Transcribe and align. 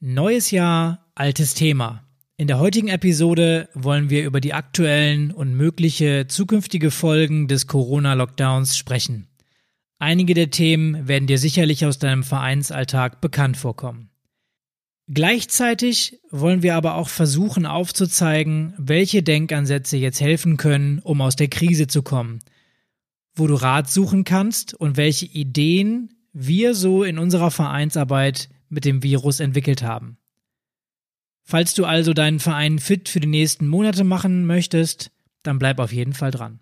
Neues 0.00 0.52
Jahr, 0.52 1.10
altes 1.16 1.54
Thema. 1.54 2.04
In 2.36 2.46
der 2.46 2.60
heutigen 2.60 2.86
Episode 2.86 3.68
wollen 3.74 4.10
wir 4.10 4.24
über 4.24 4.40
die 4.40 4.54
aktuellen 4.54 5.32
und 5.32 5.54
mögliche 5.54 6.28
zukünftige 6.28 6.92
Folgen 6.92 7.48
des 7.48 7.66
Corona-Lockdowns 7.66 8.76
sprechen. 8.76 9.26
Einige 9.98 10.34
der 10.34 10.50
Themen 10.50 11.08
werden 11.08 11.26
dir 11.26 11.38
sicherlich 11.38 11.84
aus 11.84 11.98
deinem 11.98 12.22
Vereinsalltag 12.22 13.20
bekannt 13.20 13.56
vorkommen. 13.56 14.10
Gleichzeitig 15.08 16.20
wollen 16.30 16.62
wir 16.62 16.76
aber 16.76 16.94
auch 16.94 17.08
versuchen 17.08 17.66
aufzuzeigen, 17.66 18.74
welche 18.78 19.24
Denkansätze 19.24 19.96
jetzt 19.96 20.20
helfen 20.20 20.56
können, 20.58 21.00
um 21.00 21.20
aus 21.20 21.34
der 21.34 21.48
Krise 21.48 21.88
zu 21.88 22.02
kommen, 22.02 22.38
wo 23.34 23.48
du 23.48 23.54
Rat 23.54 23.90
suchen 23.90 24.22
kannst 24.22 24.74
und 24.74 24.96
welche 24.96 25.26
Ideen 25.26 26.14
wir 26.32 26.76
so 26.76 27.02
in 27.02 27.18
unserer 27.18 27.50
Vereinsarbeit 27.50 28.48
mit 28.68 28.84
dem 28.84 29.02
Virus 29.02 29.40
entwickelt 29.40 29.82
haben. 29.82 30.18
Falls 31.42 31.74
du 31.74 31.84
also 31.84 32.12
deinen 32.12 32.40
Verein 32.40 32.78
fit 32.78 33.08
für 33.08 33.20
die 33.20 33.26
nächsten 33.26 33.66
Monate 33.68 34.04
machen 34.04 34.44
möchtest, 34.44 35.10
dann 35.42 35.58
bleib 35.58 35.78
auf 35.78 35.92
jeden 35.92 36.12
Fall 36.12 36.30
dran. 36.30 36.60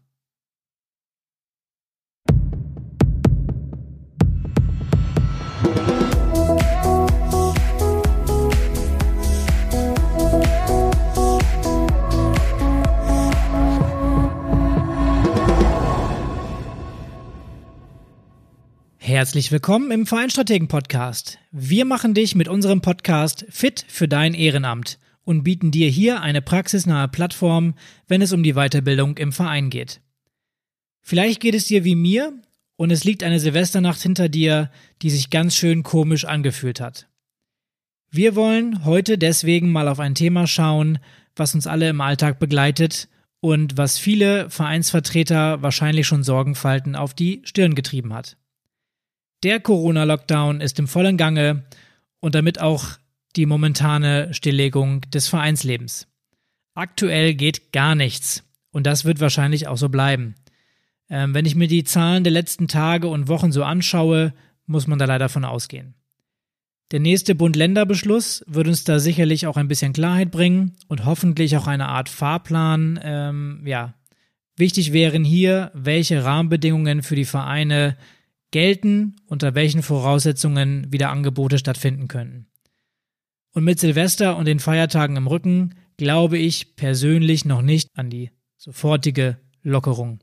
Herzlich 19.07 19.53
willkommen 19.53 19.93
im 19.93 20.05
Vereinstrategen 20.05 20.67
Podcast. 20.67 21.39
Wir 21.53 21.85
machen 21.85 22.13
dich 22.13 22.35
mit 22.35 22.49
unserem 22.49 22.81
Podcast 22.81 23.47
fit 23.51 23.87
für 23.87 24.09
dein 24.09 24.35
Ehrenamt 24.35 24.99
und 25.23 25.45
bieten 25.45 25.71
dir 25.71 25.89
hier 25.89 26.23
eine 26.23 26.43
praxisnahe 26.43 27.07
Plattform, 27.07 27.75
wenn 28.09 28.21
es 28.21 28.33
um 28.33 28.43
die 28.43 28.55
Weiterbildung 28.55 29.17
im 29.17 29.31
Verein 29.31 29.71
geht. 29.71 30.01
Vielleicht 31.03 31.39
geht 31.39 31.55
es 31.55 31.67
dir 31.67 31.85
wie 31.85 31.95
mir 31.95 32.33
und 32.75 32.91
es 32.91 33.05
liegt 33.05 33.23
eine 33.23 33.39
Silvesternacht 33.39 34.03
hinter 34.03 34.29
dir, 34.29 34.73
die 35.03 35.11
sich 35.11 35.31
ganz 35.31 35.55
schön 35.55 35.85
komisch 35.85 36.25
angefühlt 36.25 36.81
hat. 36.81 37.07
Wir 38.11 38.35
wollen 38.35 38.85
heute 38.85 39.19
deswegen 39.19 39.71
mal 39.71 39.87
auf 39.87 40.01
ein 40.01 40.17
Thema 40.17 40.49
schauen, 40.49 40.99
was 41.37 41.55
uns 41.55 41.69
alle 41.69 41.89
im 41.89 42.01
Alltag 42.01 42.41
begleitet 42.41 43.09
und 43.39 43.77
was 43.77 43.99
viele 43.99 44.51
Vereinsvertreter 44.51 45.63
wahrscheinlich 45.63 46.09
schon 46.09 46.25
Sorgenfalten 46.25 46.97
auf 46.97 47.15
die 47.15 47.43
Stirn 47.45 47.77
getrieben 47.77 48.13
hat. 48.13 48.37
Der 49.47 49.61
Corona-Lockdown 49.61 50.61
ist 50.61 50.81
im 50.81 50.89
vollen 50.89 51.17
Gange 51.17 51.63
und 52.19 52.35
damit 52.35 52.61
auch 52.61 52.85
die 53.37 53.47
momentane 53.47 54.35
Stilllegung 54.35 55.03
des 55.03 55.29
Vereinslebens. 55.29 56.09
Aktuell 56.75 57.33
geht 57.35 57.73
gar 57.73 57.95
nichts 57.95 58.43
und 58.73 58.89
das 58.89 59.05
wird 59.05 59.21
wahrscheinlich 59.21 59.69
auch 59.69 59.77
so 59.77 59.89
bleiben. 59.89 60.35
Ähm, 61.09 61.33
wenn 61.33 61.47
ich 61.47 61.55
mir 61.55 61.69
die 61.69 61.85
Zahlen 61.85 62.25
der 62.25 62.33
letzten 62.33 62.67
Tage 62.67 63.07
und 63.07 63.29
Wochen 63.29 63.53
so 63.53 63.63
anschaue, 63.63 64.35
muss 64.67 64.89
man 64.89 64.99
da 64.99 65.05
leider 65.05 65.29
von 65.29 65.45
ausgehen. 65.45 65.95
Der 66.91 66.99
nächste 66.99 67.37
Bund-Länder-Beschluss 67.37 68.45
wird 68.49 68.67
uns 68.67 68.83
da 68.83 68.99
sicherlich 68.99 69.47
auch 69.47 69.57
ein 69.57 69.69
bisschen 69.69 69.93
Klarheit 69.93 70.33
bringen 70.33 70.73
und 70.89 71.05
hoffentlich 71.05 71.57
auch 71.57 71.69
eine 71.69 71.87
Art 71.87 72.09
Fahrplan. 72.09 72.99
Ähm, 73.01 73.63
ja, 73.65 73.95
wichtig 74.57 74.93
wären 74.93 75.23
hier, 75.23 75.71
welche 75.73 76.25
Rahmenbedingungen 76.25 77.05
für 77.05 77.15
die 77.15 77.25
Vereine 77.25 77.97
gelten, 78.57 79.17
unter 79.27 79.55
welchen 79.55 79.83
Voraussetzungen 79.83 80.91
wieder 80.91 81.11
Angebote 81.11 81.59
stattfinden 81.59 82.09
können. 82.09 82.47
Und 83.53 83.65
mit 83.65 83.79
Silvester 83.79 84.39
und 84.39 84.47
den 84.47 84.61
Feiertagen 84.61 85.17
im 85.17 85.27
Rücken 85.27 85.75
glaube 85.99 86.39
ich 86.39 86.75
persönlich 86.75 87.45
noch 87.45 87.61
nicht 87.61 87.91
an 87.99 88.09
die 88.09 88.31
sofortige 88.57 89.37
Lockerung. 89.63 90.21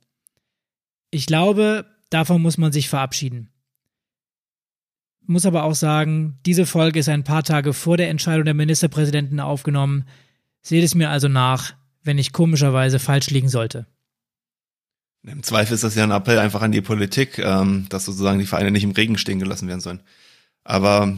Ich 1.12 1.28
glaube, 1.28 1.86
davon 2.10 2.42
muss 2.42 2.58
man 2.58 2.72
sich 2.72 2.90
verabschieden. 2.90 3.52
Muss 5.28 5.46
aber 5.46 5.64
auch 5.64 5.76
sagen, 5.76 6.40
diese 6.44 6.66
Folge 6.66 7.02
ist 7.02 7.10
ein 7.10 7.24
paar 7.24 7.44
Tage 7.44 7.72
vor 7.72 7.98
der 7.98 8.10
Entscheidung 8.10 8.46
der 8.46 8.56
Ministerpräsidenten 8.56 9.40
aufgenommen. 9.42 10.06
Seht 10.64 10.84
es 10.84 10.96
mir 10.96 11.12
also 11.12 11.28
nach, 11.28 11.76
wenn 12.02 12.18
ich 12.18 12.34
komischerweise 12.34 12.98
falsch 12.98 13.30
liegen 13.30 13.50
sollte. 13.50 13.86
Im 15.26 15.44
Zweifel 15.44 15.74
ist 15.74 15.84
das 15.84 15.96
ja 15.96 16.04
ein 16.04 16.12
Appell 16.12 16.38
einfach 16.38 16.62
an 16.62 16.72
die 16.72 16.82
Politik, 16.82 17.40
ähm, 17.40 17.86
dass 17.90 18.06
sozusagen 18.06 18.40
die 18.40 18.46
Vereine 18.46 18.72
nicht 18.72 18.84
im 18.84 18.92
Regen 18.92 19.18
stehen 19.18 19.40
gelassen 19.40 19.68
werden 19.68 19.80
sollen. 19.80 20.02
Aber 20.64 21.16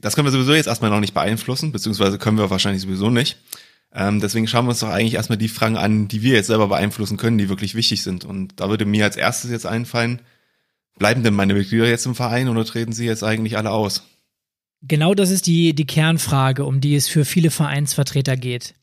das 0.00 0.14
können 0.14 0.26
wir 0.26 0.32
sowieso 0.32 0.54
jetzt 0.54 0.66
erstmal 0.66 0.90
noch 0.90 1.00
nicht 1.00 1.14
beeinflussen, 1.14 1.72
beziehungsweise 1.72 2.18
können 2.18 2.38
wir 2.38 2.50
wahrscheinlich 2.50 2.82
sowieso 2.82 3.10
nicht. 3.10 3.38
Ähm, 3.94 4.20
deswegen 4.20 4.48
schauen 4.48 4.66
wir 4.66 4.70
uns 4.70 4.80
doch 4.80 4.88
eigentlich 4.88 5.14
erstmal 5.14 5.38
die 5.38 5.48
Fragen 5.48 5.76
an, 5.76 6.08
die 6.08 6.22
wir 6.22 6.34
jetzt 6.34 6.48
selber 6.48 6.68
beeinflussen 6.68 7.16
können, 7.16 7.38
die 7.38 7.48
wirklich 7.48 7.74
wichtig 7.74 8.02
sind. 8.02 8.24
Und 8.24 8.60
da 8.60 8.68
würde 8.68 8.84
mir 8.84 9.04
als 9.04 9.16
erstes 9.16 9.50
jetzt 9.50 9.66
einfallen, 9.66 10.22
bleiben 10.98 11.22
denn 11.22 11.34
meine 11.34 11.54
Mitglieder 11.54 11.88
jetzt 11.88 12.06
im 12.06 12.14
Verein 12.14 12.48
oder 12.48 12.64
treten 12.64 12.92
sie 12.92 13.06
jetzt 13.06 13.22
eigentlich 13.22 13.56
alle 13.56 13.70
aus? 13.70 14.02
Genau 14.82 15.14
das 15.14 15.30
ist 15.30 15.46
die, 15.46 15.72
die 15.74 15.86
Kernfrage, 15.86 16.64
um 16.64 16.80
die 16.80 16.94
es 16.94 17.08
für 17.08 17.24
viele 17.24 17.50
Vereinsvertreter 17.50 18.36
geht. 18.36 18.74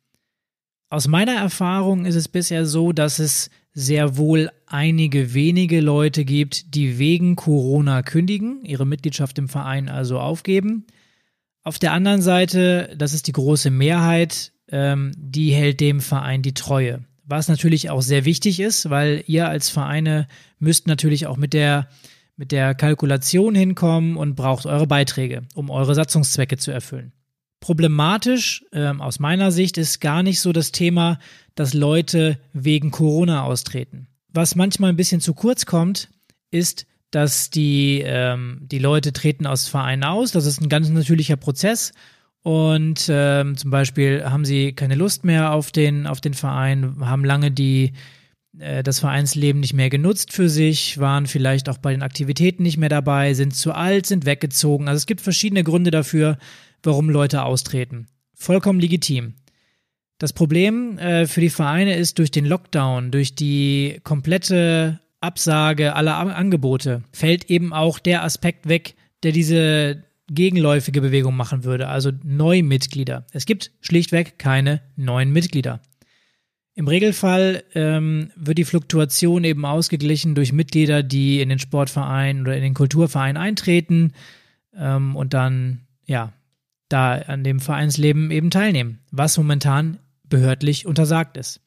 Aus 0.90 1.08
meiner 1.08 1.36
Erfahrung 1.36 2.06
ist 2.06 2.16
es 2.16 2.28
bisher 2.28 2.66
so, 2.66 2.92
dass 2.92 3.20
es 3.20 3.50
sehr 3.74 4.18
wohl 4.18 4.52
einige 4.68 5.34
wenige 5.34 5.82
Leute 5.82 6.26
gibt, 6.26 6.76
die 6.76 7.00
wegen 7.00 7.36
Corona 7.36 8.04
kündigen, 8.04 8.64
ihre 8.64 8.86
Mitgliedschaft 8.86 9.38
im 9.40 9.50
Verein 9.50 9.90
also 9.90 10.20
aufgeben. 10.20 10.86
Auf 11.64 11.80
der 11.80 11.94
anderen 11.94 12.22
Seite, 12.22 12.94
das 12.98 13.14
ist 13.14 13.28
die 13.28 13.32
große 13.32 13.72
Mehrheit, 13.72 14.52
ähm, 14.70 15.12
die 15.18 15.54
hält 15.54 15.80
dem 15.80 16.02
Verein 16.02 16.42
die 16.42 16.54
Treue. 16.54 17.06
Was 17.26 17.48
natürlich 17.48 17.90
auch 17.90 18.02
sehr 18.02 18.26
wichtig 18.26 18.60
ist, 18.60 18.90
weil 18.90 19.24
ihr 19.28 19.48
als 19.48 19.70
Vereine 19.70 20.28
müsst 20.60 20.88
natürlich 20.88 21.26
auch 21.26 21.38
mit 21.38 21.54
der, 21.54 21.88
mit 22.36 22.52
der 22.52 22.76
Kalkulation 22.76 23.56
hinkommen 23.56 24.18
und 24.18 24.36
braucht 24.36 24.66
eure 24.66 24.88
Beiträge, 24.88 25.44
um 25.56 25.70
eure 25.70 25.96
Satzungszwecke 25.96 26.58
zu 26.58 26.72
erfüllen. 26.72 27.14
Problematisch 27.62 28.66
ähm, 28.74 29.00
aus 29.00 29.20
meiner 29.20 29.50
Sicht 29.52 29.78
ist 29.78 30.02
gar 30.02 30.22
nicht 30.22 30.42
so 30.42 30.52
das 30.52 30.74
Thema, 30.74 31.18
dass 31.56 31.74
Leute 31.74 32.40
wegen 32.54 32.92
Corona 32.92 33.44
austreten. 33.44 34.08
Was 34.30 34.56
manchmal 34.56 34.90
ein 34.90 34.96
bisschen 34.96 35.22
zu 35.22 35.34
kurz 35.34 35.66
kommt, 35.66 36.10
ist, 36.50 36.86
dass 37.12 37.50
die, 37.50 38.02
ähm, 38.06 38.62
die 38.64 38.80
Leute 38.80 39.14
treten 39.14 39.46
aus 39.46 39.68
Vereinen 39.68 40.04
aus. 40.04 40.32
Das 40.32 40.46
ist 40.46 40.62
ein 40.62 40.70
ganz 40.70 40.90
natürlicher 40.90 41.36
Prozess. 41.36 41.94
Und 42.42 43.06
ähm, 43.10 43.56
zum 43.56 43.72
Beispiel 43.72 44.26
haben 44.26 44.44
sie 44.44 44.74
keine 44.74 44.96
Lust 44.96 45.24
mehr 45.24 45.54
auf 45.54 45.72
den, 45.72 46.08
auf 46.08 46.20
den 46.20 46.34
Verein, 46.34 46.98
haben 47.00 47.24
lange 47.24 47.52
die, 47.52 47.94
äh, 48.60 48.84
das 48.84 49.00
Vereinsleben 49.00 49.62
nicht 49.62 49.74
mehr 49.74 49.90
genutzt 49.90 50.34
für 50.34 50.50
sich, 50.50 50.98
waren 50.98 51.26
vielleicht 51.28 51.70
auch 51.70 51.78
bei 51.78 51.92
den 51.92 52.04
Aktivitäten 52.04 52.64
nicht 52.64 52.78
mehr 52.78 52.90
dabei, 52.90 53.34
sind 53.34 53.56
zu 53.56 53.72
alt, 53.72 54.08
sind 54.08 54.26
weggezogen. 54.26 54.90
Also 54.90 54.98
es 54.98 55.06
gibt 55.06 55.22
verschiedene 55.22 55.64
Gründe 55.64 55.92
dafür, 55.92 56.38
warum 56.82 57.10
Leute 57.10 57.44
austreten. 57.44 58.08
Vollkommen 58.34 58.80
legitim. 58.80 59.36
Das 60.24 60.32
Problem 60.32 60.98
äh, 61.00 61.28
für 61.28 61.42
die 61.42 61.50
Vereine 61.50 61.98
ist 61.98 62.18
durch 62.18 62.32
den 62.32 62.46
Lockdown, 62.46 63.12
durch 63.12 63.36
die 63.36 64.00
komplette 64.06 65.02
Absage 65.20 65.98
aller 65.98 66.16
Angebote, 66.16 67.04
fällt 67.12 67.50
eben 67.50 67.74
auch 67.74 68.00
der 68.00 68.24
Aspekt 68.24 68.70
weg, 68.70 68.96
der 69.24 69.34
diese 69.34 70.06
gegenläufige 70.32 71.02
Bewegung 71.02 71.36
machen 71.36 71.66
würde, 71.66 71.90
also 71.90 72.12
Neumitglieder. 72.24 73.28
Es 73.34 73.46
gibt 73.46 73.72
schlichtweg 73.82 74.40
keine 74.40 74.82
neuen 74.96 75.34
Mitglieder. 75.34 75.82
Im 76.74 76.88
Regelfall 76.88 77.66
ähm, 77.76 78.32
wird 78.38 78.60
die 78.60 78.64
Fluktuation 78.64 79.44
eben 79.44 79.66
ausgeglichen 79.66 80.36
durch 80.36 80.54
Mitglieder, 80.54 81.04
die 81.04 81.42
in 81.42 81.50
den 81.50 81.60
Sportverein 81.60 82.40
oder 82.40 82.56
in 82.56 82.64
den 82.64 82.74
Kulturverein 82.74 83.36
eintreten 83.36 84.14
ähm, 84.74 85.18
und 85.18 85.34
dann 85.34 85.82
ja 86.06 86.32
da 86.88 87.14
an 87.14 87.44
dem 87.44 87.60
Vereinsleben 87.60 88.32
eben 88.32 88.52
teilnehmen, 88.52 89.00
was 89.12 89.38
momentan 89.38 90.00
behördlich 90.24 90.86
untersagt 90.86 91.38
ist. 91.38 91.62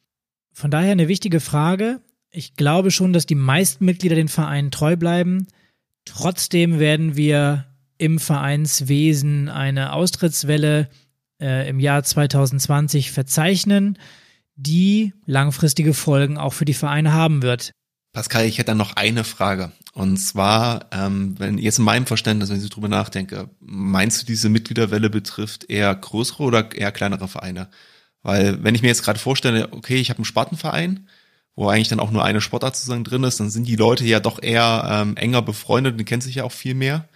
Von 0.53 0.71
daher 0.71 0.93
eine 0.93 1.09
wichtige 1.09 1.41
Frage. 1.41 2.01
Ich 2.31 2.55
glaube 2.55 2.91
schon, 2.91 3.13
dass 3.13 3.27
die 3.27 3.35
meisten 3.35 3.85
Mitglieder 3.85 4.17
den 4.17 4.29
Vereinen 4.29 4.71
treu 4.71 4.97
bleiben. 4.97 5.47
Trotzdem 6.05 6.79
werden 6.79 7.17
wir 7.17 7.67
im 7.99 8.19
Vereinswesen 8.19 9.49
eine 9.49 9.93
Austrittswelle 9.93 10.89
äh, 11.41 11.69
im 11.69 11.81
Jahr 11.81 12.03
2020 12.03 13.11
verzeichnen, 13.11 13.99
die 14.55 15.13
langfristige 15.27 15.95
Folgen 15.95 16.39
auch 16.39 16.53
für 16.53 16.65
die 16.65 16.75
Vereine 16.75 17.13
haben 17.13 17.43
wird. 17.43 17.73
Pascal, 18.13 18.47
ich 18.47 18.57
hätte 18.57 18.69
dann 18.69 18.79
noch 18.79 18.97
eine 18.97 19.25
Frage. 19.25 19.73
Und 19.93 20.17
zwar, 20.19 20.87
ähm, 20.93 21.35
wenn 21.39 21.59
jetzt 21.59 21.79
in 21.79 21.85
meinem 21.85 22.07
Verständnis, 22.07 22.51
wenn 22.51 22.63
ich 22.63 22.71
drüber 22.71 22.89
nachdenke, 22.89 23.51
meinst 23.61 24.23
du, 24.23 24.27
diese 24.27 24.49
Mitgliederwelle 24.49 25.11
betrifft 25.11 25.69
eher 25.69 25.95
größere 25.95 26.43
oder 26.43 26.75
eher 26.75 26.93
kleinere 26.93 27.29
Vereine? 27.29 27.69
Weil 28.27 28.65
wenn 28.65 28.75
ich 28.75 28.83
mir 28.83 28.89
jetzt 28.89 29.05
gerade 29.05 29.21
vorstelle, 29.21 29.73
okay, 29.73 29.99
ich 30.01 30.11
habe 30.11 30.19
einen 30.19 30.25
Spartenverein, 30.25 31.07
wo 31.55 31.69
eigentlich 31.69 31.87
dann 31.87 32.01
auch 32.01 32.11
nur 32.11 32.25
eine 32.25 32.41
Sportart 32.41 32.75
sozusagen 32.75 33.05
drin 33.05 33.23
ist, 33.23 33.39
dann 33.39 33.51
sind 33.51 33.69
die 33.69 33.77
Leute 33.77 34.05
ja 34.05 34.19
doch 34.19 34.43
eher 34.43 34.85
ähm, 34.91 35.17
enger 35.17 35.43
befreundet 35.43 35.97
und 35.97 36.05
kennen 36.07 36.23
sich 36.23 36.35
ja 36.35 36.43
auch 36.43 36.51
viel 36.51 36.75
mehr. 36.75 37.09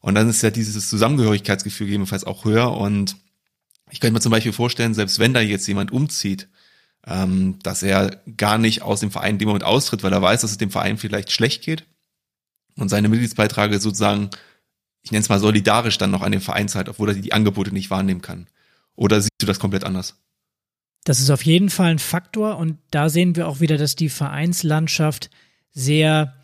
Und 0.00 0.14
dann 0.14 0.26
ist 0.26 0.42
ja 0.42 0.48
dieses 0.48 0.88
Zusammengehörigkeitsgefühl 0.88 1.88
gegebenenfalls 1.88 2.24
auch 2.24 2.46
höher. 2.46 2.72
Und 2.78 3.16
ich 3.90 4.00
könnte 4.00 4.14
mir 4.14 4.22
zum 4.22 4.32
Beispiel 4.32 4.54
vorstellen, 4.54 4.94
selbst 4.94 5.18
wenn 5.18 5.34
da 5.34 5.40
jetzt 5.40 5.66
jemand 5.66 5.92
umzieht, 5.92 6.48
ähm, 7.06 7.58
dass 7.62 7.82
er 7.82 8.22
gar 8.38 8.56
nicht 8.56 8.80
aus 8.80 9.00
dem 9.00 9.10
Verein 9.10 9.34
in 9.34 9.40
dem 9.40 9.48
Moment 9.48 9.64
austritt, 9.64 10.02
weil 10.02 10.14
er 10.14 10.22
weiß, 10.22 10.40
dass 10.40 10.52
es 10.52 10.56
dem 10.56 10.70
Verein 10.70 10.96
vielleicht 10.96 11.30
schlecht 11.30 11.62
geht 11.62 11.84
und 12.78 12.88
seine 12.88 13.10
Mitgliedsbeiträge 13.10 13.80
sozusagen, 13.80 14.30
ich 15.02 15.12
nenne 15.12 15.20
es 15.20 15.28
mal 15.28 15.40
solidarisch 15.40 15.98
dann 15.98 16.10
noch 16.10 16.22
an 16.22 16.32
den 16.32 16.40
Verein 16.40 16.68
zahlt, 16.68 16.88
obwohl 16.88 17.10
er 17.10 17.16
die 17.16 17.34
Angebote 17.34 17.70
nicht 17.70 17.90
wahrnehmen 17.90 18.22
kann. 18.22 18.46
Oder 18.96 19.20
siehst 19.20 19.30
du 19.40 19.46
das 19.46 19.60
komplett 19.60 19.84
anders? 19.84 20.23
Das 21.04 21.20
ist 21.20 21.30
auf 21.30 21.44
jeden 21.44 21.68
Fall 21.68 21.90
ein 21.90 21.98
Faktor 21.98 22.56
und 22.56 22.78
da 22.90 23.08
sehen 23.08 23.36
wir 23.36 23.46
auch 23.46 23.60
wieder, 23.60 23.76
dass 23.76 23.94
die 23.94 24.08
Vereinslandschaft 24.08 25.30
sehr 25.70 26.34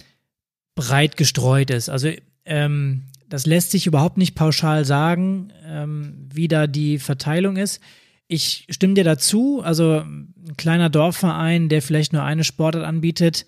breit 0.74 1.16
gestreut 1.16 1.70
ist. 1.70 1.88
Also 1.88 2.10
ähm, 2.44 3.04
das 3.28 3.46
lässt 3.46 3.70
sich 3.70 3.86
überhaupt 3.86 4.18
nicht 4.18 4.34
pauschal 4.34 4.84
sagen, 4.84 5.52
ähm, 5.64 6.28
wie 6.32 6.48
da 6.48 6.66
die 6.66 6.98
Verteilung 6.98 7.56
ist. 7.56 7.80
Ich 8.26 8.66
stimme 8.70 8.94
dir 8.94 9.04
dazu. 9.04 9.62
Also 9.62 10.00
ein 10.00 10.34
kleiner 10.56 10.90
Dorfverein, 10.90 11.68
der 11.68 11.80
vielleicht 11.80 12.12
nur 12.12 12.22
eine 12.22 12.44
Sportart 12.44 12.84
anbietet, 12.84 13.46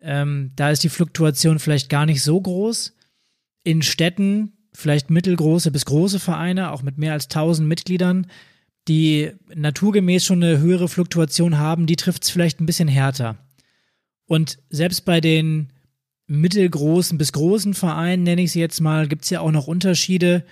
ähm, 0.00 0.52
da 0.56 0.70
ist 0.70 0.82
die 0.82 0.88
Fluktuation 0.88 1.58
vielleicht 1.58 1.88
gar 1.88 2.06
nicht 2.06 2.22
so 2.22 2.40
groß. 2.40 2.94
In 3.64 3.82
Städten 3.82 4.52
vielleicht 4.72 5.10
mittelgroße 5.10 5.70
bis 5.70 5.84
große 5.84 6.20
Vereine, 6.20 6.72
auch 6.72 6.82
mit 6.82 6.98
mehr 6.98 7.12
als 7.12 7.24
1000 7.24 7.68
Mitgliedern, 7.68 8.28
die 8.88 9.32
naturgemäß 9.54 10.24
schon 10.24 10.42
eine 10.42 10.58
höhere 10.58 10.88
Fluktuation 10.88 11.58
haben, 11.58 11.86
die 11.86 11.96
trifft 11.96 12.24
es 12.24 12.30
vielleicht 12.30 12.60
ein 12.60 12.66
bisschen 12.66 12.88
härter. 12.88 13.36
Und 14.26 14.58
selbst 14.70 15.04
bei 15.04 15.20
den 15.20 15.72
mittelgroßen 16.26 17.16
bis 17.18 17.32
großen 17.32 17.74
Vereinen, 17.74 18.22
nenne 18.22 18.42
ich 18.42 18.52
sie 18.52 18.60
jetzt 18.60 18.80
mal, 18.80 19.08
gibt 19.08 19.24
es 19.24 19.30
ja 19.30 19.40
auch 19.40 19.50
noch 19.50 19.66
Unterschiede. 19.66 20.44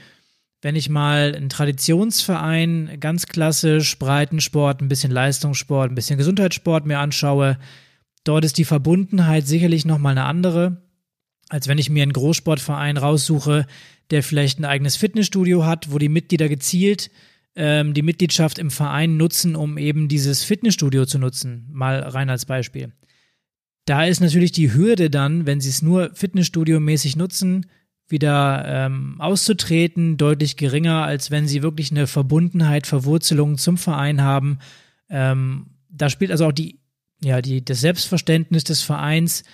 Wenn 0.63 0.75
ich 0.75 0.89
mal 0.89 1.35
einen 1.35 1.51
Traditionsverein, 1.51 2.99
ganz 2.99 3.27
klassisch, 3.27 3.99
Breitensport, 3.99 4.81
ein 4.81 4.89
bisschen 4.89 5.13
Leistungssport, 5.13 5.91
ein 5.91 5.95
bisschen 5.95 6.19
Gesundheitssport 6.19 6.87
mir 6.87 6.99
anschaue, 6.99 7.59
dort 8.25 8.45
ist 8.45 8.59
die 8.59 8.65
Verbundenheit 8.65 9.47
sicherlich 9.47 9.85
nochmal 9.85 10.13
eine 10.13 10.25
andere, 10.25 10.83
als 11.51 11.69
wenn 11.69 11.79
ich 11.79 11.91
mir 11.91 12.03
einen 12.03 12.15
Großsportverein 12.15 12.97
raussuche, 12.97 13.67
der 14.11 14.23
vielleicht 14.23 14.59
ein 14.59 14.65
eigenes 14.65 14.97
Fitnessstudio 14.97 15.67
hat, 15.67 15.93
wo 15.93 15.99
die 15.99 16.09
Mitglieder 16.09 16.49
gezielt 16.49 17.11
ähm, 17.57 17.95
die 17.95 18.03
Mitgliedschaft 18.03 18.59
im 18.59 18.71
Verein 18.71 19.17
nutzen, 19.17 19.57
um 19.57 19.79
eben 19.79 20.09
dieses 20.09 20.45
Fitnessstudio 20.45 21.07
zu 21.07 21.19
nutzen. 21.19 21.67
Mal 21.73 22.01
rein 22.01 22.31
als 22.31 22.45
Beispiel. 22.45 22.93
Da 23.87 24.05
ist 24.05 24.21
natürlich 24.21 24.53
die 24.53 24.73
Hürde 24.75 25.11
dann, 25.11 25.47
wenn 25.47 25.61
sie 25.61 25.71
es 25.71 25.81
nur 25.81 26.15
Fitnessstudio-mäßig 26.15 27.17
nutzen, 27.17 27.67
wieder 28.09 28.65
ähm, 28.67 29.21
auszutreten, 29.21 30.17
deutlich 30.17 30.57
geringer, 30.57 31.05
als 31.05 31.31
wenn 31.31 31.49
sie 31.49 31.63
wirklich 31.63 31.91
eine 31.91 32.07
Verbundenheit, 32.07 32.87
Verwurzelung 32.87 33.59
zum 33.59 33.79
Verein 33.79 34.23
haben. 34.23 34.59
Ähm, 35.09 35.67
da 35.89 36.11
spielt 36.11 36.31
also 36.31 36.47
auch 36.47 36.53
die, 36.53 36.79
ja, 37.23 37.41
die, 37.41 37.65
das 37.65 37.81
Selbstverständnis 37.81 38.65
des 38.65 38.83
Vereins, 38.83 39.45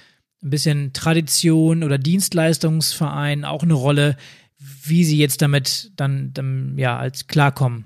ein 0.42 0.50
bisschen 0.50 0.92
Tradition 0.92 1.84
oder 1.84 1.98
Dienstleistungsverein 1.98 3.44
auch 3.44 3.62
eine 3.62 3.74
Rolle, 3.74 4.16
wie 4.58 5.04
sie 5.04 5.18
jetzt 5.18 5.40
damit 5.40 5.92
dann, 5.96 6.32
dann 6.32 6.76
ja, 6.76 6.98
als 6.98 7.26
klarkommen. 7.26 7.84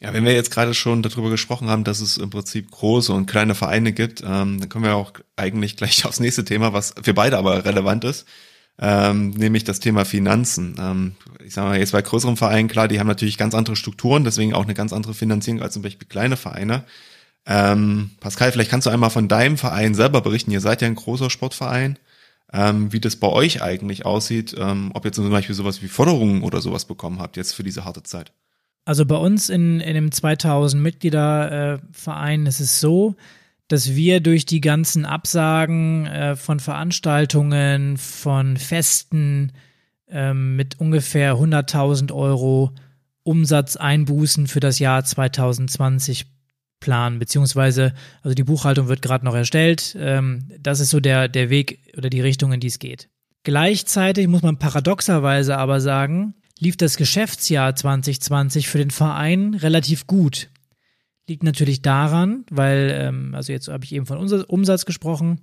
Ja, 0.00 0.12
wenn 0.12 0.24
wir 0.24 0.32
jetzt 0.32 0.52
gerade 0.52 0.74
schon 0.74 1.02
darüber 1.02 1.28
gesprochen 1.28 1.68
haben, 1.68 1.82
dass 1.82 2.00
es 2.00 2.18
im 2.18 2.30
Prinzip 2.30 2.70
große 2.70 3.12
und 3.12 3.26
kleine 3.26 3.56
Vereine 3.56 3.92
gibt, 3.92 4.22
ähm, 4.24 4.60
dann 4.60 4.68
kommen 4.68 4.84
wir 4.84 4.94
auch 4.94 5.12
eigentlich 5.36 5.76
gleich 5.76 6.04
aufs 6.06 6.20
nächste 6.20 6.44
Thema, 6.44 6.72
was 6.72 6.94
für 7.02 7.14
beide 7.14 7.36
aber 7.36 7.64
relevant 7.64 8.04
ist, 8.04 8.26
ähm, 8.78 9.30
nämlich 9.30 9.64
das 9.64 9.80
Thema 9.80 10.04
Finanzen. 10.04 10.76
Ähm, 10.78 11.16
ich 11.44 11.54
sage 11.54 11.68
mal, 11.68 11.78
jetzt 11.78 11.92
bei 11.92 12.02
größeren 12.02 12.36
Vereinen, 12.36 12.68
klar, 12.68 12.86
die 12.86 13.00
haben 13.00 13.08
natürlich 13.08 13.38
ganz 13.38 13.54
andere 13.54 13.74
Strukturen, 13.74 14.22
deswegen 14.22 14.54
auch 14.54 14.64
eine 14.64 14.74
ganz 14.74 14.92
andere 14.92 15.14
Finanzierung 15.14 15.62
als 15.62 15.74
zum 15.74 15.82
Beispiel 15.82 16.06
kleine 16.06 16.36
Vereine. 16.36 16.84
Ähm, 17.44 18.12
Pascal, 18.20 18.52
vielleicht 18.52 18.70
kannst 18.70 18.86
du 18.86 18.90
einmal 18.90 19.10
von 19.10 19.26
deinem 19.26 19.58
Verein 19.58 19.94
selber 19.94 20.20
berichten. 20.20 20.52
Ihr 20.52 20.60
seid 20.60 20.80
ja 20.80 20.86
ein 20.86 20.94
großer 20.94 21.30
Sportverein. 21.30 21.98
Ähm, 22.50 22.92
wie 22.94 23.00
das 23.00 23.16
bei 23.16 23.28
euch 23.28 23.60
eigentlich 23.62 24.06
aussieht, 24.06 24.54
ähm, 24.58 24.90
ob 24.94 25.04
ihr 25.04 25.12
zum 25.12 25.28
Beispiel 25.28 25.54
sowas 25.54 25.82
wie 25.82 25.88
Forderungen 25.88 26.42
oder 26.42 26.62
sowas 26.62 26.86
bekommen 26.86 27.20
habt 27.20 27.36
jetzt 27.36 27.52
für 27.52 27.62
diese 27.62 27.84
harte 27.84 28.02
Zeit. 28.02 28.32
Also 28.88 29.04
bei 29.04 29.16
uns 29.16 29.50
in, 29.50 29.80
in 29.80 29.92
dem 29.92 30.12
2000 30.12 30.82
Mitglieder 30.82 31.78
Verein 31.92 32.46
ist 32.46 32.58
es 32.58 32.80
so, 32.80 33.16
dass 33.68 33.94
wir 33.94 34.20
durch 34.20 34.46
die 34.46 34.62
ganzen 34.62 35.04
Absagen 35.04 36.06
äh, 36.06 36.36
von 36.36 36.58
Veranstaltungen, 36.58 37.98
von 37.98 38.56
Festen 38.56 39.52
ähm, 40.08 40.56
mit 40.56 40.80
ungefähr 40.80 41.34
100.000 41.34 42.14
Euro 42.14 42.72
Umsatzeinbußen 43.24 44.46
für 44.46 44.60
das 44.60 44.78
Jahr 44.78 45.04
2020 45.04 46.24
planen, 46.80 47.18
beziehungsweise, 47.18 47.92
also 48.22 48.34
die 48.34 48.44
Buchhaltung 48.44 48.88
wird 48.88 49.02
gerade 49.02 49.26
noch 49.26 49.34
erstellt. 49.34 49.98
Ähm, 50.00 50.50
das 50.58 50.80
ist 50.80 50.88
so 50.88 51.00
der, 51.00 51.28
der 51.28 51.50
Weg 51.50 51.92
oder 51.94 52.08
die 52.08 52.22
Richtung, 52.22 52.54
in 52.54 52.60
die 52.60 52.68
es 52.68 52.78
geht. 52.78 53.10
Gleichzeitig 53.42 54.28
muss 54.28 54.40
man 54.40 54.58
paradoxerweise 54.58 55.58
aber 55.58 55.82
sagen, 55.82 56.36
lief 56.58 56.76
das 56.76 56.96
Geschäftsjahr 56.96 57.74
2020 57.74 58.68
für 58.68 58.78
den 58.78 58.90
Verein 58.90 59.54
relativ 59.54 60.06
gut. 60.06 60.50
Liegt 61.26 61.42
natürlich 61.42 61.82
daran, 61.82 62.44
weil, 62.50 62.90
ähm, 62.94 63.34
also 63.34 63.52
jetzt 63.52 63.68
habe 63.68 63.84
ich 63.84 63.94
eben 63.94 64.06
von 64.06 64.18
Umsatz 64.18 64.86
gesprochen, 64.86 65.40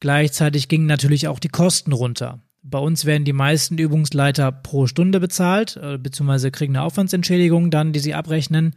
gleichzeitig 0.00 0.68
gingen 0.68 0.86
natürlich 0.86 1.28
auch 1.28 1.38
die 1.38 1.48
Kosten 1.48 1.92
runter. 1.92 2.40
Bei 2.62 2.78
uns 2.78 3.04
werden 3.04 3.24
die 3.24 3.32
meisten 3.32 3.76
Übungsleiter 3.76 4.50
pro 4.50 4.86
Stunde 4.86 5.20
bezahlt, 5.20 5.76
äh, 5.76 5.98
beziehungsweise 5.98 6.50
kriegen 6.50 6.76
eine 6.76 6.84
Aufwandsentschädigung 6.84 7.70
dann, 7.70 7.92
die 7.92 8.00
sie 8.00 8.14
abrechnen. 8.14 8.74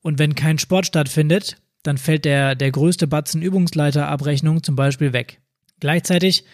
Und 0.00 0.18
wenn 0.18 0.34
kein 0.34 0.58
Sport 0.58 0.86
stattfindet, 0.86 1.58
dann 1.84 1.98
fällt 1.98 2.24
der, 2.24 2.54
der 2.54 2.72
größte 2.72 3.06
Batzen 3.06 3.42
Übungsleiterabrechnung 3.42 4.62
zum 4.62 4.76
Beispiel 4.76 5.12
weg. 5.12 5.40
Gleichzeitig 5.78 6.44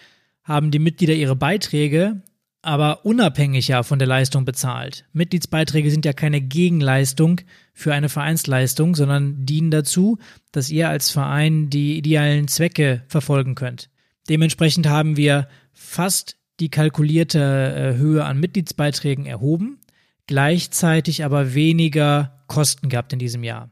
haben 0.43 0.69
die 0.69 0.79
Mitglieder 0.79 1.13
ihre 1.13 1.35
Beiträge 1.35 2.21
aber 2.61 3.05
unabhängig 3.05 3.69
ja 3.69 3.83
von 3.83 3.99
der 3.99 4.07
Leistung 4.07 4.45
bezahlt. 4.45 5.05
Mitgliedsbeiträge 5.13 5.89
sind 5.89 6.05
ja 6.05 6.13
keine 6.13 6.41
Gegenleistung 6.41 7.41
für 7.73 7.93
eine 7.93 8.09
Vereinsleistung, 8.09 8.95
sondern 8.95 9.45
dienen 9.45 9.71
dazu, 9.71 10.17
dass 10.51 10.69
ihr 10.69 10.89
als 10.89 11.09
Verein 11.09 11.69
die 11.69 11.97
idealen 11.97 12.47
Zwecke 12.47 13.03
verfolgen 13.07 13.55
könnt. 13.55 13.89
Dementsprechend 14.27 14.87
haben 14.87 15.15
wir 15.15 15.47
fast 15.71 16.35
die 16.59 16.69
kalkulierte 16.69 17.39
äh, 17.39 17.97
Höhe 17.97 18.25
an 18.25 18.39
Mitgliedsbeiträgen 18.39 19.25
erhoben, 19.25 19.79
gleichzeitig 20.27 21.23
aber 21.23 21.53
weniger 21.53 22.43
Kosten 22.47 22.89
gehabt 22.89 23.13
in 23.13 23.19
diesem 23.19 23.43
Jahr. 23.43 23.71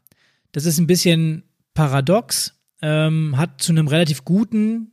Das 0.54 0.66
ist 0.66 0.80
ein 0.80 0.88
bisschen 0.88 1.44
paradox, 1.74 2.56
ähm, 2.82 3.36
hat 3.38 3.62
zu 3.62 3.74
einem 3.74 3.88
relativ 3.88 4.24
guten, 4.24 4.92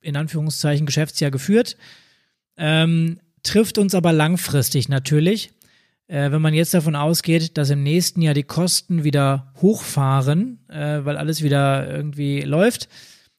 in 0.00 0.16
Anführungszeichen, 0.16 0.86
Geschäftsjahr 0.86 1.30
geführt. 1.30 1.76
Ähm, 2.56 3.18
trifft 3.44 3.78
uns 3.78 3.94
aber 3.94 4.12
langfristig 4.12 4.88
natürlich. 4.88 5.52
Äh, 6.06 6.32
wenn 6.32 6.42
man 6.42 6.52
jetzt 6.52 6.74
davon 6.74 6.96
ausgeht, 6.96 7.56
dass 7.56 7.70
im 7.70 7.82
nächsten 7.82 8.20
Jahr 8.20 8.34
die 8.34 8.42
Kosten 8.42 9.04
wieder 9.04 9.52
hochfahren, 9.62 10.58
äh, 10.68 11.04
weil 11.04 11.16
alles 11.16 11.42
wieder 11.42 11.88
irgendwie 11.88 12.42
läuft 12.42 12.88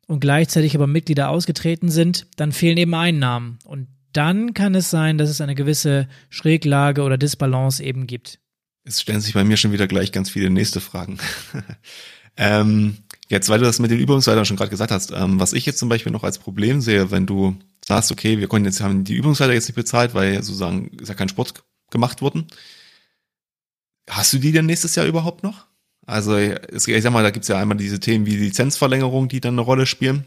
und 0.08 0.20
gleichzeitig 0.20 0.76
aber 0.76 0.88
Mitglieder 0.88 1.30
ausgetreten 1.30 1.90
sind, 1.90 2.28
dann 2.38 2.52
fehlen 2.52 2.78
eben 2.78 2.96
Einnahmen. 2.96 3.60
Und 3.66 3.88
dann 4.14 4.54
kann 4.54 4.74
es 4.76 4.90
sein, 4.90 5.18
dass 5.18 5.30
es 5.30 5.42
eine 5.42 5.56
gewisse 5.56 6.08
Schräglage 6.30 7.04
oder 7.04 7.18
Disbalance 7.18 7.84
eben 7.84 8.08
gibt. 8.08 8.40
Es 8.84 9.02
stellen 9.02 9.22
sich 9.22 9.34
bei 9.34 9.44
mir 9.44 9.58
schon 9.58 9.72
wieder 9.72 9.88
gleich 9.88 10.12
ganz 10.12 10.30
viele 10.30 10.50
nächste 10.50 10.80
Fragen. 10.80 11.18
ähm, 12.38 12.98
jetzt, 13.28 13.50
weil 13.50 13.60
du 13.60 13.66
das 13.66 13.80
mit 13.80 13.92
den 13.92 14.00
Übungsleitern 14.00 14.46
schon 14.46 14.58
gerade 14.58 14.70
gesagt 14.70 14.92
hast, 14.92 15.12
ähm, 15.12 15.40
was 15.40 15.54
ich 15.54 15.66
jetzt 15.66 15.80
zum 15.80 15.90
Beispiel 15.90 16.12
noch 16.12 16.24
als 16.24 16.40
Problem 16.40 16.82
sehe, 16.82 17.12
wenn 17.12 17.26
du 17.26 17.58
sagst, 17.88 18.12
okay, 18.12 18.39
wir 18.39 18.48
konnten 18.48 18.65
jetzt, 18.65 18.82
haben 18.82 19.04
die 19.04 19.15
Übungsleiter 19.15 19.54
jetzt 19.54 19.68
nicht 19.68 19.75
bezahlt, 19.75 20.13
weil 20.13 20.42
sozusagen 20.42 20.88
ist 21.00 21.10
ja 21.10 21.13
kein 21.15 21.30
Sport 21.30 21.63
gemacht 21.92 22.22
worden. 22.22 22.48
Hast 24.10 24.34
du 24.34 24.39
die 24.39 24.51
denn 24.51 24.65
nächstes 24.65 24.96
Jahr 24.96 25.06
überhaupt 25.06 25.44
noch? 25.44 25.68
Also 26.06 26.38
ich 26.38 26.62
sag 27.01 27.12
mal, 27.12 27.24
da 27.24 27.32
gibt's 27.32 27.48
ja 27.48 27.60
einmal 27.60 27.77
diese 27.77 28.00
Themen 28.00 28.25
wie 28.25 28.36
Lizenzverlängerung, 28.36 29.27
die 29.27 29.39
dann 29.39 29.56
eine 29.56 29.62
Rolle 29.62 29.86
spielen. 29.86 30.25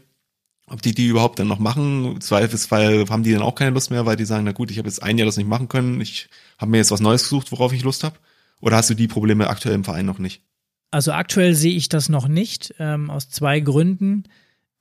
Ob 0.67 0.81
die 0.81 0.93
die 0.93 1.07
überhaupt 1.07 1.39
dann 1.39 1.47
noch 1.47 1.59
machen, 1.59 2.05
im 2.05 2.21
Zweifelsfall 2.21 3.05
haben 3.09 3.23
die 3.23 3.33
dann 3.33 3.41
auch 3.41 3.55
keine 3.55 3.71
Lust 3.71 3.89
mehr, 3.89 4.05
weil 4.05 4.17
die 4.17 4.25
sagen, 4.25 4.43
na 4.43 4.51
gut, 4.51 4.69
ich 4.69 4.77
habe 4.77 4.87
jetzt 4.87 5.01
ein 5.01 5.17
Jahr 5.17 5.25
das 5.25 5.37
nicht 5.37 5.49
machen 5.49 5.67
können, 5.67 5.99
ich 5.99 6.29
habe 6.59 6.69
mir 6.69 6.77
jetzt 6.77 6.91
was 6.91 6.99
Neues 6.99 7.23
gesucht, 7.23 7.51
worauf 7.51 7.73
ich 7.73 7.83
Lust 7.83 8.03
habe. 8.03 8.17
Oder 8.61 8.77
hast 8.77 8.89
du 8.89 8.93
die 8.93 9.07
Probleme 9.07 9.49
aktuell 9.49 9.73
im 9.73 9.83
Verein 9.83 10.05
noch 10.05 10.19
nicht? 10.19 10.43
Also 10.91 11.11
aktuell 11.11 11.55
sehe 11.55 11.75
ich 11.75 11.89
das 11.89 12.09
noch 12.09 12.27
nicht, 12.27 12.75
ähm, 12.77 13.09
aus 13.09 13.29
zwei 13.29 13.61
Gründen. 13.61 14.25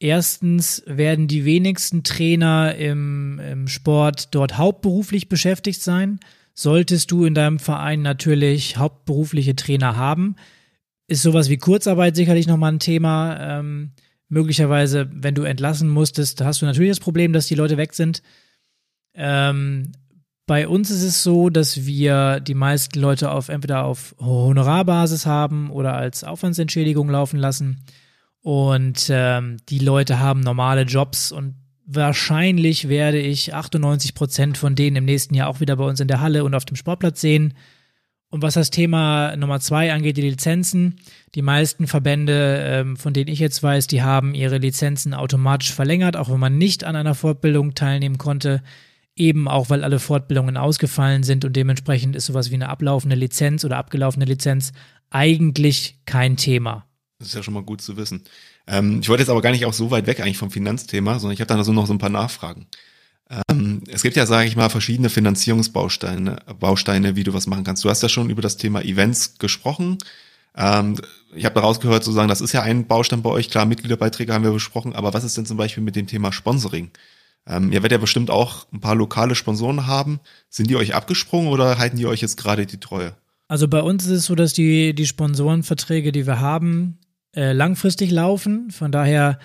Erstens 0.00 0.82
werden 0.86 1.26
die 1.26 1.44
wenigsten 1.44 2.04
Trainer 2.04 2.74
im, 2.76 3.40
im 3.40 3.68
Sport 3.68 4.34
dort 4.34 4.56
hauptberuflich 4.56 5.28
beschäftigt 5.28 5.82
sein. 5.82 6.20
Solltest 6.54 7.10
du 7.10 7.24
in 7.24 7.34
deinem 7.34 7.58
Verein 7.58 8.02
natürlich 8.02 8.76
hauptberufliche 8.76 9.56
Trainer 9.56 9.96
haben, 9.96 10.36
ist 11.08 11.22
sowas 11.22 11.48
wie 11.48 11.56
Kurzarbeit 11.56 12.16
sicherlich 12.16 12.46
nochmal 12.46 12.72
ein 12.72 12.80
Thema. 12.80 13.38
Ähm, 13.40 13.90
möglicherweise, 14.28 15.08
wenn 15.12 15.34
du 15.34 15.42
entlassen 15.42 15.88
musstest, 15.88 16.40
hast 16.42 16.62
du 16.62 16.66
natürlich 16.66 16.90
das 16.90 17.00
Problem, 17.00 17.32
dass 17.32 17.46
die 17.46 17.54
Leute 17.54 17.76
weg 17.76 17.94
sind. 17.94 18.22
Ähm, 19.14 19.92
Bei 20.46 20.66
uns 20.66 20.90
ist 20.90 21.02
es 21.02 21.22
so, 21.22 21.50
dass 21.50 21.84
wir 21.86 22.40
die 22.40 22.54
meisten 22.54 22.98
Leute 23.00 23.30
auf 23.30 23.50
entweder 23.50 23.84
auf 23.84 24.14
Honorarbasis 24.18 25.26
haben 25.26 25.70
oder 25.70 25.94
als 25.94 26.24
Aufwandsentschädigung 26.24 27.10
laufen 27.10 27.38
lassen. 27.38 27.84
Und 28.42 29.08
ähm, 29.10 29.58
die 29.68 29.78
Leute 29.78 30.20
haben 30.20 30.40
normale 30.40 30.82
Jobs 30.82 31.32
und 31.32 31.56
wahrscheinlich 31.84 32.88
werde 32.88 33.18
ich 33.18 33.54
98 33.54 34.14
Prozent 34.14 34.58
von 34.58 34.74
denen 34.74 34.96
im 34.96 35.04
nächsten 35.04 35.34
Jahr 35.34 35.48
auch 35.48 35.60
wieder 35.60 35.76
bei 35.76 35.84
uns 35.84 36.00
in 36.00 36.08
der 36.08 36.20
Halle 36.20 36.44
und 36.44 36.54
auf 36.54 36.64
dem 36.64 36.76
Sportplatz 36.76 37.20
sehen. 37.20 37.54
Und 38.30 38.42
was 38.42 38.54
das 38.54 38.70
Thema 38.70 39.34
Nummer 39.36 39.58
zwei 39.60 39.92
angeht, 39.92 40.18
die 40.18 40.22
Lizenzen, 40.22 40.96
die 41.34 41.40
meisten 41.40 41.86
Verbände, 41.86 42.62
ähm, 42.62 42.96
von 42.96 43.14
denen 43.14 43.28
ich 43.28 43.38
jetzt 43.38 43.62
weiß, 43.62 43.86
die 43.86 44.02
haben 44.02 44.34
ihre 44.34 44.58
Lizenzen 44.58 45.14
automatisch 45.14 45.72
verlängert, 45.72 46.16
auch 46.16 46.28
wenn 46.28 46.40
man 46.40 46.58
nicht 46.58 46.84
an 46.84 46.94
einer 46.94 47.14
Fortbildung 47.14 47.74
teilnehmen 47.74 48.18
konnte 48.18 48.62
eben 49.18 49.48
auch, 49.48 49.68
weil 49.68 49.84
alle 49.84 49.98
Fortbildungen 49.98 50.56
ausgefallen 50.56 51.22
sind 51.22 51.44
und 51.44 51.54
dementsprechend 51.56 52.16
ist 52.16 52.26
sowas 52.26 52.50
wie 52.50 52.54
eine 52.54 52.68
ablaufende 52.68 53.16
Lizenz 53.16 53.64
oder 53.64 53.76
abgelaufene 53.76 54.24
Lizenz 54.24 54.72
eigentlich 55.10 55.98
kein 56.06 56.36
Thema. 56.36 56.87
Das 57.18 57.28
ist 57.28 57.34
ja 57.34 57.42
schon 57.42 57.54
mal 57.54 57.64
gut 57.64 57.82
zu 57.82 57.96
wissen. 57.96 58.22
Ähm, 58.66 59.00
ich 59.00 59.08
wollte 59.08 59.22
jetzt 59.22 59.30
aber 59.30 59.42
gar 59.42 59.50
nicht 59.50 59.66
auch 59.66 59.72
so 59.72 59.90
weit 59.90 60.06
weg 60.06 60.20
eigentlich 60.20 60.38
vom 60.38 60.52
Finanzthema, 60.52 61.18
sondern 61.18 61.34
ich 61.34 61.40
habe 61.40 61.52
da 61.52 61.64
so 61.64 61.72
noch 61.72 61.86
so 61.86 61.92
ein 61.92 61.98
paar 61.98 62.10
Nachfragen. 62.10 62.66
Ähm, 63.50 63.82
es 63.88 64.02
gibt 64.02 64.16
ja, 64.16 64.24
sage 64.24 64.46
ich 64.46 64.56
mal, 64.56 64.68
verschiedene 64.68 65.10
Finanzierungsbausteine, 65.10 66.38
Bausteine, 66.60 67.16
wie 67.16 67.24
du 67.24 67.34
was 67.34 67.48
machen 67.48 67.64
kannst. 67.64 67.84
Du 67.84 67.90
hast 67.90 68.02
ja 68.02 68.08
schon 68.08 68.30
über 68.30 68.40
das 68.40 68.56
Thema 68.56 68.82
Events 68.82 69.38
gesprochen. 69.38 69.98
Ähm, 70.56 70.96
ich 71.34 71.44
habe 71.44 71.56
daraus 71.56 71.80
gehört, 71.80 72.04
sozusagen, 72.04 72.28
das 72.28 72.40
ist 72.40 72.52
ja 72.52 72.62
ein 72.62 72.86
Baustein 72.86 73.22
bei 73.22 73.30
euch. 73.30 73.50
Klar, 73.50 73.66
Mitgliederbeiträge 73.66 74.32
haben 74.32 74.44
wir 74.44 74.52
besprochen, 74.52 74.94
aber 74.94 75.12
was 75.12 75.24
ist 75.24 75.36
denn 75.36 75.46
zum 75.46 75.56
Beispiel 75.56 75.82
mit 75.82 75.96
dem 75.96 76.06
Thema 76.06 76.32
Sponsoring? 76.32 76.90
Ähm, 77.46 77.72
ihr 77.72 77.82
werdet 77.82 77.92
ja 77.92 77.98
bestimmt 77.98 78.30
auch 78.30 78.66
ein 78.72 78.80
paar 78.80 78.94
lokale 78.94 79.34
Sponsoren 79.34 79.86
haben. 79.86 80.20
Sind 80.50 80.70
die 80.70 80.76
euch 80.76 80.94
abgesprungen 80.94 81.50
oder 81.50 81.78
halten 81.78 81.96
die 81.96 82.06
euch 82.06 82.20
jetzt 82.20 82.36
gerade 82.36 82.64
die 82.64 82.78
Treue? 82.78 83.14
Also 83.48 83.66
bei 83.66 83.80
uns 83.80 84.04
ist 84.04 84.10
es 84.10 84.24
so, 84.26 84.34
dass 84.34 84.52
die, 84.52 84.94
die 84.94 85.06
Sponsorenverträge, 85.06 86.12
die 86.12 86.26
wir 86.26 86.40
haben, 86.40 86.98
äh, 87.38 87.52
langfristig 87.52 88.10
laufen. 88.10 88.72
Von 88.72 88.90
daher 88.90 89.38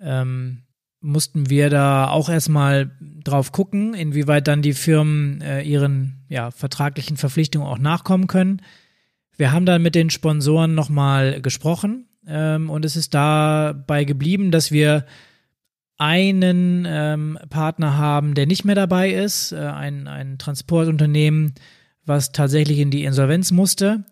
ähm, 0.00 0.58
mussten 1.00 1.50
wir 1.50 1.68
da 1.68 2.08
auch 2.08 2.28
erstmal 2.28 2.92
drauf 3.24 3.50
gucken, 3.50 3.92
inwieweit 3.92 4.46
dann 4.46 4.62
die 4.62 4.72
Firmen 4.72 5.40
äh, 5.40 5.62
ihren 5.62 6.24
ja, 6.28 6.52
vertraglichen 6.52 7.16
Verpflichtungen 7.16 7.66
auch 7.66 7.78
nachkommen 7.78 8.28
können. 8.28 8.62
Wir 9.36 9.50
haben 9.50 9.66
dann 9.66 9.82
mit 9.82 9.96
den 9.96 10.10
Sponsoren 10.10 10.76
nochmal 10.76 11.42
gesprochen 11.42 12.06
ähm, 12.24 12.70
und 12.70 12.84
es 12.84 12.94
ist 12.94 13.14
dabei 13.14 14.04
geblieben, 14.04 14.52
dass 14.52 14.70
wir 14.70 15.04
einen 15.98 16.86
ähm, 16.88 17.36
Partner 17.50 17.96
haben, 17.96 18.36
der 18.36 18.46
nicht 18.46 18.64
mehr 18.64 18.76
dabei 18.76 19.10
ist, 19.10 19.50
äh, 19.50 19.56
ein, 19.56 20.06
ein 20.06 20.38
Transportunternehmen, 20.38 21.54
was 22.06 22.30
tatsächlich 22.30 22.78
in 22.78 22.92
die 22.92 23.02
Insolvenz 23.02 23.50
musste. 23.50 24.04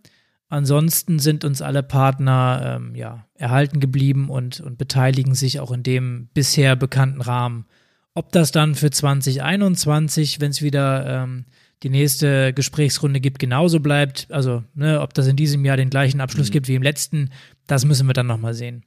Ansonsten 0.53 1.19
sind 1.19 1.47
uns 1.47 1.63
alle 1.63 1.83
Partner 1.83 2.77
ähm, 2.77 2.95
ja, 2.95 3.27
erhalten 3.37 3.81
geblieben 3.81 4.29
und, 4.29 4.61
und 4.61 4.77
beteiligen 4.77 5.35
sich 5.35 5.61
auch 5.61 5.71
in 5.71 5.83
dem 5.83 6.29
bisher 6.35 6.77
bekannten 6.77 7.23
Rahmen. 7.23 7.65
Ob 8.13 8.33
das 8.33 8.53
dann 8.53 8.75
für 8.75 8.91
2021, 8.91 10.43
wenn 10.43 10.51
es 10.51 10.61
wieder 10.61 11.23
ähm, 11.23 11.47
die 11.83 11.89
nächste 11.89 12.53
Gesprächsrunde 12.53 13.19
gibt, 13.19 13.39
genauso 13.39 13.81
bleibt, 13.81 14.27
also 14.29 14.63
ne, 14.75 15.01
ob 15.01 15.15
das 15.15 15.27
in 15.27 15.37
diesem 15.37 15.65
Jahr 15.65 15.79
den 15.79 15.89
gleichen 15.89 16.21
Abschluss 16.21 16.51
mhm. 16.51 16.53
gibt 16.53 16.69
wie 16.69 16.75
im 16.75 16.83
letzten, 16.83 17.31
das 17.67 17.87
müssen 17.87 18.07
wir 18.07 18.13
dann 18.13 18.27
nochmal 18.27 18.53
sehen. 18.53 18.85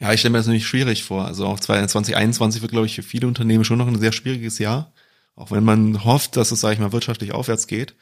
Ja, 0.00 0.12
ich 0.12 0.18
stelle 0.18 0.32
mir 0.32 0.38
das 0.38 0.48
nämlich 0.48 0.66
schwierig 0.66 1.04
vor. 1.04 1.24
Also 1.24 1.46
auch 1.46 1.60
2021 1.60 2.62
wird, 2.62 2.72
glaube 2.72 2.86
ich, 2.86 2.96
für 2.96 3.04
viele 3.04 3.28
Unternehmen 3.28 3.62
schon 3.62 3.78
noch 3.78 3.86
ein 3.86 4.00
sehr 4.00 4.10
schwieriges 4.10 4.58
Jahr. 4.58 4.92
Auch 5.36 5.52
wenn 5.52 5.62
man 5.62 6.02
hofft, 6.02 6.36
dass 6.36 6.50
es, 6.50 6.60
sage 6.60 6.74
ich 6.74 6.80
mal, 6.80 6.90
wirtschaftlich 6.90 7.30
aufwärts 7.30 7.68
geht. 7.68 7.94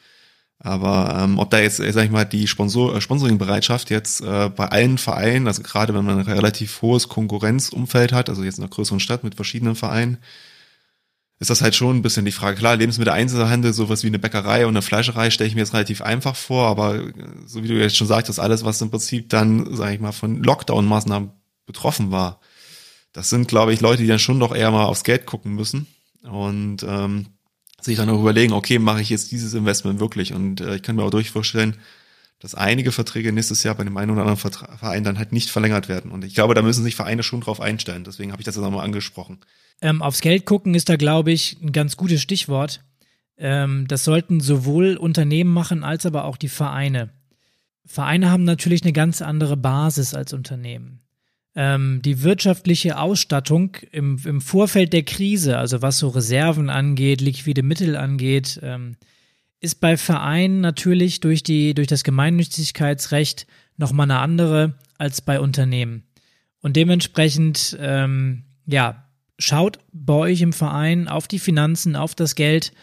Aber 0.59 1.19
ähm, 1.19 1.37
ob 1.37 1.49
da 1.49 1.59
jetzt, 1.59 1.77
sag 1.77 2.05
ich 2.05 2.11
mal, 2.11 2.25
die 2.25 2.47
Sponsor 2.47 2.95
äh, 2.95 3.01
Sponsoringbereitschaft 3.01 3.89
jetzt 3.89 4.21
äh, 4.21 4.49
bei 4.49 4.67
allen 4.67 4.97
Vereinen, 4.97 5.47
also 5.47 5.61
gerade 5.61 5.93
wenn 5.93 6.05
man 6.05 6.19
ein 6.19 6.25
relativ 6.25 6.81
hohes 6.81 7.09
Konkurrenzumfeld 7.09 8.13
hat, 8.13 8.29
also 8.29 8.43
jetzt 8.43 8.57
in 8.57 8.63
einer 8.63 8.71
größeren 8.71 8.99
Stadt 8.99 9.23
mit 9.23 9.35
verschiedenen 9.35 9.75
Vereinen, 9.75 10.17
ist 11.39 11.49
das 11.49 11.61
halt 11.61 11.75
schon 11.75 11.97
ein 11.97 12.01
bisschen 12.01 12.23
die 12.23 12.31
Frage. 12.31 12.57
Klar, 12.57 12.77
Lebensmitteleinzelhandel, 12.77 13.73
sowas 13.73 14.03
wie 14.03 14.07
eine 14.07 14.19
Bäckerei 14.19 14.65
und 14.65 14.73
eine 14.73 14.81
Fleischerei 14.81 15.29
stelle 15.29 15.49
ich 15.49 15.55
mir 15.55 15.61
jetzt 15.61 15.73
relativ 15.73 16.01
einfach 16.01 16.35
vor, 16.35 16.67
aber 16.67 16.95
äh, 16.95 17.13
so 17.45 17.61
wie 17.63 17.67
du 17.67 17.77
jetzt 17.77 17.97
schon 17.97 18.07
sagtest, 18.07 18.39
alles, 18.39 18.63
was 18.63 18.81
im 18.81 18.89
Prinzip 18.89 19.29
dann, 19.29 19.75
sage 19.75 19.95
ich 19.95 19.99
mal, 19.99 20.13
von 20.13 20.41
Lockdown-Maßnahmen 20.41 21.31
betroffen 21.65 22.11
war. 22.11 22.39
Das 23.11 23.29
sind, 23.29 23.47
glaube 23.47 23.73
ich, 23.73 23.81
Leute, 23.81 24.03
die 24.03 24.07
dann 24.07 24.19
schon 24.19 24.39
doch 24.39 24.55
eher 24.55 24.71
mal 24.71 24.85
aufs 24.85 25.03
Geld 25.03 25.25
gucken 25.25 25.53
müssen 25.53 25.87
und 26.23 26.83
ähm, 26.83 27.27
sich 27.85 27.97
dann 27.97 28.09
auch 28.09 28.19
überlegen, 28.19 28.53
okay, 28.53 28.79
mache 28.79 29.01
ich 29.01 29.09
jetzt 29.09 29.31
dieses 29.31 29.53
Investment 29.53 29.99
wirklich? 29.99 30.33
Und 30.33 30.61
äh, 30.61 30.75
ich 30.75 30.81
kann 30.81 30.95
mir 30.95 31.03
auch 31.03 31.11
durch 31.11 31.31
vorstellen, 31.31 31.75
dass 32.39 32.55
einige 32.55 32.91
Verträge 32.91 33.31
nächstes 33.31 33.63
Jahr 33.63 33.75
bei 33.75 33.83
dem 33.83 33.95
einen 33.97 34.11
oder 34.11 34.21
anderen 34.21 34.37
Vertra 34.37 34.75
Verein 34.77 35.03
dann 35.03 35.17
halt 35.17 35.31
nicht 35.31 35.49
verlängert 35.49 35.87
werden. 35.87 36.11
Und 36.11 36.25
ich 36.25 36.35
glaube, 36.35 36.53
da 36.53 36.61
müssen 36.61 36.83
sich 36.83 36.95
Vereine 36.95 37.23
schon 37.23 37.41
drauf 37.41 37.61
einstellen. 37.61 38.03
Deswegen 38.03 38.31
habe 38.31 38.41
ich 38.41 38.45
das 38.45 38.55
jetzt 38.55 38.63
nochmal 38.63 38.83
angesprochen. 38.83 39.39
Ähm, 39.81 40.01
aufs 40.01 40.21
Geld 40.21 40.45
gucken 40.45 40.73
ist 40.75 40.89
da, 40.89 40.95
glaube 40.95 41.31
ich, 41.31 41.57
ein 41.61 41.71
ganz 41.71 41.97
gutes 41.97 42.21
Stichwort. 42.21 42.83
Ähm, 43.37 43.87
das 43.87 44.03
sollten 44.03 44.39
sowohl 44.41 44.97
Unternehmen 44.97 45.53
machen 45.53 45.83
als 45.83 46.05
aber 46.05 46.25
auch 46.25 46.37
die 46.37 46.49
Vereine. 46.49 47.11
Vereine 47.85 48.31
haben 48.31 48.43
natürlich 48.43 48.83
eine 48.83 48.93
ganz 48.93 49.21
andere 49.21 49.57
Basis 49.57 50.13
als 50.13 50.33
Unternehmen 50.33 51.04
ähm, 51.55 52.01
die 52.03 52.21
wirtschaftliche 52.21 52.99
Ausstattung 52.99 53.77
im, 53.91 54.19
im 54.25 54.41
Vorfeld 54.41 54.91
der 54.91 55.03
Krise, 55.03 55.57
also 55.57 55.81
was 55.81 55.99
so 55.99 56.09
Reserven 56.09 56.69
angeht, 56.69 57.21
liquide 57.21 57.63
Mittel 57.63 57.95
angeht, 57.95 58.59
ähm, 58.61 58.97
ist 59.61 59.79
bei 59.79 59.95
Vereinen 59.95 60.59
natürlich 60.59 61.21
durch, 61.21 61.41
die, 61.41 61.73
durch 61.73 61.87
das 61.87 62.03
Gemeinnützigkeitsrecht 62.03 63.47
nochmal 63.77 64.05
eine 64.05 64.19
andere 64.19 64.75
als 64.97 65.21
bei 65.21 65.39
Unternehmen. 65.39 66.03
Und 66.61 66.75
dementsprechend, 66.75 67.77
ähm, 67.79 68.43
ja, 68.65 69.05
schaut 69.37 69.79
bei 69.93 70.13
euch 70.13 70.41
im 70.41 70.53
Verein 70.53 71.07
auf 71.07 71.27
die 71.27 71.39
Finanzen, 71.39 71.95
auf 71.95 72.15
das 72.15 72.35
Geld. 72.35 72.73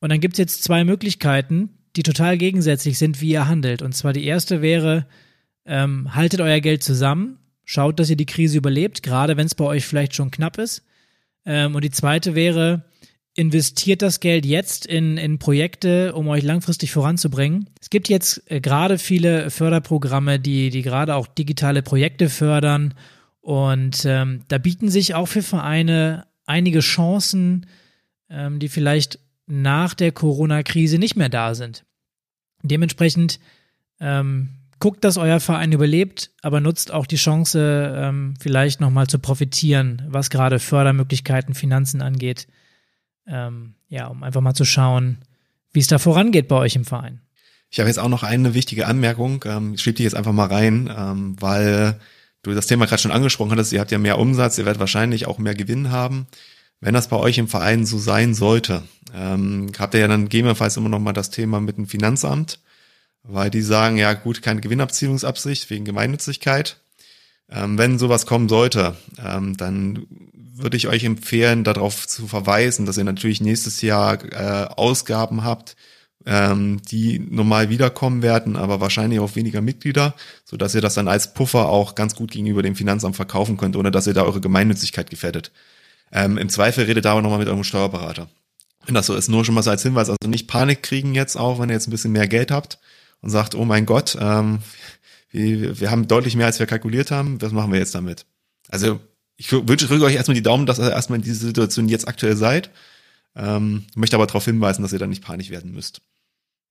Und 0.00 0.10
dann 0.10 0.20
gibt 0.20 0.34
es 0.34 0.38
jetzt 0.38 0.62
zwei 0.62 0.84
Möglichkeiten, 0.84 1.70
die 1.96 2.02
total 2.02 2.36
gegensätzlich 2.36 2.98
sind, 2.98 3.20
wie 3.20 3.30
ihr 3.30 3.48
handelt. 3.48 3.82
Und 3.82 3.94
zwar 3.94 4.12
die 4.12 4.24
erste 4.24 4.62
wäre, 4.62 5.06
ähm, 5.64 6.14
haltet 6.14 6.40
euer 6.40 6.60
Geld 6.60 6.82
zusammen 6.82 7.38
Schaut, 7.64 7.98
dass 7.98 8.10
ihr 8.10 8.16
die 8.16 8.26
Krise 8.26 8.58
überlebt, 8.58 9.02
gerade 9.02 9.36
wenn 9.36 9.46
es 9.46 9.54
bei 9.54 9.64
euch 9.64 9.86
vielleicht 9.86 10.14
schon 10.14 10.30
knapp 10.30 10.58
ist. 10.58 10.84
Ähm, 11.46 11.74
und 11.74 11.84
die 11.84 11.90
zweite 11.90 12.34
wäre, 12.34 12.84
investiert 13.34 14.02
das 14.02 14.20
Geld 14.20 14.46
jetzt 14.46 14.86
in, 14.86 15.16
in 15.16 15.38
Projekte, 15.38 16.14
um 16.14 16.28
euch 16.28 16.44
langfristig 16.44 16.92
voranzubringen. 16.92 17.68
Es 17.80 17.90
gibt 17.90 18.08
jetzt 18.08 18.42
äh, 18.50 18.60
gerade 18.60 18.98
viele 18.98 19.50
Förderprogramme, 19.50 20.38
die, 20.38 20.70
die 20.70 20.82
gerade 20.82 21.14
auch 21.14 21.26
digitale 21.26 21.82
Projekte 21.82 22.28
fördern. 22.28 22.94
Und 23.40 24.04
ähm, 24.06 24.42
da 24.48 24.58
bieten 24.58 24.88
sich 24.88 25.14
auch 25.14 25.26
für 25.26 25.42
Vereine 25.42 26.26
einige 26.46 26.80
Chancen, 26.80 27.66
ähm, 28.30 28.58
die 28.58 28.68
vielleicht 28.68 29.18
nach 29.46 29.94
der 29.94 30.12
Corona-Krise 30.12 30.98
nicht 30.98 31.16
mehr 31.16 31.28
da 31.28 31.54
sind. 31.54 31.84
Dementsprechend 32.62 33.40
ähm, 34.00 34.48
guckt, 34.78 35.04
dass 35.04 35.16
euer 35.16 35.40
Verein 35.40 35.72
überlebt, 35.72 36.30
aber 36.42 36.60
nutzt 36.60 36.92
auch 36.92 37.06
die 37.06 37.16
Chance, 37.16 37.92
ähm, 37.96 38.34
vielleicht 38.40 38.80
nochmal 38.80 39.06
zu 39.06 39.18
profitieren, 39.18 40.02
was 40.08 40.30
gerade 40.30 40.58
Fördermöglichkeiten, 40.58 41.54
Finanzen 41.54 42.02
angeht. 42.02 42.46
Ähm, 43.26 43.74
ja, 43.88 44.06
um 44.08 44.22
einfach 44.22 44.40
mal 44.40 44.54
zu 44.54 44.64
schauen, 44.64 45.18
wie 45.72 45.80
es 45.80 45.86
da 45.86 45.98
vorangeht 45.98 46.48
bei 46.48 46.56
euch 46.56 46.76
im 46.76 46.84
Verein. 46.84 47.20
Ich 47.70 47.80
habe 47.80 47.88
jetzt 47.88 47.98
auch 47.98 48.08
noch 48.08 48.22
eine 48.22 48.54
wichtige 48.54 48.86
Anmerkung. 48.86 49.44
Ähm, 49.46 49.74
ich 49.74 49.82
schiebe 49.82 49.96
die 49.96 50.04
jetzt 50.04 50.14
einfach 50.14 50.32
mal 50.32 50.46
rein, 50.46 50.92
ähm, 50.96 51.36
weil 51.40 51.98
du 52.42 52.54
das 52.54 52.66
Thema 52.66 52.86
gerade 52.86 53.02
schon 53.02 53.10
angesprochen 53.10 53.52
hattest. 53.52 53.72
Ihr 53.72 53.80
habt 53.80 53.90
ja 53.90 53.98
mehr 53.98 54.18
Umsatz, 54.18 54.58
ihr 54.58 54.64
werdet 54.64 54.80
wahrscheinlich 54.80 55.26
auch 55.26 55.38
mehr 55.38 55.54
Gewinn 55.54 55.90
haben. 55.90 56.26
Wenn 56.80 56.94
das 56.94 57.08
bei 57.08 57.16
euch 57.16 57.38
im 57.38 57.48
Verein 57.48 57.86
so 57.86 57.98
sein 57.98 58.34
sollte, 58.34 58.82
ähm, 59.14 59.72
habt 59.78 59.94
ihr 59.94 60.00
ja 60.00 60.08
dann 60.08 60.24
gegebenenfalls 60.24 60.76
immer 60.76 60.88
noch 60.88 61.00
mal 61.00 61.12
das 61.12 61.30
Thema 61.30 61.60
mit 61.60 61.76
dem 61.76 61.86
Finanzamt 61.86 62.60
weil 63.24 63.50
die 63.50 63.62
sagen, 63.62 63.96
ja 63.96 64.12
gut, 64.12 64.42
keine 64.42 64.60
Gewinnabziehungsabsicht 64.60 65.68
wegen 65.70 65.84
Gemeinnützigkeit. 65.84 66.76
Ähm, 67.50 67.76
wenn 67.78 67.98
sowas 67.98 68.26
kommen 68.26 68.48
sollte, 68.48 68.96
ähm, 69.18 69.56
dann 69.56 70.06
würde 70.32 70.76
ich 70.76 70.88
euch 70.88 71.04
empfehlen, 71.04 71.64
darauf 71.64 72.06
zu 72.06 72.28
verweisen, 72.28 72.86
dass 72.86 72.96
ihr 72.96 73.04
natürlich 73.04 73.40
nächstes 73.40 73.82
Jahr 73.82 74.22
äh, 74.24 74.66
Ausgaben 74.76 75.42
habt, 75.42 75.76
ähm, 76.26 76.80
die 76.90 77.18
normal 77.18 77.70
wiederkommen 77.70 78.22
werden, 78.22 78.56
aber 78.56 78.80
wahrscheinlich 78.80 79.20
auch 79.20 79.34
weniger 79.36 79.60
Mitglieder, 79.60 80.14
so 80.44 80.56
dass 80.56 80.74
ihr 80.74 80.80
das 80.80 80.94
dann 80.94 81.08
als 81.08 81.34
Puffer 81.34 81.68
auch 81.68 81.94
ganz 81.94 82.14
gut 82.14 82.30
gegenüber 82.30 82.62
dem 82.62 82.76
Finanzamt 82.76 83.16
verkaufen 83.16 83.56
könnt, 83.56 83.76
ohne 83.76 83.90
dass 83.90 84.06
ihr 84.06 84.14
da 84.14 84.22
eure 84.22 84.40
Gemeinnützigkeit 84.40 85.10
gefährdet. 85.10 85.50
Ähm, 86.12 86.38
Im 86.38 86.48
Zweifel 86.48 86.84
redet 86.84 87.04
da 87.04 87.12
aber 87.12 87.22
nochmal 87.22 87.40
mit 87.40 87.48
eurem 87.48 87.64
Steuerberater. 87.64 88.28
Wenn 88.86 88.94
das 88.94 89.06
so 89.06 89.14
ist, 89.14 89.28
nur 89.28 89.44
schon 89.44 89.54
mal 89.54 89.62
so 89.62 89.70
als 89.70 89.82
Hinweis, 89.82 90.08
also 90.08 90.28
nicht 90.28 90.46
Panik 90.46 90.82
kriegen 90.82 91.14
jetzt 91.14 91.36
auch, 91.36 91.58
wenn 91.58 91.68
ihr 91.68 91.74
jetzt 91.74 91.88
ein 91.88 91.90
bisschen 91.90 92.12
mehr 92.12 92.28
Geld 92.28 92.50
habt, 92.50 92.78
und 93.24 93.30
sagt, 93.30 93.54
oh 93.54 93.64
mein 93.64 93.86
Gott, 93.86 94.18
ähm, 94.20 94.58
wir, 95.30 95.80
wir 95.80 95.90
haben 95.90 96.06
deutlich 96.06 96.36
mehr, 96.36 96.44
als 96.44 96.58
wir 96.58 96.66
kalkuliert 96.66 97.10
haben, 97.10 97.40
was 97.40 97.52
machen 97.52 97.72
wir 97.72 97.78
jetzt 97.78 97.94
damit? 97.94 98.26
Also 98.68 99.00
ich 99.36 99.50
wünsche 99.50 99.86
drücke 99.86 100.04
euch 100.04 100.14
erstmal 100.14 100.34
die 100.34 100.42
Daumen, 100.42 100.66
dass 100.66 100.78
ihr 100.78 100.92
erstmal 100.92 101.18
in 101.18 101.24
dieser 101.24 101.46
Situation 101.46 101.88
jetzt 101.88 102.06
aktuell 102.06 102.36
seid. 102.36 102.70
Ähm, 103.34 103.86
möchte 103.94 104.14
aber 104.14 104.26
darauf 104.26 104.44
hinweisen, 104.44 104.82
dass 104.82 104.92
ihr 104.92 104.98
da 104.98 105.06
nicht 105.06 105.24
panisch 105.24 105.48
werden 105.48 105.72
müsst. 105.72 106.02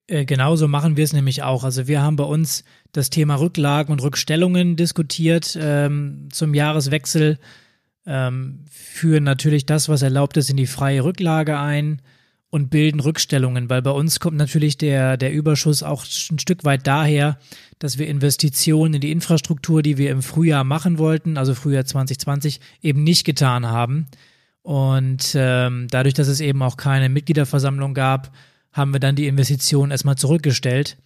Äh, 0.05 0.25
genauso 0.25 0.67
machen 0.67 0.95
wir 0.95 1.03
es 1.03 1.11
nämlich 1.11 1.41
auch. 1.41 1.63
Also 1.63 1.87
wir 1.87 2.03
haben 2.03 2.17
bei 2.17 2.23
uns 2.23 2.63
das 2.91 3.09
Thema 3.09 3.35
Rücklagen 3.35 3.91
und 3.91 4.03
Rückstellungen 4.03 4.75
diskutiert 4.75 5.57
ähm, 5.59 6.29
zum 6.31 6.53
Jahreswechsel, 6.53 7.39
ähm, 8.05 8.63
führen 8.69 9.23
natürlich 9.23 9.65
das, 9.65 9.89
was 9.89 10.03
erlaubt 10.03 10.37
ist, 10.37 10.51
in 10.51 10.57
die 10.57 10.67
freie 10.67 11.03
Rücklage 11.03 11.57
ein 11.57 11.99
und 12.53 12.69
bilden 12.69 12.99
Rückstellungen, 12.99 13.71
weil 13.71 13.81
bei 13.81 13.89
uns 13.89 14.19
kommt 14.19 14.37
natürlich 14.37 14.77
der, 14.77 15.17
der 15.17 15.33
Überschuss 15.33 15.81
auch 15.81 16.05
ein 16.29 16.37
Stück 16.37 16.63
weit 16.63 16.85
daher, 16.85 17.39
dass 17.79 17.97
wir 17.97 18.07
Investitionen 18.07 18.93
in 18.93 19.01
die 19.01 19.11
Infrastruktur, 19.11 19.81
die 19.81 19.97
wir 19.97 20.11
im 20.11 20.21
Frühjahr 20.21 20.63
machen 20.63 20.99
wollten, 20.99 21.39
also 21.39 21.55
Frühjahr 21.55 21.83
2020, 21.83 22.59
eben 22.83 23.03
nicht 23.03 23.23
getan 23.23 23.65
haben. 23.65 24.05
Und 24.61 25.33
ähm, 25.35 25.87
dadurch, 25.89 26.13
dass 26.13 26.27
es 26.27 26.41
eben 26.41 26.61
auch 26.61 26.77
keine 26.77 27.09
Mitgliederversammlung 27.09 27.95
gab, 27.95 28.31
haben 28.71 28.93
wir 28.93 28.99
dann 28.99 29.15
die 29.15 29.25
Investitionen 29.25 29.89
erstmal 29.89 30.17
zurückgestellt. 30.17 30.97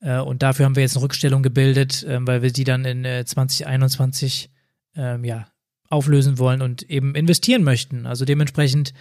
Äh, 0.00 0.18
und 0.18 0.42
dafür 0.42 0.66
haben 0.66 0.76
wir 0.76 0.82
jetzt 0.82 0.98
eine 0.98 1.04
Rückstellung 1.04 1.42
gebildet, 1.42 2.02
äh, 2.02 2.18
weil 2.20 2.42
wir 2.42 2.52
die 2.52 2.64
dann 2.64 2.84
in 2.84 3.06
äh, 3.06 3.24
2021 3.24 4.50
ähm, 4.96 5.24
ja, 5.24 5.48
auflösen 5.88 6.36
wollen 6.36 6.60
und 6.60 6.82
eben 6.90 7.14
investieren 7.14 7.64
möchten. 7.64 8.04
Also 8.04 8.26
dementsprechend, 8.26 8.92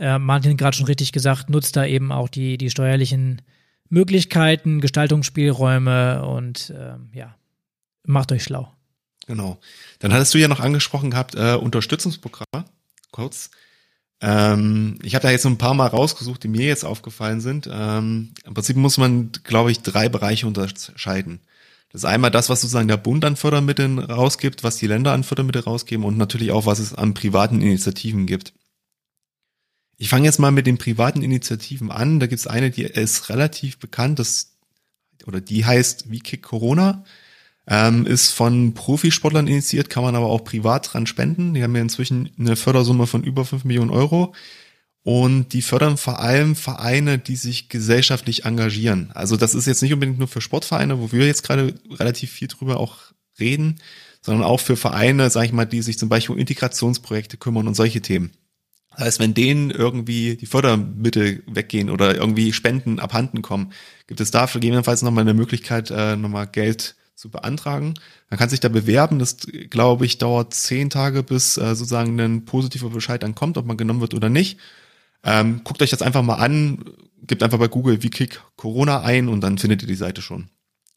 äh, 0.00 0.18
Martin 0.18 0.56
gerade 0.56 0.76
schon 0.76 0.86
richtig 0.86 1.12
gesagt, 1.12 1.50
nutzt 1.50 1.76
da 1.76 1.84
eben 1.84 2.10
auch 2.10 2.28
die, 2.28 2.58
die 2.58 2.70
steuerlichen 2.70 3.42
Möglichkeiten, 3.90 4.80
Gestaltungsspielräume 4.80 6.24
und 6.24 6.72
ähm, 6.76 7.10
ja, 7.12 7.36
macht 8.04 8.32
euch 8.32 8.42
schlau. 8.42 8.72
Genau. 9.26 9.60
Dann 9.98 10.12
hattest 10.12 10.34
du 10.34 10.38
ja 10.38 10.48
noch 10.48 10.60
angesprochen 10.60 11.10
gehabt, 11.10 11.34
äh, 11.34 11.54
Unterstützungsprogramme, 11.54 12.64
kurz. 13.12 13.50
Ähm, 14.22 14.98
ich 15.02 15.14
habe 15.14 15.22
da 15.22 15.30
jetzt 15.30 15.42
so 15.42 15.48
ein 15.48 15.58
paar 15.58 15.74
Mal 15.74 15.86
rausgesucht, 15.86 16.42
die 16.42 16.48
mir 16.48 16.66
jetzt 16.66 16.84
aufgefallen 16.84 17.40
sind. 17.40 17.68
Ähm, 17.70 18.32
Im 18.44 18.54
Prinzip 18.54 18.76
muss 18.76 18.98
man, 18.98 19.30
glaube 19.44 19.70
ich, 19.70 19.80
drei 19.80 20.08
Bereiche 20.08 20.46
unterscheiden. 20.46 21.40
Das 21.92 22.02
ist 22.02 22.08
einmal 22.08 22.30
das, 22.30 22.48
was 22.48 22.60
sozusagen 22.60 22.88
der 22.88 22.96
Bund 22.96 23.24
an 23.24 23.36
Fördermitteln 23.36 23.98
rausgibt, 23.98 24.62
was 24.62 24.76
die 24.76 24.86
Länder 24.86 25.12
an 25.12 25.24
Fördermitteln 25.24 25.64
rausgeben 25.64 26.04
und 26.04 26.16
natürlich 26.16 26.52
auch, 26.52 26.64
was 26.64 26.78
es 26.78 26.94
an 26.94 27.14
privaten 27.14 27.60
Initiativen 27.60 28.26
gibt. 28.26 28.52
Ich 30.02 30.08
fange 30.08 30.24
jetzt 30.24 30.38
mal 30.38 30.50
mit 30.50 30.66
den 30.66 30.78
privaten 30.78 31.20
Initiativen 31.20 31.90
an. 31.90 32.20
Da 32.20 32.26
gibt 32.26 32.40
es 32.40 32.46
eine, 32.46 32.70
die 32.70 32.84
ist 32.84 33.28
relativ 33.28 33.76
bekannt, 33.76 34.18
das, 34.18 34.56
oder 35.26 35.42
die 35.42 35.66
heißt 35.66 36.10
Wie 36.10 36.20
Kick 36.20 36.40
Corona. 36.40 37.04
Ähm, 37.66 38.06
ist 38.06 38.30
von 38.30 38.72
Profisportlern 38.72 39.46
initiiert, 39.46 39.90
kann 39.90 40.02
man 40.02 40.16
aber 40.16 40.28
auch 40.28 40.42
privat 40.42 40.90
dran 40.90 41.06
spenden. 41.06 41.52
Die 41.52 41.62
haben 41.62 41.76
ja 41.76 41.82
inzwischen 41.82 42.30
eine 42.38 42.56
Fördersumme 42.56 43.06
von 43.06 43.22
über 43.22 43.44
5 43.44 43.64
Millionen 43.64 43.90
Euro. 43.90 44.34
Und 45.02 45.52
die 45.52 45.60
fördern 45.60 45.98
vor 45.98 46.20
allem 46.20 46.56
Vereine, 46.56 47.18
die 47.18 47.36
sich 47.36 47.68
gesellschaftlich 47.68 48.46
engagieren. 48.46 49.10
Also 49.12 49.36
das 49.36 49.54
ist 49.54 49.66
jetzt 49.66 49.82
nicht 49.82 49.92
unbedingt 49.92 50.18
nur 50.18 50.28
für 50.28 50.40
Sportvereine, 50.40 50.98
wo 50.98 51.12
wir 51.12 51.26
jetzt 51.26 51.42
gerade 51.42 51.74
relativ 51.90 52.30
viel 52.30 52.48
drüber 52.48 52.80
auch 52.80 52.96
reden, 53.38 53.78
sondern 54.22 54.44
auch 54.44 54.60
für 54.60 54.78
Vereine, 54.78 55.28
sag 55.28 55.44
ich 55.44 55.52
mal, 55.52 55.66
die 55.66 55.82
sich 55.82 55.98
zum 55.98 56.08
Beispiel 56.08 56.36
um 56.36 56.40
Integrationsprojekte 56.40 57.36
kümmern 57.36 57.68
und 57.68 57.74
solche 57.74 58.00
Themen. 58.00 58.30
Das 58.90 59.00
heißt, 59.00 59.20
wenn 59.20 59.34
denen 59.34 59.70
irgendwie 59.70 60.36
die 60.36 60.46
Fördermittel 60.46 61.42
weggehen 61.46 61.90
oder 61.90 62.16
irgendwie 62.16 62.52
Spenden 62.52 62.98
abhanden 62.98 63.40
kommen, 63.40 63.72
gibt 64.06 64.20
es 64.20 64.30
dafür 64.30 64.60
gegebenenfalls 64.60 65.02
nochmal 65.02 65.22
eine 65.22 65.34
Möglichkeit, 65.34 65.90
äh, 65.90 66.16
nochmal 66.16 66.46
Geld 66.48 66.96
zu 67.14 67.30
beantragen. 67.30 67.94
Man 68.30 68.38
kann 68.38 68.48
sich 68.48 68.60
da 68.60 68.68
bewerben. 68.68 69.18
Das, 69.18 69.36
glaube 69.68 70.06
ich, 70.06 70.18
dauert 70.18 70.54
zehn 70.54 70.90
Tage, 70.90 71.22
bis 71.22 71.56
äh, 71.56 71.74
sozusagen 71.74 72.18
ein 72.18 72.44
positiver 72.44 72.90
Bescheid 72.90 73.22
dann 73.22 73.34
kommt, 73.34 73.58
ob 73.58 73.66
man 73.66 73.76
genommen 73.76 74.00
wird 74.00 74.14
oder 74.14 74.28
nicht. 74.28 74.58
Ähm, 75.22 75.60
guckt 75.62 75.82
euch 75.82 75.90
das 75.90 76.02
einfach 76.02 76.22
mal 76.22 76.36
an, 76.36 76.84
gebt 77.26 77.42
einfach 77.42 77.58
bei 77.58 77.68
Google 77.68 78.02
Wikik 78.02 78.40
Corona 78.56 79.02
ein 79.02 79.28
und 79.28 79.42
dann 79.42 79.58
findet 79.58 79.82
ihr 79.82 79.88
die 79.88 79.94
Seite 79.94 80.22
schon. 80.22 80.48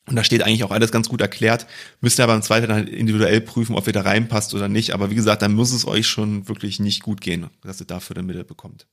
Und 0.05 0.17
da 0.17 0.23
steht 0.23 0.43
eigentlich 0.43 0.63
auch 0.65 0.71
alles 0.71 0.91
ganz 0.91 1.07
gut 1.07 1.21
erklärt. 1.21 1.65
Müsst 2.01 2.19
ihr 2.19 2.23
aber 2.23 2.35
im 2.35 2.41
Zweifel 2.41 2.67
dann 2.67 2.87
individuell 2.87 3.39
prüfen, 3.39 3.75
ob 3.75 3.87
ihr 3.87 3.93
da 3.93 4.01
reinpasst 4.01 4.53
oder 4.53 4.67
nicht. 4.67 4.93
Aber 4.93 5.09
wie 5.09 5.15
gesagt, 5.15 5.41
dann 5.41 5.53
muss 5.53 5.71
es 5.71 5.87
euch 5.87 6.07
schon 6.07 6.47
wirklich 6.49 6.79
nicht 6.79 7.03
gut 7.03 7.21
gehen, 7.21 7.49
dass 7.61 7.79
ihr 7.79 7.87
dafür 7.87 8.15
den 8.15 8.25
Mittel 8.25 8.43
bekommt. 8.43 8.87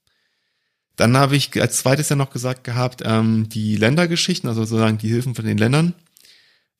Dann 0.94 1.16
habe 1.16 1.34
ich 1.34 1.60
als 1.60 1.78
zweites 1.78 2.10
ja 2.10 2.16
noch 2.16 2.30
gesagt 2.30 2.62
gehabt, 2.62 3.02
ähm, 3.04 3.48
die 3.48 3.76
Ländergeschichten, 3.76 4.48
also 4.48 4.64
sozusagen 4.64 4.98
die 4.98 5.08
Hilfen 5.08 5.34
von 5.34 5.44
den 5.44 5.58
Ländern. 5.58 5.94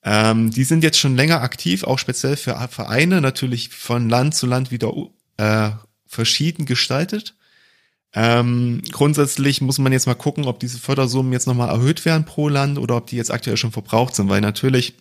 Ähm, 0.03 0.51
die 0.51 0.65
sind 0.65 0.85
jetzt 0.85 0.99
schon 0.99 1.17
länger 1.17 1.43
aktiv, 1.43 1.85
auch 1.85 1.99
speziell 1.99 2.37
für 2.37 2.57
Vereine, 2.71 3.21
natürlich 3.21 3.71
von 3.71 4.09
Land 4.09 4.35
zu 4.35 4.47
Land 4.47 4.71
wieder 4.71 4.93
äh, 5.39 5.71
verschieden 6.07 6.67
gestaltet. 6.67 7.35
Ähm, 8.13 8.83
grundsätzlich 8.91 9.61
muss 9.61 9.79
man 9.79 9.93
jetzt 9.93 10.07
mal 10.07 10.15
gucken, 10.15 10.47
ob 10.47 10.59
diese 10.59 10.79
Fördersummen 10.79 11.33
jetzt 11.33 11.47
nochmal 11.47 11.69
erhöht 11.69 12.05
werden 12.05 12.25
pro 12.25 12.49
Land 12.49 12.79
oder 12.79 12.97
ob 12.97 13.07
die 13.07 13.17
jetzt 13.17 13.31
aktuell 13.31 13.57
schon 13.57 13.71
verbraucht 13.71 14.17
sind, 14.17 14.29
weil 14.29 14.41
natürlich, 14.41 14.95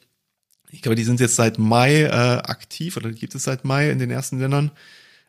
ich 0.70 0.84
glaube, 0.84 0.96
die 0.96 1.04
sind 1.04 1.20
jetzt 1.20 1.36
seit 1.36 1.58
Mai 1.58 2.04
äh, 2.04 2.10
aktiv 2.12 2.98
oder 2.98 3.12
gibt 3.12 3.34
es 3.34 3.44
seit 3.44 3.66
Mai 3.66 3.90
in 3.90 3.98
den 3.98 4.12
ersten 4.12 4.40
Ländern. 4.40 4.72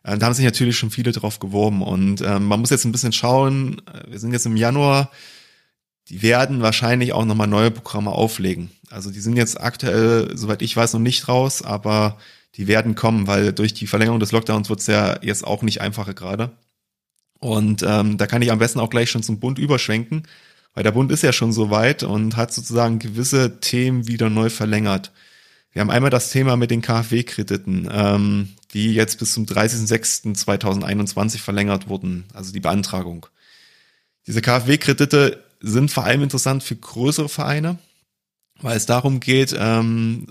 Äh, 0.03 0.19
da 0.19 0.27
haben 0.27 0.35
sich 0.35 0.45
natürlich 0.45 0.77
schon 0.77 0.91
viele 0.91 1.13
drauf 1.13 1.39
geworben 1.39 1.83
und 1.83 2.21
ähm, 2.21 2.45
man 2.45 2.61
muss 2.61 2.71
jetzt 2.71 2.85
ein 2.85 2.93
bisschen 2.93 3.13
schauen, 3.13 3.81
äh, 3.93 4.11
wir 4.11 4.19
sind 4.19 4.33
jetzt 4.33 4.47
im 4.47 4.59
Januar, 4.59 5.11
die 6.11 6.21
werden 6.21 6.61
wahrscheinlich 6.61 7.15
auch 7.15 7.25
nochmal 7.25 7.47
neue 7.47 7.71
Programme 7.71 8.11
auflegen. 8.11 8.71
Also 8.91 9.11
die 9.11 9.21
sind 9.21 9.37
jetzt 9.37 9.59
aktuell, 9.59 10.37
soweit 10.37 10.61
ich 10.61 10.77
weiß, 10.77 10.93
noch 10.93 11.01
nicht 11.01 11.29
raus, 11.29 11.63
aber 11.63 12.19
die 12.57 12.67
werden 12.67 12.95
kommen, 12.95 13.27
weil 13.27 13.53
durch 13.53 13.73
die 13.73 13.87
Verlängerung 13.87 14.21
des 14.21 14.33
Lockdowns 14.33 14.69
wird 14.69 14.81
es 14.81 14.87
ja 14.87 15.23
jetzt 15.23 15.47
auch 15.47 15.63
nicht 15.63 15.81
einfacher 15.81 16.13
gerade. 16.13 16.51
Und 17.41 17.83
ähm, 17.87 18.19
da 18.19 18.27
kann 18.27 18.43
ich 18.43 18.53
am 18.53 18.59
besten 18.59 18.81
auch 18.81 18.91
gleich 18.91 19.11
schon 19.11 19.23
zum 19.23 19.41
Bund 19.41 19.59
überschwenken, 19.59 20.25
weil 20.75 20.85
der 20.85 20.93
Bund 20.93 21.11
ist 21.11 21.23
ja 21.23 21.33
schon 21.33 21.53
so 21.53 21.71
weit 21.71 22.03
und 22.03 22.37
hat 22.37 22.53
sozusagen 22.53 22.99
gewisse 22.99 23.61
Themen 23.61 24.07
wieder 24.07 24.31
neu 24.31 24.51
verlängert. 24.51 25.11
Wir 25.73 25.81
haben 25.81 25.91
einmal 25.91 26.11
das 26.11 26.31
Thema 26.31 26.57
mit 26.57 26.71
den 26.71 26.83
KfW-Krediten, 26.83 27.89
ähm, 27.91 28.51
die 28.75 28.93
jetzt 28.93 29.19
bis 29.19 29.33
zum 29.33 29.47
30.06.2021 29.47 31.39
verlängert 31.39 31.89
wurden, 31.89 32.25
also 32.35 32.53
die 32.53 32.61
Beantragung. 32.61 33.27
Diese 34.27 34.43
KfW-Kredite 34.43 35.43
sind 35.61 35.91
vor 35.91 36.05
allem 36.05 36.23
interessant 36.23 36.63
für 36.63 36.77
größere 36.77 37.29
Vereine, 37.29 37.79
weil 38.61 38.77
es 38.77 38.87
darum 38.87 39.21
geht, 39.21 39.55
ähm, 39.59 40.27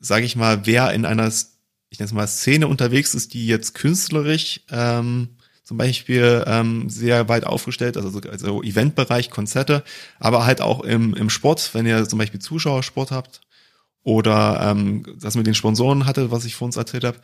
sage 0.00 0.26
ich 0.26 0.36
mal, 0.36 0.66
wer 0.66 0.92
in 0.92 1.06
einer, 1.06 1.28
ich 1.28 1.98
nenne 1.98 2.06
es 2.06 2.12
mal 2.12 2.26
Szene 2.26 2.68
unterwegs 2.68 3.14
ist, 3.14 3.34
die 3.34 3.46
jetzt 3.46 3.74
künstlerisch 3.74 4.60
ähm, 4.70 5.30
zum 5.72 5.78
Beispiel 5.78 6.44
ähm, 6.46 6.90
sehr 6.90 7.30
weit 7.30 7.44
aufgestellt, 7.44 7.96
also, 7.96 8.20
also 8.30 8.62
Eventbereich, 8.62 9.30
Konzerte, 9.30 9.82
aber 10.20 10.44
halt 10.44 10.60
auch 10.60 10.80
im, 10.84 11.14
im 11.14 11.30
Sport, 11.30 11.70
wenn 11.72 11.86
ihr 11.86 12.06
zum 12.06 12.18
Beispiel 12.18 12.40
Zuschauersport 12.40 13.10
habt 13.10 13.40
oder 14.02 14.60
ähm, 14.70 15.02
das 15.18 15.34
mit 15.34 15.46
den 15.46 15.54
Sponsoren 15.54 16.04
hatte, 16.04 16.30
was 16.30 16.44
ich 16.44 16.56
vor 16.56 16.66
uns 16.66 16.76
erzählt 16.76 17.04
habe, 17.04 17.16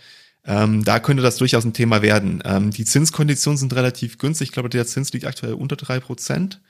ähm, 0.47 0.83
da 0.83 0.99
könnte 0.99 1.23
das 1.23 1.37
durchaus 1.37 1.67
ein 1.67 1.75
Thema 1.75 2.01
werden. 2.01 2.43
Ähm, 2.47 2.71
die 2.71 2.87
Zinskonditionen 2.87 3.59
sind 3.59 3.75
relativ 3.75 4.17
günstig. 4.17 4.49
Ich 4.49 4.53
glaube, 4.53 4.71
der 4.71 4.87
Zins 4.87 5.13
liegt 5.13 5.27
aktuell 5.27 5.53
unter 5.53 5.77
drei 5.77 6.01
Prozent. 6.01 6.63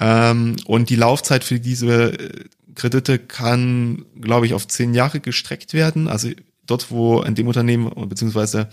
Ähm, 0.00 0.56
und 0.66 0.90
die 0.90 0.96
Laufzeit 0.96 1.44
für 1.44 1.60
diese 1.60 2.14
äh, 2.14 2.44
Kredite 2.74 3.20
kann, 3.20 4.04
glaube 4.20 4.46
ich, 4.46 4.54
auf 4.54 4.66
zehn 4.66 4.94
Jahre 4.94 5.20
gestreckt 5.20 5.74
werden. 5.74 6.08
Also 6.08 6.30
dort, 6.66 6.90
wo 6.90 7.22
in 7.22 7.36
dem 7.36 7.46
Unternehmen, 7.46 7.92
beziehungsweise 8.08 8.68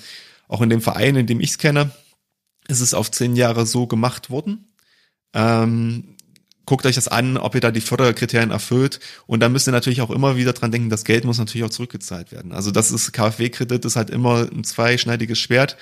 auch 0.51 0.61
in 0.61 0.69
dem 0.69 0.81
Verein, 0.81 1.15
in 1.15 1.27
dem 1.27 1.39
ich 1.39 1.51
es 1.51 1.57
kenne, 1.57 1.91
ist 2.71 2.81
es 2.81 2.93
auf 2.93 3.11
zehn 3.11 3.35
Jahre 3.35 3.65
so 3.65 3.87
gemacht 3.87 4.29
worden. 4.29 4.73
Ähm, 5.33 6.15
guckt 6.65 6.85
euch 6.85 6.95
das 6.95 7.07
an, 7.07 7.37
ob 7.37 7.55
ihr 7.55 7.61
da 7.61 7.71
die 7.71 7.81
Förderkriterien 7.81 8.51
erfüllt. 8.51 8.99
Und 9.27 9.41
dann 9.41 9.51
müsst 9.51 9.67
ihr 9.67 9.71
natürlich 9.71 10.01
auch 10.01 10.09
immer 10.09 10.37
wieder 10.37 10.53
dran 10.53 10.71
denken, 10.71 10.89
das 10.89 11.03
Geld 11.03 11.25
muss 11.25 11.37
natürlich 11.37 11.65
auch 11.65 11.71
zurückgezahlt 11.71 12.31
werden. 12.31 12.51
Also 12.53 12.71
das 12.71 12.91
ist 12.91 13.11
KfW-Kredit 13.11 13.85
ist 13.85 13.95
halt 13.95 14.09
immer 14.09 14.49
ein 14.51 14.63
zweischneidiges 14.63 15.37
Schwert. 15.37 15.77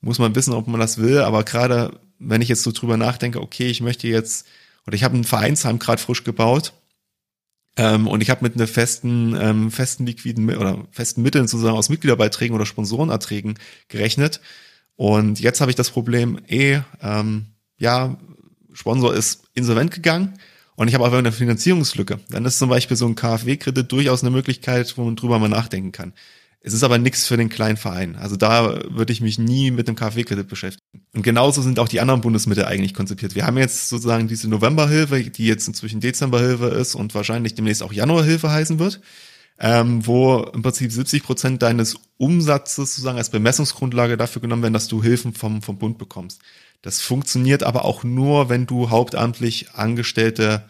Muss 0.00 0.18
man 0.18 0.34
wissen, 0.34 0.54
ob 0.54 0.68
man 0.68 0.80
das 0.80 0.98
will. 0.98 1.18
Aber 1.20 1.44
gerade 1.44 1.98
wenn 2.18 2.42
ich 2.42 2.48
jetzt 2.48 2.62
so 2.62 2.72
drüber 2.72 2.96
nachdenke, 2.96 3.40
okay, 3.40 3.66
ich 3.66 3.80
möchte 3.80 4.06
jetzt 4.08 4.46
oder 4.86 4.94
ich 4.94 5.04
habe 5.04 5.16
ein 5.16 5.24
Vereinsheim 5.24 5.78
gerade 5.78 6.00
frisch 6.00 6.24
gebaut 6.24 6.72
ähm, 7.76 8.06
und 8.08 8.22
ich 8.22 8.30
habe 8.30 8.42
mit 8.42 8.54
einer 8.54 8.66
festen, 8.66 9.36
ähm, 9.40 9.70
festen 9.70 10.06
liquiden 10.06 10.54
oder 10.56 10.86
festen 10.90 11.22
Mitteln 11.22 11.46
sozusagen 11.46 11.76
aus 11.76 11.88
Mitgliederbeiträgen 11.88 12.54
oder 12.54 12.66
Sponsorenerträgen 12.66 13.58
gerechnet. 13.88 14.40
Und 14.98 15.38
jetzt 15.38 15.60
habe 15.60 15.70
ich 15.70 15.76
das 15.76 15.90
Problem, 15.90 16.40
eh, 16.48 16.80
ähm, 17.00 17.46
ja, 17.78 18.16
Sponsor 18.72 19.14
ist 19.14 19.44
insolvent 19.54 19.92
gegangen 19.92 20.34
und 20.74 20.88
ich 20.88 20.94
habe 20.94 21.06
aber 21.06 21.18
eine 21.18 21.30
Finanzierungslücke. 21.30 22.18
Dann 22.30 22.44
ist 22.44 22.58
zum 22.58 22.68
Beispiel 22.68 22.96
so 22.96 23.06
ein 23.06 23.14
KfW-Kredit 23.14 23.92
durchaus 23.92 24.24
eine 24.24 24.32
Möglichkeit, 24.32 24.98
wo 24.98 25.04
man 25.04 25.14
drüber 25.14 25.38
mal 25.38 25.48
nachdenken 25.48 25.92
kann. 25.92 26.14
Es 26.60 26.72
ist 26.72 26.82
aber 26.82 26.98
nichts 26.98 27.28
für 27.28 27.36
den 27.36 27.48
kleinen 27.48 27.76
Verein. 27.76 28.16
Also 28.16 28.34
da 28.34 28.80
würde 28.90 29.12
ich 29.12 29.20
mich 29.20 29.38
nie 29.38 29.70
mit 29.70 29.86
einem 29.86 29.94
KfW-Kredit 29.94 30.48
beschäftigen. 30.48 31.06
Und 31.14 31.22
genauso 31.22 31.62
sind 31.62 31.78
auch 31.78 31.86
die 31.86 32.00
anderen 32.00 32.20
Bundesmittel 32.20 32.64
eigentlich 32.64 32.92
konzipiert. 32.92 33.36
Wir 33.36 33.46
haben 33.46 33.56
jetzt 33.56 33.90
sozusagen 33.90 34.26
diese 34.26 34.48
Novemberhilfe, 34.48 35.22
die 35.22 35.46
jetzt 35.46 35.68
inzwischen 35.68 36.00
Dezemberhilfe 36.00 36.66
ist 36.66 36.96
und 36.96 37.14
wahrscheinlich 37.14 37.54
demnächst 37.54 37.84
auch 37.84 37.92
Januarhilfe 37.92 38.50
heißen 38.50 38.80
wird. 38.80 39.00
Ähm, 39.60 40.06
wo 40.06 40.42
im 40.54 40.62
Prinzip 40.62 40.92
70 40.92 41.22
Prozent 41.22 41.62
deines 41.62 41.96
Umsatzes 42.16 42.94
sozusagen 42.94 43.18
als 43.18 43.30
Bemessungsgrundlage 43.30 44.16
dafür 44.16 44.42
genommen 44.42 44.62
werden, 44.62 44.74
dass 44.74 44.88
du 44.88 45.02
Hilfen 45.02 45.34
vom, 45.34 45.62
vom 45.62 45.78
Bund 45.78 45.98
bekommst. 45.98 46.40
Das 46.82 47.00
funktioniert 47.00 47.64
aber 47.64 47.84
auch 47.84 48.04
nur, 48.04 48.48
wenn 48.48 48.66
du 48.66 48.90
hauptamtlich 48.90 49.72
angestellte 49.74 50.64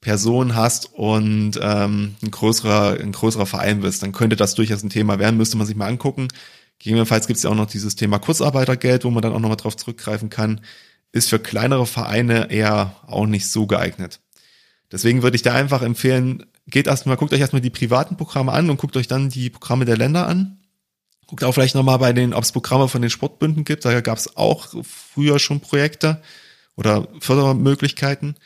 Person 0.00 0.54
hast 0.54 0.92
und 0.94 1.58
ähm, 1.62 2.16
ein 2.22 2.30
größerer, 2.30 2.98
ein 3.00 3.12
größerer 3.12 3.46
Verein 3.46 3.80
bist, 3.80 4.02
dann 4.02 4.12
könnte 4.12 4.36
das 4.36 4.54
durchaus 4.54 4.82
ein 4.82 4.90
Thema 4.90 5.18
werden, 5.18 5.36
müsste 5.36 5.56
man 5.56 5.66
sich 5.66 5.76
mal 5.76 5.88
angucken. 5.88 6.28
Gegebenenfalls 6.78 7.26
gibt 7.26 7.36
es 7.36 7.42
ja 7.42 7.50
auch 7.50 7.54
noch 7.54 7.66
dieses 7.66 7.96
Thema 7.96 8.18
Kurzarbeitergeld, 8.18 9.04
wo 9.04 9.10
man 9.10 9.22
dann 9.22 9.32
auch 9.32 9.40
nochmal 9.40 9.58
drauf 9.58 9.76
zurückgreifen 9.76 10.30
kann. 10.30 10.62
Ist 11.12 11.28
für 11.28 11.38
kleinere 11.38 11.86
Vereine 11.86 12.50
eher 12.50 12.96
auch 13.06 13.26
nicht 13.26 13.48
so 13.48 13.66
geeignet. 13.66 14.20
Deswegen 14.90 15.22
würde 15.22 15.36
ich 15.36 15.42
da 15.42 15.52
einfach 15.54 15.82
empfehlen, 15.82 16.46
geht 16.70 16.86
erstmal, 16.86 17.16
guckt 17.16 17.32
euch 17.32 17.40
erstmal 17.40 17.62
die 17.62 17.70
privaten 17.70 18.16
Programme 18.16 18.52
an 18.52 18.70
und 18.70 18.78
guckt 18.78 18.96
euch 18.96 19.08
dann 19.08 19.28
die 19.28 19.50
Programme 19.50 19.84
der 19.84 19.96
Länder 19.96 20.26
an. 20.26 20.58
Guckt 21.26 21.44
auch 21.44 21.52
vielleicht 21.52 21.74
nochmal 21.74 21.98
bei 21.98 22.12
den, 22.12 22.34
ob 22.34 22.42
es 22.42 22.52
Programme 22.52 22.88
von 22.88 23.02
den 23.02 23.10
Sportbünden 23.10 23.64
gibt. 23.64 23.84
Da 23.84 24.00
gab 24.00 24.18
es 24.18 24.36
auch 24.36 24.68
früher 24.82 25.38
schon 25.38 25.60
Projekte 25.60 26.22
oder 26.76 27.06
Fördermöglichkeiten. 27.20 28.36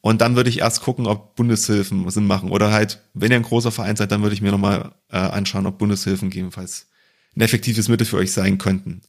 Und 0.00 0.20
dann 0.20 0.34
würde 0.34 0.50
ich 0.50 0.58
erst 0.58 0.82
gucken, 0.82 1.06
ob 1.06 1.36
Bundeshilfen 1.36 2.08
Sinn 2.10 2.26
machen. 2.26 2.50
Oder 2.50 2.72
halt, 2.72 3.00
wenn 3.14 3.30
ihr 3.30 3.36
ein 3.36 3.44
großer 3.44 3.70
Verein 3.70 3.94
seid, 3.94 4.10
dann 4.10 4.22
würde 4.22 4.34
ich 4.34 4.42
mir 4.42 4.50
nochmal 4.50 4.92
äh, 5.10 5.16
anschauen, 5.16 5.66
ob 5.66 5.78
Bundeshilfen 5.78 6.30
gegebenenfalls 6.30 6.88
ein 7.36 7.40
effektives 7.40 7.88
Mittel 7.88 8.06
für 8.06 8.16
euch 8.16 8.32
sein 8.32 8.58
könnten. 8.58 9.02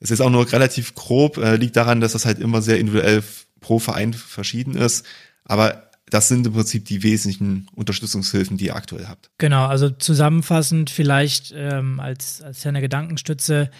Es 0.00 0.10
ist 0.10 0.20
auch 0.20 0.30
nur 0.30 0.50
relativ 0.50 0.94
grob, 0.94 1.36
äh, 1.36 1.56
liegt 1.56 1.76
daran, 1.76 2.00
dass 2.00 2.12
das 2.12 2.24
halt 2.24 2.40
immer 2.40 2.62
sehr 2.62 2.80
individuell 2.80 3.22
pro 3.60 3.78
Verein 3.78 4.12
verschieden 4.12 4.74
ist. 4.74 5.06
Aber 5.44 5.89
das 6.10 6.28
sind 6.28 6.46
im 6.46 6.52
Prinzip 6.52 6.84
die 6.84 7.02
wesentlichen 7.02 7.68
Unterstützungshilfen, 7.74 8.56
die 8.56 8.66
ihr 8.66 8.76
aktuell 8.76 9.06
habt. 9.06 9.30
Genau, 9.38 9.66
also 9.66 9.90
zusammenfassend 9.90 10.90
vielleicht 10.90 11.54
ähm, 11.56 12.00
als, 12.00 12.42
als 12.42 12.60
kleine 12.60 12.80
Gedankenstütze. 12.80 13.70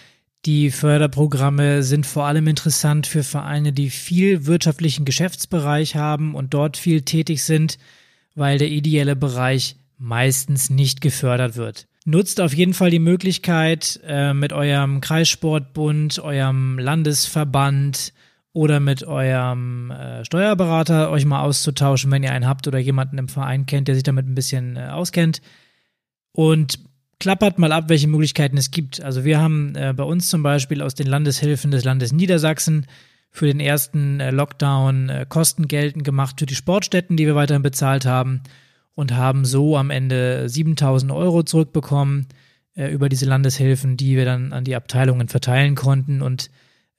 Die 0.45 0.71
Förderprogramme 0.71 1.83
sind 1.83 2.07
vor 2.07 2.25
allem 2.25 2.47
interessant 2.47 3.05
für 3.05 3.23
Vereine, 3.23 3.73
die 3.73 3.91
viel 3.91 4.47
wirtschaftlichen 4.47 5.05
Geschäftsbereich 5.05 5.95
haben 5.95 6.33
und 6.33 6.53
dort 6.53 6.77
viel 6.77 7.03
tätig 7.03 7.43
sind, 7.43 7.77
weil 8.33 8.57
der 8.57 8.69
ideelle 8.69 9.15
Bereich 9.15 9.75
meistens 9.99 10.71
nicht 10.71 11.01
gefördert 11.01 11.57
wird. 11.57 11.87
Nutzt 12.05 12.41
auf 12.41 12.55
jeden 12.55 12.73
Fall 12.73 12.89
die 12.89 12.97
Möglichkeit, 12.97 13.99
äh, 14.03 14.33
mit 14.33 14.53
eurem 14.53 15.01
Kreissportbund, 15.01 16.17
eurem 16.17 16.79
Landesverband, 16.79 18.13
oder 18.53 18.79
mit 18.79 19.03
eurem 19.03 19.91
äh, 19.91 20.25
Steuerberater 20.25 21.09
euch 21.09 21.25
mal 21.25 21.41
auszutauschen, 21.41 22.11
wenn 22.11 22.23
ihr 22.23 22.31
einen 22.31 22.47
habt 22.47 22.67
oder 22.67 22.79
jemanden 22.79 23.17
im 23.17 23.29
Verein 23.29 23.65
kennt, 23.65 23.87
der 23.87 23.95
sich 23.95 24.03
damit 24.03 24.27
ein 24.27 24.35
bisschen 24.35 24.75
äh, 24.75 24.87
auskennt. 24.87 25.41
Und 26.33 26.79
klappert 27.19 27.59
mal 27.59 27.71
ab, 27.71 27.85
welche 27.87 28.07
Möglichkeiten 28.07 28.57
es 28.57 28.71
gibt. 28.71 29.01
Also 29.01 29.23
wir 29.23 29.39
haben 29.39 29.75
äh, 29.75 29.93
bei 29.95 30.03
uns 30.03 30.29
zum 30.29 30.43
Beispiel 30.43 30.81
aus 30.81 30.95
den 30.95 31.07
Landeshilfen 31.07 31.71
des 31.71 31.83
Landes 31.83 32.11
Niedersachsen 32.11 32.87
für 33.29 33.45
den 33.45 33.61
ersten 33.61 34.19
äh, 34.19 34.31
Lockdown 34.31 35.09
äh, 35.09 35.25
Kosten 35.27 35.67
geltend 35.67 36.03
gemacht 36.03 36.39
für 36.39 36.45
die 36.45 36.55
Sportstätten, 36.55 37.15
die 37.15 37.25
wir 37.25 37.35
weiterhin 37.35 37.63
bezahlt 37.63 38.05
haben 38.05 38.41
und 38.95 39.15
haben 39.15 39.45
so 39.45 39.77
am 39.77 39.89
Ende 39.89 40.49
7000 40.49 41.11
Euro 41.11 41.43
zurückbekommen 41.43 42.27
äh, 42.75 42.91
über 42.91 43.07
diese 43.07 43.25
Landeshilfen, 43.25 43.95
die 43.95 44.17
wir 44.17 44.25
dann 44.25 44.51
an 44.51 44.65
die 44.65 44.75
Abteilungen 44.75 45.29
verteilen 45.29 45.75
konnten 45.75 46.21
und 46.21 46.49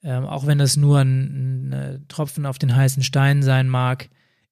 ähm, 0.03 0.25
auch 0.25 0.45
wenn 0.45 0.57
das 0.57 0.77
nur 0.77 0.99
ein, 0.99 1.69
ein, 1.69 1.73
äh, 1.73 1.99
Tropfen 2.09 2.45
auf 2.45 2.59
den 2.59 2.75
heißen 2.75 3.03
Stein 3.03 3.41
sein 3.41 3.69
mag, 3.69 4.09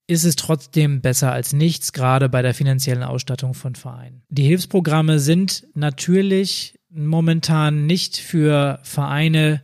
ist 0.07 0.23
es 0.23 0.35
trotzdem 0.35 1.01
besser 1.01 1.31
als 1.31 1.53
nichts, 1.53 1.93
gerade 1.93 2.29
bei 2.29 2.41
der 2.41 2.53
finanziellen 2.53 3.03
Ausstattung 3.03 3.53
von 3.53 3.75
Vereinen. 3.75 4.23
Die 4.29 4.43
Hilfsprogramme 4.43 5.19
sind 5.19 5.67
natürlich 5.73 6.79
momentan 6.89 7.85
nicht 7.85 8.17
für 8.17 8.79
Vereine 8.83 9.61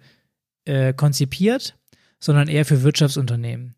äh, 0.65 0.93
konzipiert, 0.93 1.75
sondern 2.19 2.47
eher 2.47 2.65
für 2.65 2.83
Wirtschaftsunternehmen. 2.83 3.75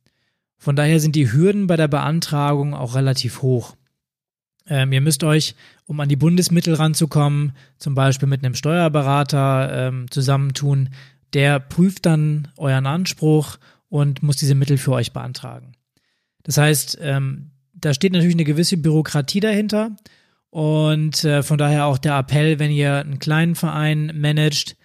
Von 0.58 0.76
daher 0.76 1.00
sind 1.00 1.16
die 1.16 1.32
Hürden 1.32 1.68
bei 1.68 1.78
der 1.78 1.88
Beantragung 1.88 2.74
auch 2.74 2.96
relativ 2.96 3.42
hoch. 3.42 3.76
Ähm, 4.68 4.92
ihr 4.92 5.02
müsst 5.02 5.24
euch, 5.24 5.56
um 5.86 6.00
an 6.00 6.10
die 6.10 6.16
Bundesmittel 6.16 6.76
ranzukommen, 6.76 7.54
zum 7.78 7.96
Beispiel 7.96 8.28
mit 8.28 8.44
einem 8.44 8.56
Steuerberater 8.56 9.88
ähm, 9.88 10.12
zusammentun, 10.12 10.90
der 11.34 11.60
prüft 11.60 12.06
dann 12.06 12.48
euren 12.58 12.86
Anspruch 12.86 13.58
und 13.90 14.24
muss 14.24 14.38
diese 14.38 14.56
Mittel 14.56 14.78
für 14.78 14.94
euch 14.94 15.14
beantragen. 15.14 15.74
Das 16.44 16.58
heißt, 16.58 16.98
ähm, 17.02 17.52
da 17.74 17.94
steht 17.94 18.14
natürlich 18.14 18.36
eine 18.36 18.44
gewisse 18.44 18.78
Bürokratie 18.78 19.40
dahinter 19.40 19.96
und 20.50 21.24
äh, 21.24 21.44
von 21.44 21.58
daher 21.58 21.86
auch 21.86 21.98
der 21.98 22.18
Appell, 22.18 22.60
wenn 22.60 22.72
ihr 22.72 22.96
einen 22.96 23.20
kleinen 23.20 23.56
Verein 23.56 24.12
managt, 24.16 24.76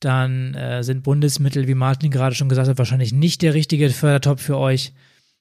dann 0.00 0.54
äh, 0.54 0.82
sind 0.84 1.02
Bundesmittel, 1.02 1.66
wie 1.66 1.74
Martin 1.74 2.10
gerade 2.10 2.34
schon 2.34 2.48
gesagt 2.48 2.68
hat, 2.68 2.78
wahrscheinlich 2.78 3.12
nicht 3.12 3.42
der 3.42 3.54
richtige 3.54 3.88
Fördertopf 3.90 4.42
für 4.42 4.58
euch, 4.58 4.92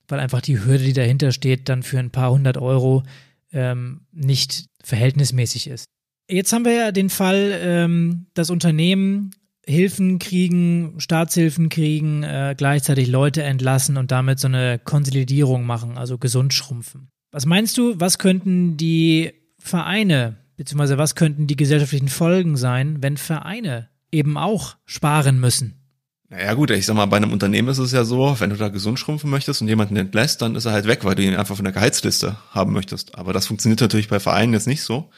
weil 0.08 0.20
einfach 0.20 0.42
die 0.42 0.64
Hürde, 0.64 0.84
die 0.84 0.94
dahinter 0.94 1.32
steht, 1.32 1.68
dann 1.68 1.84
für 1.84 2.00
ein 2.00 2.12
paar 2.12 2.32
hundert 2.32 2.58
Euro 2.58 3.04
ähm, 3.52 4.02
nicht 4.12 4.68
verhältnismäßig 4.82 5.68
ist. 5.68 5.86
Jetzt 6.30 6.54
haben 6.54 6.66
wir 6.66 6.74
ja 6.74 6.92
den 6.92 7.10
Fall, 7.10 7.52
ähm, 7.62 8.28
das 8.34 8.50
Unternehmen 8.50 9.32
Hilfen 9.68 10.20
kriegen, 10.20 10.96
Staatshilfen 11.00 11.70
kriegen, 11.70 12.24
äh, 12.24 12.56
gleichzeitig 12.58 13.08
Leute 13.08 13.44
entlassen 13.44 13.98
und 13.98 14.12
damit 14.12 14.40
so 14.40 14.48
eine 14.48 14.80
Konsolidierung 14.80 15.66
machen, 15.66 15.98
also 15.98 16.18
gesund 16.18 16.54
schrumpfen. 16.54 17.10
Was 17.32 17.46
meinst 17.46 17.78
du, 17.78 18.00
was 18.00 18.18
könnten 18.18 18.78
die 18.78 19.34
Vereine, 19.60 20.38
beziehungsweise 20.56 20.98
was 20.98 21.16
könnten 21.16 21.48
die 21.48 21.56
gesellschaftlichen 21.56 22.08
Folgen 22.08 22.58
sein, 22.58 23.02
wenn 23.02 23.18
Vereine 23.18 23.90
eben 24.12 24.38
auch 24.38 24.76
sparen 24.86 25.40
müssen? 25.40 25.82
Naja 26.30 26.54
gut, 26.54 26.72
ich 26.72 26.86
sag 26.86 26.96
mal, 26.96 27.06
bei 27.06 27.18
einem 27.18 27.32
Unternehmen 27.32 27.68
ist 27.70 27.78
es 27.78 27.92
ja 27.92 28.04
so, 28.04 28.36
wenn 28.40 28.50
du 28.50 28.56
da 28.56 28.70
gesund 28.70 29.00
schrumpfen 29.00 29.30
möchtest 29.30 29.62
und 29.62 29.68
jemanden 29.68 29.96
entlässt, 29.96 30.42
dann 30.42 30.56
ist 30.56 30.66
er 30.66 30.72
halt 30.72 30.88
weg, 30.88 31.04
weil 31.04 31.16
du 31.16 31.24
ihn 31.24 31.36
einfach 31.36 31.56
von 31.56 31.66
der 31.66 31.74
Gehaltsliste 31.74 32.38
haben 32.52 32.74
möchtest. 32.74 33.16
Aber 33.16 33.32
das 33.32 33.48
funktioniert 33.48 33.82
natürlich 33.82 34.10
bei 34.10 34.20
Vereinen 34.20 34.54
jetzt 34.54 34.68
nicht 34.68 34.82
so. 34.82 35.10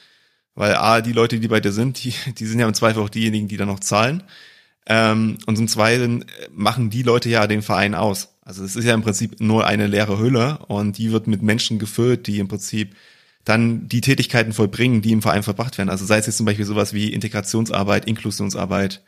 Weil 0.58 0.76
A, 0.76 1.02
die 1.02 1.14
Leute, 1.14 1.40
die 1.40 1.48
bei 1.48 1.60
dir 1.60 1.72
sind, 1.72 2.04
die, 2.04 2.14
die 2.34 2.46
sind 2.46 2.60
ja 2.60 2.68
im 2.68 2.74
Zweifel 2.74 3.04
auch 3.04 3.10
diejenigen, 3.10 3.48
die 3.48 3.58
dann 3.58 3.68
noch 3.68 3.80
zahlen. 3.80 4.24
Ähm, 4.88 5.38
und 5.46 5.56
zum 5.56 5.68
Zweiten 5.68 6.26
machen 6.52 6.90
die 6.90 7.04
Leute 7.04 7.30
ja 7.30 7.46
den 7.46 7.62
Verein 7.62 7.94
aus. 7.94 8.30
Also 8.42 8.64
es 8.64 8.76
ist 8.76 8.86
ja 8.86 8.96
im 8.96 9.04
Prinzip 9.04 9.40
nur 9.40 9.68
eine 9.68 9.86
leere 9.86 10.18
Hülle 10.18 10.60
und 10.68 10.98
die 10.98 11.12
wird 11.12 11.28
mit 11.28 11.44
Menschen 11.44 11.78
gefüllt, 11.78 12.26
die 12.26 12.40
im 12.40 12.48
Prinzip 12.48 12.96
dann 13.44 13.88
die 13.88 14.02
Tätigkeiten 14.02 14.52
vollbringen, 14.52 15.02
die 15.02 15.12
im 15.12 15.22
Verein 15.22 15.44
verbracht 15.44 15.78
werden. 15.78 15.90
Also 15.90 16.06
sei 16.06 16.18
es 16.18 16.26
jetzt 16.26 16.38
zum 16.38 16.46
Beispiel 16.48 16.66
sowas 16.66 16.92
wie 16.92 17.14
Integrationsarbeit, 17.14 18.06
Inklusionsarbeit, 18.06 19.04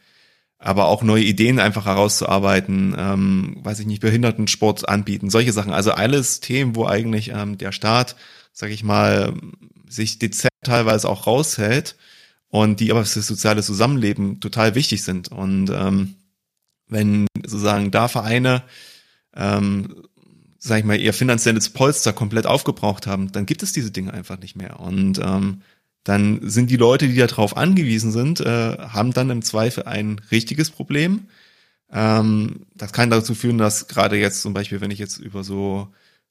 aber 0.60 0.88
auch 0.88 1.02
neue 1.02 1.24
Ideen 1.24 1.60
einfach 1.60 1.86
herauszuarbeiten, 1.86 2.96
ähm, 2.98 3.58
weiß 3.64 3.80
ich 3.80 3.88
nicht, 3.88 4.02
Behindertensport 4.02 4.88
anbieten, 4.88 5.32
solche 5.32 5.54
Sachen. 5.54 5.74
Also 5.74 5.92
alles 5.92 6.42
Themen, 6.42 6.76
wo 6.76 6.86
eigentlich 6.86 7.32
ähm, 7.34 7.58
der 7.58 7.72
Staat, 7.72 8.18
sag 8.54 8.70
ich 8.70 8.84
mal, 8.84 9.34
sich 9.90 10.20
dezent 10.20 10.54
teilweise 10.64 11.10
auch 11.10 11.28
raushält 11.28 11.98
und 12.48 12.80
die 12.80 12.92
aber 12.92 13.06
für 13.06 13.20
das 13.20 13.28
soziale 13.28 13.64
Zusammenleben 13.64 14.40
total 14.40 14.76
wichtig 14.76 15.04
sind. 15.04 15.30
Und 15.30 15.70
ähm, 15.70 16.16
wenn 16.88 17.28
sozusagen 17.46 17.92
da 17.92 18.08
Vereine, 18.08 18.64
ähm, 19.36 20.04
sag 20.58 20.80
ich 20.80 20.86
mal, 20.86 21.00
ihr 21.00 21.14
finanzielles 21.14 21.70
Polster 21.70 22.14
komplett 22.14 22.46
aufgebraucht 22.46 23.08
haben, 23.08 23.32
dann 23.32 23.46
gibt 23.46 23.64
es 23.64 23.74
diese 23.74 23.92
Dinge 23.92 24.14
einfach 24.14 24.40
nicht 24.40 24.56
mehr. 24.56 24.80
Und 24.80 25.20
ähm, 25.20 25.62
dann 26.04 26.40
sind 26.50 26.72
die 26.72 26.78
Leute, 26.78 27.08
die 27.08 27.16
darauf 27.16 27.56
angewiesen 27.56 28.12
sind, 28.12 28.40
äh, 28.40 28.78
haben 28.78 29.14
dann 29.14 29.30
im 29.30 29.42
Zweifel 29.42 29.84
ein 29.84 30.20
richtiges 30.32 30.72
Problem. 30.72 31.28
Ähm, 31.92 32.66
das 32.74 32.94
kann 32.94 33.10
dazu 33.10 33.36
führen, 33.36 33.58
dass 33.58 33.88
gerade 33.88 34.18
jetzt 34.18 34.42
zum 34.42 34.54
Beispiel, 34.54 34.82
wenn 34.82 34.92
ich 34.92 35.00
jetzt 35.00 35.18
über 35.18 35.44
so 35.44 35.90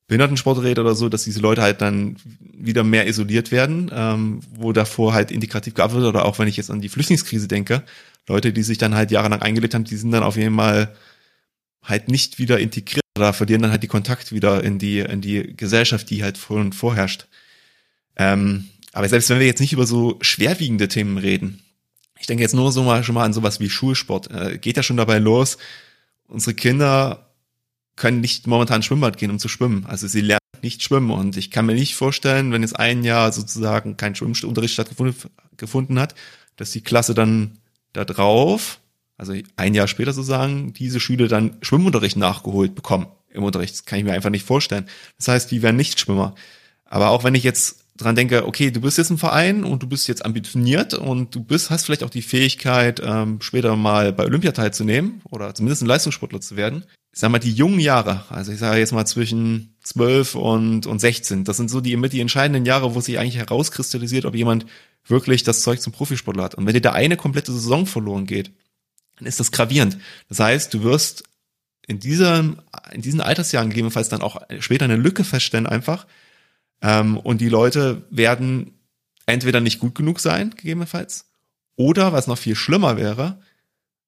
Behindertensporträte 0.08 0.80
oder 0.80 0.94
so, 0.94 1.08
dass 1.08 1.24
diese 1.24 1.40
Leute 1.40 1.62
halt 1.62 1.82
dann 1.82 2.16
wieder 2.40 2.82
mehr 2.82 3.06
isoliert 3.06 3.52
werden, 3.52 3.90
ähm, 3.94 4.40
wo 4.50 4.72
davor 4.72 5.12
halt 5.12 5.30
integrativ 5.30 5.74
gearbeitet 5.74 6.02
wird 6.02 6.14
oder 6.14 6.24
auch 6.24 6.38
wenn 6.38 6.48
ich 6.48 6.56
jetzt 6.56 6.70
an 6.70 6.80
die 6.80 6.88
Flüchtlingskrise 6.88 7.46
denke, 7.46 7.82
Leute, 8.26 8.52
die 8.52 8.62
sich 8.62 8.78
dann 8.78 8.94
halt 8.94 9.10
jahrelang 9.10 9.42
eingelebt 9.42 9.74
haben, 9.74 9.84
die 9.84 9.96
sind 9.96 10.10
dann 10.10 10.22
auf 10.22 10.36
jeden 10.36 10.56
Fall 10.56 10.94
halt 11.82 12.08
nicht 12.08 12.38
wieder 12.38 12.58
integriert 12.58 13.04
oder 13.16 13.34
verlieren 13.34 13.62
dann 13.62 13.70
halt 13.70 13.82
die 13.82 13.88
Kontakt 13.88 14.32
wieder 14.32 14.64
in 14.64 14.78
die 14.78 15.00
in 15.00 15.20
die 15.20 15.54
Gesellschaft, 15.56 16.08
die 16.08 16.24
halt 16.24 16.38
vor 16.38 16.58
und 16.58 16.74
vorherrscht. 16.74 17.26
Ähm, 18.16 18.68
aber 18.92 19.08
selbst 19.08 19.28
wenn 19.28 19.40
wir 19.40 19.46
jetzt 19.46 19.60
nicht 19.60 19.74
über 19.74 19.86
so 19.86 20.18
schwerwiegende 20.22 20.88
Themen 20.88 21.18
reden, 21.18 21.62
ich 22.18 22.26
denke 22.26 22.42
jetzt 22.42 22.54
nur 22.54 22.72
so 22.72 22.82
mal 22.82 23.04
schon 23.04 23.14
mal 23.14 23.24
an 23.24 23.34
sowas 23.34 23.60
wie 23.60 23.68
Schulsport, 23.68 24.30
äh, 24.30 24.58
geht 24.58 24.76
ja 24.78 24.82
schon 24.82 24.96
dabei 24.96 25.18
los. 25.18 25.58
Unsere 26.26 26.54
Kinder 26.54 27.27
können 27.98 28.20
nicht 28.20 28.46
momentan 28.46 28.82
Schwimmbad 28.82 29.18
gehen, 29.18 29.30
um 29.30 29.38
zu 29.38 29.48
schwimmen. 29.48 29.84
Also 29.86 30.06
sie 30.06 30.20
lernen 30.20 30.38
nicht 30.62 30.82
schwimmen 30.82 31.10
und 31.10 31.36
ich 31.36 31.50
kann 31.50 31.66
mir 31.66 31.74
nicht 31.74 31.94
vorstellen, 31.94 32.52
wenn 32.52 32.62
jetzt 32.62 32.78
ein 32.78 33.04
Jahr 33.04 33.32
sozusagen 33.32 33.96
kein 33.96 34.14
Schwimmunterricht 34.14 34.74
stattgefunden 34.74 35.98
hat, 35.98 36.14
dass 36.56 36.70
die 36.70 36.80
Klasse 36.80 37.14
dann 37.14 37.58
da 37.92 38.04
drauf, 38.04 38.80
also 39.16 39.34
ein 39.56 39.74
Jahr 39.74 39.88
später 39.88 40.12
sozusagen, 40.12 40.72
diese 40.72 41.00
Schüler 41.00 41.28
dann 41.28 41.56
Schwimmunterricht 41.60 42.16
nachgeholt 42.16 42.74
bekommen 42.74 43.06
im 43.30 43.42
Unterricht. 43.42 43.74
Das 43.74 43.84
kann 43.84 43.98
ich 43.98 44.04
mir 44.04 44.12
einfach 44.12 44.30
nicht 44.30 44.46
vorstellen. 44.46 44.86
Das 45.16 45.28
heißt, 45.28 45.50
die 45.50 45.62
werden 45.62 45.76
nicht 45.76 46.00
Schwimmer. 46.00 46.34
Aber 46.84 47.10
auch 47.10 47.24
wenn 47.24 47.34
ich 47.34 47.42
jetzt 47.42 47.77
dran 47.98 48.16
denke, 48.16 48.46
okay, 48.46 48.70
du 48.70 48.80
bist 48.80 48.96
jetzt 48.96 49.10
ein 49.10 49.18
Verein 49.18 49.64
und 49.64 49.82
du 49.82 49.88
bist 49.88 50.08
jetzt 50.08 50.24
ambitioniert 50.24 50.94
und 50.94 51.34
du 51.34 51.42
bist, 51.42 51.70
hast 51.70 51.84
vielleicht 51.84 52.04
auch 52.04 52.10
die 52.10 52.22
Fähigkeit, 52.22 53.02
ähm, 53.04 53.40
später 53.40 53.76
mal 53.76 54.12
bei 54.12 54.24
Olympia 54.24 54.52
teilzunehmen 54.52 55.20
oder 55.28 55.54
zumindest 55.54 55.82
ein 55.82 55.86
Leistungssportler 55.86 56.40
zu 56.40 56.56
werden. 56.56 56.84
Ich 57.12 57.20
sag 57.20 57.30
mal, 57.30 57.38
die 57.38 57.52
jungen 57.52 57.80
Jahre, 57.80 58.24
also 58.30 58.52
ich 58.52 58.58
sage 58.58 58.78
jetzt 58.78 58.92
mal 58.92 59.04
zwischen 59.04 59.76
12 59.82 60.36
und, 60.36 60.86
und 60.86 61.00
16, 61.00 61.44
das 61.44 61.56
sind 61.56 61.70
so 61.70 61.80
die 61.80 61.96
mit 61.96 62.12
die 62.12 62.20
entscheidenden 62.20 62.64
Jahre, 62.64 62.94
wo 62.94 63.00
sich 63.00 63.18
eigentlich 63.18 63.36
herauskristallisiert, 63.36 64.24
ob 64.24 64.34
jemand 64.34 64.66
wirklich 65.04 65.42
das 65.42 65.62
Zeug 65.62 65.80
zum 65.80 65.92
Profisportler 65.92 66.44
hat. 66.44 66.54
Und 66.54 66.66
wenn 66.66 66.74
dir 66.74 66.80
da 66.80 66.92
eine 66.92 67.16
komplette 67.16 67.52
Saison 67.52 67.86
verloren 67.86 68.26
geht, 68.26 68.52
dann 69.16 69.26
ist 69.26 69.40
das 69.40 69.50
gravierend. 69.50 69.98
Das 70.28 70.38
heißt, 70.38 70.72
du 70.72 70.84
wirst 70.84 71.24
in 71.88 71.98
diesem, 71.98 72.60
in 72.92 73.02
diesen 73.02 73.20
Altersjahren 73.20 73.70
gegebenenfalls 73.70 74.08
dann 74.08 74.22
auch 74.22 74.40
später 74.60 74.84
eine 74.84 74.96
Lücke 74.96 75.24
feststellen 75.24 75.66
einfach, 75.66 76.06
ähm, 76.82 77.16
und 77.16 77.40
die 77.40 77.48
Leute 77.48 78.02
werden 78.10 78.78
entweder 79.26 79.60
nicht 79.60 79.78
gut 79.78 79.94
genug 79.94 80.20
sein, 80.20 80.50
gegebenenfalls, 80.50 81.26
oder 81.76 82.12
was 82.12 82.26
noch 82.26 82.38
viel 82.38 82.56
schlimmer 82.56 82.96
wäre, 82.96 83.40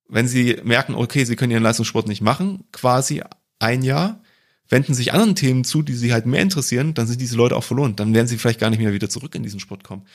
wenn 0.09 0.27
sie 0.27 0.59
merken, 0.65 0.95
okay, 0.95 1.25
sie 1.25 1.37
können 1.37 1.53
ihren 1.53 1.63
Leistungssport 1.63 2.09
nicht 2.09 2.21
machen, 2.21 2.65
quasi 2.73 3.23
ein 3.61 3.83
Jahr, 3.83 4.21
wenden 4.69 4.95
sich 4.95 5.13
anderen 5.13 5.35
Themen 5.37 5.65
zu, 5.65 5.83
die 5.83 5.95
sie 5.95 6.13
halt 6.13 6.27
mehr 6.27 6.43
interessieren, 6.43 6.95
dann 6.95 7.07
sind 7.07 7.21
diese 7.21 7.37
Leute 7.37 7.57
auch 7.57 7.65
verloren. 7.65 7.97
Dann 7.97 8.15
werden 8.15 8.27
sie 8.27 8.39
vielleicht 8.39 8.61
gar 8.61 8.71
nicht 8.71 8.79
mehr 8.79 8.93
wieder 8.93 9.09
zurück 9.09 9.35
in 9.35 9.43
diesen 9.43 9.61
Sport 9.61 9.85
kommen. 9.85 10.07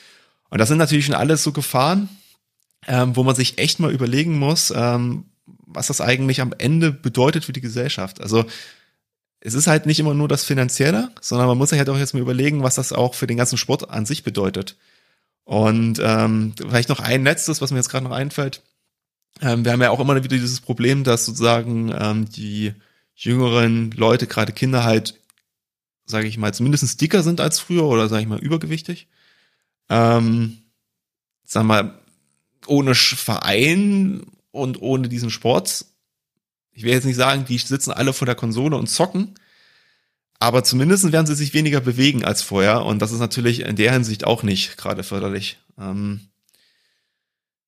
Und 0.50 0.58
das 0.58 0.68
sind 0.68 0.78
natürlich 0.78 1.06
schon 1.06 1.14
alles 1.14 1.42
so 1.42 1.52
Gefahren, 1.52 2.08
ähm, 2.86 3.16
wo 3.16 3.22
man 3.22 3.34
sich 3.34 3.58
echt 3.58 3.80
mal 3.80 3.92
überlegen 3.92 4.38
muss, 4.38 4.72
ähm, 4.74 5.24
was 5.66 5.88
das 5.88 6.00
eigentlich 6.00 6.40
am 6.40 6.54
Ende 6.56 6.92
bedeutet 6.92 7.44
für 7.44 7.52
die 7.52 7.60
Gesellschaft. 7.60 8.20
Also 8.20 8.44
es 9.46 9.54
ist 9.54 9.68
halt 9.68 9.86
nicht 9.86 10.00
immer 10.00 10.12
nur 10.12 10.26
das 10.26 10.42
Finanzielle, 10.42 11.12
sondern 11.20 11.46
man 11.46 11.56
muss 11.56 11.70
sich 11.70 11.78
halt 11.78 11.88
auch 11.88 11.96
jetzt 11.96 12.14
mal 12.14 12.20
überlegen, 12.20 12.64
was 12.64 12.74
das 12.74 12.92
auch 12.92 13.14
für 13.14 13.28
den 13.28 13.36
ganzen 13.36 13.56
Sport 13.56 13.90
an 13.90 14.04
sich 14.04 14.24
bedeutet. 14.24 14.76
Und 15.44 16.00
ähm, 16.02 16.52
vielleicht 16.58 16.88
noch 16.88 16.98
ein 16.98 17.22
letztes, 17.22 17.60
was 17.60 17.70
mir 17.70 17.76
jetzt 17.76 17.88
gerade 17.88 18.04
noch 18.04 18.10
einfällt. 18.10 18.62
Ähm, 19.40 19.64
wir 19.64 19.70
haben 19.70 19.80
ja 19.80 19.90
auch 19.90 20.00
immer 20.00 20.16
wieder 20.16 20.36
dieses 20.36 20.60
Problem, 20.60 21.04
dass 21.04 21.26
sozusagen 21.26 21.94
ähm, 21.96 22.28
die 22.28 22.72
jüngeren 23.14 23.92
Leute, 23.92 24.26
gerade 24.26 24.52
Kinder 24.52 24.82
halt, 24.82 25.14
sage 26.06 26.26
ich 26.26 26.38
mal, 26.38 26.52
zumindest 26.52 27.00
dicker 27.00 27.22
sind 27.22 27.40
als 27.40 27.60
früher 27.60 27.84
oder 27.84 28.08
sage 28.08 28.22
ich 28.22 28.28
mal 28.28 28.40
übergewichtig. 28.40 29.06
Ähm, 29.88 30.58
sag 31.44 31.62
mal, 31.62 32.00
ohne 32.66 32.96
Verein 32.96 34.26
und 34.50 34.82
ohne 34.82 35.08
diesen 35.08 35.30
Sport 35.30 35.84
ich 36.76 36.82
will 36.82 36.92
jetzt 36.92 37.06
nicht 37.06 37.16
sagen, 37.16 37.46
die 37.46 37.56
sitzen 37.56 37.90
alle 37.90 38.12
vor 38.12 38.26
der 38.26 38.34
Konsole 38.34 38.76
und 38.76 38.88
zocken, 38.88 39.34
aber 40.38 40.62
zumindest 40.62 41.10
werden 41.10 41.26
sie 41.26 41.34
sich 41.34 41.54
weniger 41.54 41.80
bewegen 41.80 42.22
als 42.24 42.42
vorher 42.42 42.84
und 42.84 43.00
das 43.00 43.12
ist 43.12 43.18
natürlich 43.18 43.60
in 43.60 43.76
der 43.76 43.92
Hinsicht 43.92 44.26
auch 44.26 44.42
nicht 44.42 44.76
gerade 44.76 45.02
förderlich. 45.02 45.58
Ähm, 45.80 46.20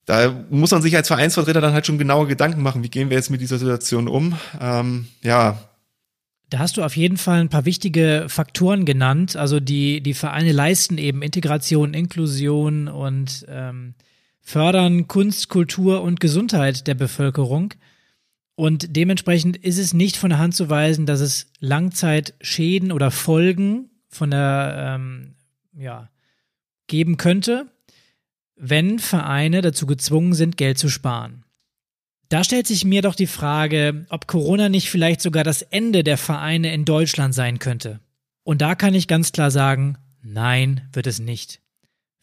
da 0.04 0.46
muss 0.50 0.70
man 0.70 0.82
sich 0.82 0.94
als 0.94 1.08
Vereinsvertreter 1.08 1.62
dann 1.62 1.72
halt 1.72 1.86
schon 1.86 1.98
genaue 1.98 2.26
Gedanken 2.26 2.62
machen, 2.62 2.82
wie 2.82 2.90
gehen 2.90 3.08
wir 3.08 3.16
jetzt 3.16 3.30
mit 3.30 3.40
dieser 3.40 3.58
Situation 3.58 4.08
um. 4.08 4.36
Ähm, 4.60 5.08
ja. 5.22 5.58
Da 6.50 6.58
hast 6.58 6.76
du 6.76 6.82
auf 6.82 6.96
jeden 6.96 7.18
Fall 7.18 7.40
ein 7.40 7.50
paar 7.50 7.64
wichtige 7.64 8.26
Faktoren 8.28 8.84
genannt. 8.84 9.36
Also 9.36 9.60
die, 9.60 10.02
die 10.02 10.14
Vereine 10.14 10.52
leisten 10.52 10.96
eben 10.96 11.20
Integration, 11.20 11.92
Inklusion 11.92 12.88
und 12.88 13.44
ähm, 13.48 13.94
fördern 14.40 15.08
Kunst, 15.08 15.50
Kultur 15.50 16.02
und 16.02 16.20
Gesundheit 16.20 16.86
der 16.86 16.94
Bevölkerung. 16.94 17.74
Und 18.58 18.96
dementsprechend 18.96 19.56
ist 19.56 19.78
es 19.78 19.94
nicht 19.94 20.16
von 20.16 20.30
der 20.30 20.40
Hand 20.40 20.52
zu 20.52 20.68
weisen, 20.68 21.06
dass 21.06 21.20
es 21.20 21.46
Langzeitschäden 21.60 22.90
oder 22.90 23.12
Folgen 23.12 23.88
von 24.08 24.32
der, 24.32 24.96
ähm, 24.96 25.36
ja, 25.78 26.10
geben 26.88 27.18
könnte, 27.18 27.68
wenn 28.56 28.98
Vereine 28.98 29.60
dazu 29.60 29.86
gezwungen 29.86 30.34
sind, 30.34 30.56
Geld 30.56 30.76
zu 30.76 30.88
sparen. 30.88 31.44
Da 32.30 32.42
stellt 32.42 32.66
sich 32.66 32.84
mir 32.84 33.00
doch 33.00 33.14
die 33.14 33.28
Frage, 33.28 34.06
ob 34.08 34.26
Corona 34.26 34.68
nicht 34.68 34.90
vielleicht 34.90 35.20
sogar 35.20 35.44
das 35.44 35.62
Ende 35.62 36.02
der 36.02 36.18
Vereine 36.18 36.74
in 36.74 36.84
Deutschland 36.84 37.36
sein 37.36 37.60
könnte. 37.60 38.00
Und 38.42 38.60
da 38.60 38.74
kann 38.74 38.92
ich 38.92 39.06
ganz 39.06 39.30
klar 39.30 39.52
sagen, 39.52 39.98
nein, 40.20 40.88
wird 40.92 41.06
es 41.06 41.20
nicht. 41.20 41.60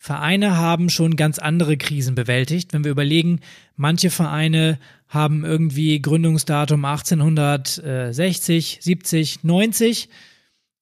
Vereine 0.05 0.55
haben 0.55 0.91
schon 0.91 1.15
ganz 1.15 1.39
andere 1.39 1.77
Krisen 1.77 2.13
bewältigt. 2.13 2.73
Wenn 2.73 2.83
wir 2.83 2.91
überlegen, 2.91 3.39
manche 3.75 4.11
Vereine 4.11 4.77
haben 5.07 5.43
irgendwie 5.43 5.99
Gründungsdatum 5.99 6.85
1860, 6.85 8.77
70, 8.81 9.43
90 9.43 10.09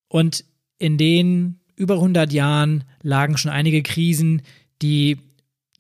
und 0.10 0.44
in 0.78 0.98
den 0.98 1.62
über 1.78 1.94
100 1.94 2.34
Jahren 2.34 2.84
lagen 3.02 3.38
schon 3.38 3.50
einige 3.50 3.82
Krisen, 3.82 4.42
die 4.82 5.20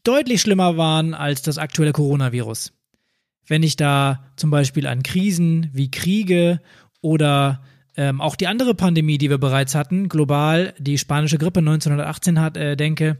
deutlich 0.05 0.39
schlimmer 0.39 0.77
waren 0.77 1.13
als 1.13 1.41
das 1.41 1.57
aktuelle 1.57 1.91
Coronavirus. 1.91 2.71
Wenn 3.45 3.61
ich 3.61 3.75
da 3.75 4.23
zum 4.37 4.51
Beispiel 4.51 4.87
an 4.87 5.03
Krisen 5.03 5.69
wie 5.73 5.91
Kriege 5.91 6.61
oder 7.01 7.61
ähm, 7.95 8.21
auch 8.21 8.35
die 8.35 8.47
andere 8.47 8.73
Pandemie, 8.73 9.17
die 9.17 9.29
wir 9.29 9.37
bereits 9.37 9.75
hatten, 9.75 10.09
global, 10.09 10.73
die 10.79 10.97
spanische 10.97 11.37
Grippe 11.37 11.59
1918 11.59 12.39
hat, 12.39 12.57
äh, 12.57 12.75
denke, 12.75 13.17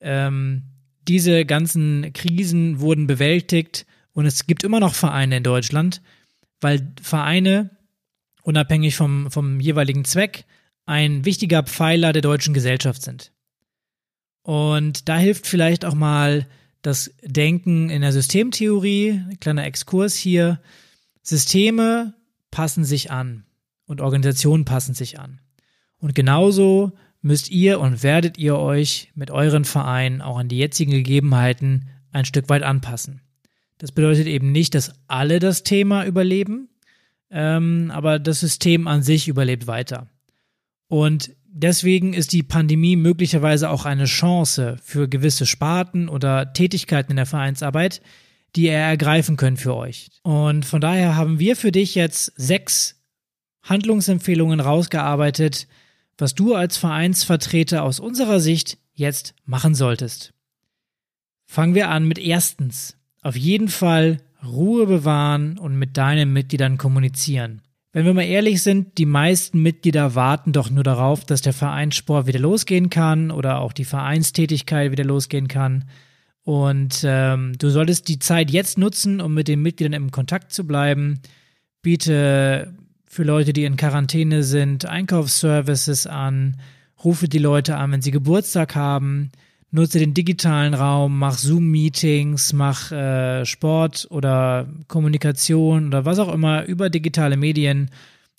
ähm, 0.00 0.62
diese 1.06 1.44
ganzen 1.44 2.12
Krisen 2.12 2.80
wurden 2.80 3.06
bewältigt 3.06 3.86
und 4.12 4.26
es 4.26 4.46
gibt 4.46 4.64
immer 4.64 4.80
noch 4.80 4.94
Vereine 4.94 5.38
in 5.38 5.42
Deutschland, 5.42 6.02
weil 6.60 6.92
Vereine, 7.00 7.70
unabhängig 8.42 8.96
vom, 8.96 9.30
vom 9.30 9.60
jeweiligen 9.60 10.04
Zweck, 10.04 10.44
ein 10.86 11.24
wichtiger 11.24 11.62
Pfeiler 11.62 12.12
der 12.12 12.22
deutschen 12.22 12.54
Gesellschaft 12.54 13.02
sind. 13.02 13.32
Und 14.42 15.08
da 15.08 15.18
hilft 15.18 15.46
vielleicht 15.46 15.84
auch 15.84 15.94
mal 15.94 16.46
das 16.80 17.14
Denken 17.22 17.90
in 17.90 18.00
der 18.00 18.12
Systemtheorie, 18.12 19.22
kleiner 19.40 19.66
Exkurs 19.66 20.16
hier. 20.16 20.60
Systeme 21.22 22.14
passen 22.50 22.84
sich 22.84 23.10
an 23.10 23.44
und 23.88 24.00
Organisationen 24.00 24.64
passen 24.64 24.94
sich 24.94 25.18
an. 25.18 25.40
Und 25.98 26.14
genauso 26.14 26.92
müsst 27.20 27.50
ihr 27.50 27.80
und 27.80 28.04
werdet 28.04 28.38
ihr 28.38 28.56
euch 28.56 29.10
mit 29.16 29.32
euren 29.32 29.64
Vereinen 29.64 30.22
auch 30.22 30.38
an 30.38 30.48
die 30.48 30.58
jetzigen 30.58 30.92
Gegebenheiten 30.92 31.88
ein 32.12 32.24
Stück 32.24 32.48
weit 32.48 32.62
anpassen. 32.62 33.22
Das 33.78 33.90
bedeutet 33.90 34.26
eben 34.26 34.52
nicht, 34.52 34.74
dass 34.74 34.92
alle 35.08 35.40
das 35.40 35.62
Thema 35.62 36.04
überleben, 36.04 36.68
ähm, 37.30 37.90
aber 37.92 38.18
das 38.18 38.40
System 38.40 38.86
an 38.86 39.02
sich 39.02 39.26
überlebt 39.26 39.66
weiter. 39.66 40.08
Und 40.88 41.30
deswegen 41.46 42.14
ist 42.14 42.32
die 42.32 42.42
Pandemie 42.42 42.96
möglicherweise 42.96 43.70
auch 43.70 43.84
eine 43.84 44.04
Chance 44.04 44.76
für 44.82 45.08
gewisse 45.08 45.46
Sparten 45.46 46.08
oder 46.08 46.52
Tätigkeiten 46.52 47.12
in 47.12 47.16
der 47.16 47.26
Vereinsarbeit, 47.26 48.00
die 48.56 48.64
ihr 48.64 48.72
ergreifen 48.72 49.36
könnt 49.36 49.60
für 49.60 49.74
euch. 49.76 50.10
Und 50.22 50.64
von 50.64 50.80
daher 50.80 51.16
haben 51.16 51.38
wir 51.38 51.56
für 51.56 51.72
dich 51.72 51.94
jetzt 51.94 52.32
sechs 52.36 52.97
Handlungsempfehlungen 53.62 54.60
rausgearbeitet, 54.60 55.66
was 56.16 56.34
du 56.34 56.54
als 56.54 56.76
Vereinsvertreter 56.76 57.82
aus 57.82 58.00
unserer 58.00 58.40
Sicht 58.40 58.78
jetzt 58.94 59.34
machen 59.44 59.74
solltest. 59.74 60.32
Fangen 61.46 61.74
wir 61.74 61.88
an 61.88 62.06
mit 62.06 62.18
erstens. 62.18 62.96
Auf 63.22 63.36
jeden 63.36 63.68
Fall 63.68 64.18
Ruhe 64.44 64.86
bewahren 64.86 65.58
und 65.58 65.78
mit 65.78 65.96
deinen 65.96 66.32
Mitgliedern 66.32 66.78
kommunizieren. 66.78 67.62
Wenn 67.92 68.04
wir 68.04 68.14
mal 68.14 68.22
ehrlich 68.22 68.62
sind, 68.62 68.98
die 68.98 69.06
meisten 69.06 69.62
Mitglieder 69.62 70.14
warten 70.14 70.52
doch 70.52 70.70
nur 70.70 70.84
darauf, 70.84 71.24
dass 71.24 71.40
der 71.40 71.54
Vereinssport 71.54 72.26
wieder 72.26 72.38
losgehen 72.38 72.90
kann 72.90 73.30
oder 73.30 73.58
auch 73.60 73.72
die 73.72 73.86
Vereinstätigkeit 73.86 74.92
wieder 74.92 75.04
losgehen 75.04 75.48
kann. 75.48 75.88
Und 76.44 77.02
ähm, 77.04 77.54
du 77.58 77.70
solltest 77.70 78.08
die 78.08 78.18
Zeit 78.18 78.50
jetzt 78.50 78.78
nutzen, 78.78 79.20
um 79.20 79.34
mit 79.34 79.48
den 79.48 79.62
Mitgliedern 79.62 79.94
im 79.94 80.10
Kontakt 80.10 80.52
zu 80.52 80.66
bleiben. 80.66 81.20
Biete 81.82 82.74
für 83.08 83.24
Leute, 83.24 83.52
die 83.52 83.64
in 83.64 83.76
Quarantäne 83.76 84.42
sind, 84.42 84.84
Einkaufsservices 84.84 86.06
an, 86.06 86.60
rufe 87.02 87.28
die 87.28 87.38
Leute 87.38 87.76
an, 87.76 87.92
wenn 87.92 88.02
sie 88.02 88.10
Geburtstag 88.10 88.74
haben, 88.74 89.30
nutze 89.70 89.98
den 89.98 90.14
digitalen 90.14 90.74
Raum, 90.74 91.18
mach 91.18 91.38
Zoom-Meetings, 91.38 92.52
mach 92.52 92.92
äh, 92.92 93.44
Sport 93.44 94.06
oder 94.10 94.68
Kommunikation 94.88 95.88
oder 95.88 96.04
was 96.04 96.18
auch 96.18 96.32
immer 96.32 96.64
über 96.64 96.90
digitale 96.90 97.36
Medien 97.36 97.90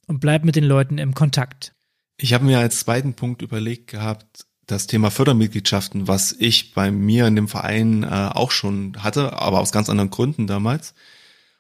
und 0.08 0.19
bleib 0.19 0.43
mit 0.43 0.55
den 0.55 0.63
Leuten 0.63 0.97
im 0.97 1.13
Kontakt. 1.13 1.73
Ich 2.17 2.34
habe 2.34 2.45
mir 2.45 2.60
als 2.60 2.79
zweiten 2.79 3.13
Punkt 3.13 3.41
überlegt 3.41 3.88
gehabt, 3.88 4.45
das 4.67 4.86
Thema 4.86 5.10
Fördermitgliedschaften, 5.10 6.08
was 6.08 6.36
ich 6.38 6.73
bei 6.73 6.91
mir 6.91 7.25
in 7.25 7.36
dem 7.36 7.47
Verein 7.47 8.03
äh, 8.03 8.08
auch 8.08 8.51
schon 8.51 8.95
hatte, 8.99 9.34
aber 9.34 9.62
aus 9.62 9.71
ganz 9.71 9.89
anderen 9.89 10.12
Gründen 10.12 10.45
damals. 10.45 10.93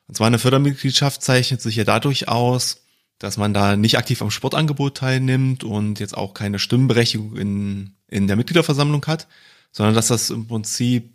Und 0.07 0.15
zwar 0.15 0.27
eine 0.27 0.39
Fördermitgliedschaft 0.39 1.23
zeichnet 1.23 1.61
sich 1.61 1.75
ja 1.75 1.85
dadurch 1.85 2.27
aus, 2.27 2.83
dass 3.19 3.37
man 3.37 3.53
da 3.53 3.75
nicht 3.75 3.97
aktiv 3.97 4.21
am 4.21 4.31
Sportangebot 4.31 4.97
teilnimmt 4.97 5.63
und 5.63 5.99
jetzt 5.99 6.17
auch 6.17 6.33
keine 6.33 6.57
Stimmberechtigung 6.57 7.35
in, 7.35 7.95
in 8.07 8.27
der 8.27 8.37
Mitgliederversammlung 8.37 9.05
hat, 9.05 9.27
sondern 9.71 9.93
dass 9.93 10.07
das 10.07 10.29
im 10.29 10.47
Prinzip 10.47 11.13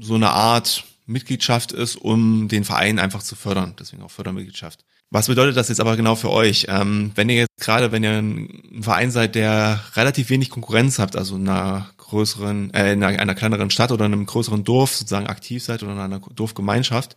so 0.00 0.14
eine 0.14 0.30
Art 0.30 0.84
Mitgliedschaft 1.06 1.72
ist, 1.72 1.96
um 1.96 2.48
den 2.48 2.64
Verein 2.64 2.98
einfach 2.98 3.22
zu 3.22 3.34
fördern, 3.34 3.74
deswegen 3.78 4.02
auch 4.02 4.10
Fördermitgliedschaft. 4.10 4.84
Was 5.12 5.26
bedeutet 5.26 5.56
das 5.56 5.68
jetzt 5.68 5.80
aber 5.80 5.96
genau 5.96 6.14
für 6.14 6.30
euch? 6.30 6.66
Ähm, 6.68 7.10
wenn 7.16 7.28
ihr 7.28 7.36
jetzt 7.36 7.60
gerade, 7.60 7.90
wenn 7.90 8.04
ihr 8.04 8.12
ein 8.12 8.80
Verein 8.80 9.10
seid, 9.10 9.34
der 9.34 9.80
relativ 9.96 10.30
wenig 10.30 10.50
Konkurrenz 10.50 11.00
habt, 11.00 11.16
also 11.16 11.34
in 11.34 11.48
einer 11.48 11.90
größeren, 11.96 12.72
äh, 12.72 12.92
in 12.92 13.02
einer, 13.02 13.34
kleineren 13.34 13.70
Stadt 13.70 13.90
oder 13.90 14.06
in 14.06 14.12
einem 14.12 14.26
größeren 14.26 14.62
Dorf 14.62 14.94
sozusagen 14.94 15.26
aktiv 15.26 15.64
seid 15.64 15.82
oder 15.82 15.92
in 15.92 15.98
einer 15.98 16.20
Dorfgemeinschaft, 16.20 17.16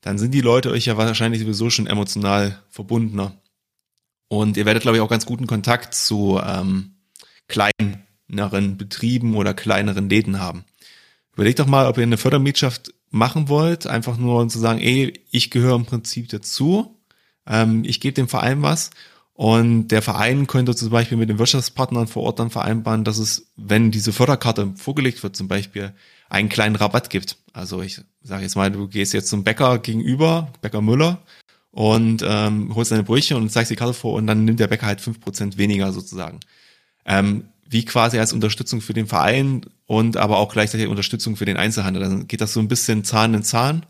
dann 0.00 0.18
sind 0.18 0.32
die 0.32 0.42
Leute 0.42 0.70
euch 0.70 0.86
ja 0.86 0.96
wahrscheinlich 0.96 1.40
sowieso 1.40 1.70
schon 1.70 1.88
emotional 1.88 2.62
verbundener. 2.70 3.32
Und 4.28 4.56
ihr 4.56 4.66
werdet, 4.66 4.82
glaube 4.82 4.96
ich, 4.96 5.02
auch 5.02 5.10
ganz 5.10 5.26
guten 5.26 5.46
Kontakt 5.46 5.94
zu 5.94 6.40
ähm, 6.44 6.96
kleineren 7.48 8.76
Betrieben 8.76 9.36
oder 9.36 9.54
kleineren 9.54 10.08
Läden 10.08 10.40
haben. 10.40 10.64
Überlegt 11.34 11.58
doch 11.58 11.66
mal, 11.66 11.86
ob 11.86 11.98
ihr 11.98 12.04
eine 12.04 12.16
Fördermitgliedschaft 12.16 12.94
machen 13.10 13.48
wollt, 13.48 13.86
einfach 13.86 14.16
nur 14.16 14.48
zu 14.48 14.58
sagen, 14.58 14.80
ey, 14.80 15.24
ich 15.30 15.50
gehöre 15.50 15.76
im 15.76 15.86
Prinzip 15.86 16.28
dazu, 16.28 17.00
ähm, 17.46 17.84
ich 17.84 18.00
gebe 18.00 18.14
dem 18.14 18.28
Verein 18.28 18.62
was 18.62 18.90
und 19.34 19.88
der 19.88 20.00
Verein 20.02 20.46
könnte 20.46 20.74
zum 20.74 20.90
Beispiel 20.90 21.18
mit 21.18 21.28
den 21.28 21.38
Wirtschaftspartnern 21.38 22.06
vor 22.06 22.22
Ort 22.22 22.38
dann 22.38 22.50
vereinbaren, 22.50 23.04
dass 23.04 23.18
es, 23.18 23.52
wenn 23.56 23.90
diese 23.90 24.12
Förderkarte 24.12 24.72
vorgelegt 24.76 25.22
wird, 25.22 25.34
zum 25.36 25.48
Beispiel 25.48 25.92
einen 26.28 26.48
kleinen 26.48 26.76
Rabatt 26.76 27.10
gibt. 27.10 27.36
Also 27.52 27.82
ich 27.82 28.00
sage 28.22 28.44
jetzt 28.44 28.56
mal, 28.56 28.70
du 28.70 28.88
gehst 28.88 29.12
jetzt 29.12 29.28
zum 29.28 29.44
Bäcker 29.44 29.78
gegenüber, 29.78 30.52
Bäcker 30.60 30.80
Müller, 30.80 31.22
und 31.74 32.24
ähm, 32.24 32.72
holst 32.76 32.92
deine 32.92 33.02
Brötchen 33.02 33.36
und 33.36 33.50
zeigst 33.50 33.68
die 33.68 33.76
Karte 33.76 33.94
vor 33.94 34.12
und 34.14 34.28
dann 34.28 34.44
nimmt 34.44 34.60
der 34.60 34.68
Bäcker 34.68 34.86
halt 34.86 35.00
fünf 35.00 35.20
Prozent 35.20 35.58
weniger 35.58 35.92
sozusagen. 35.92 36.38
Ähm, 37.04 37.48
wie 37.68 37.84
quasi 37.84 38.16
als 38.20 38.32
Unterstützung 38.32 38.80
für 38.80 38.92
den 38.92 39.08
Verein 39.08 39.62
und 39.86 40.16
aber 40.16 40.38
auch 40.38 40.52
gleichzeitig 40.52 40.86
Unterstützung 40.86 41.34
für 41.34 41.46
den 41.46 41.56
Einzelhandel. 41.56 42.04
Dann 42.04 42.28
geht 42.28 42.40
das 42.40 42.52
so 42.52 42.60
ein 42.60 42.68
bisschen 42.68 43.02
Zahn 43.02 43.34
in 43.34 43.42
Zahn. 43.42 43.86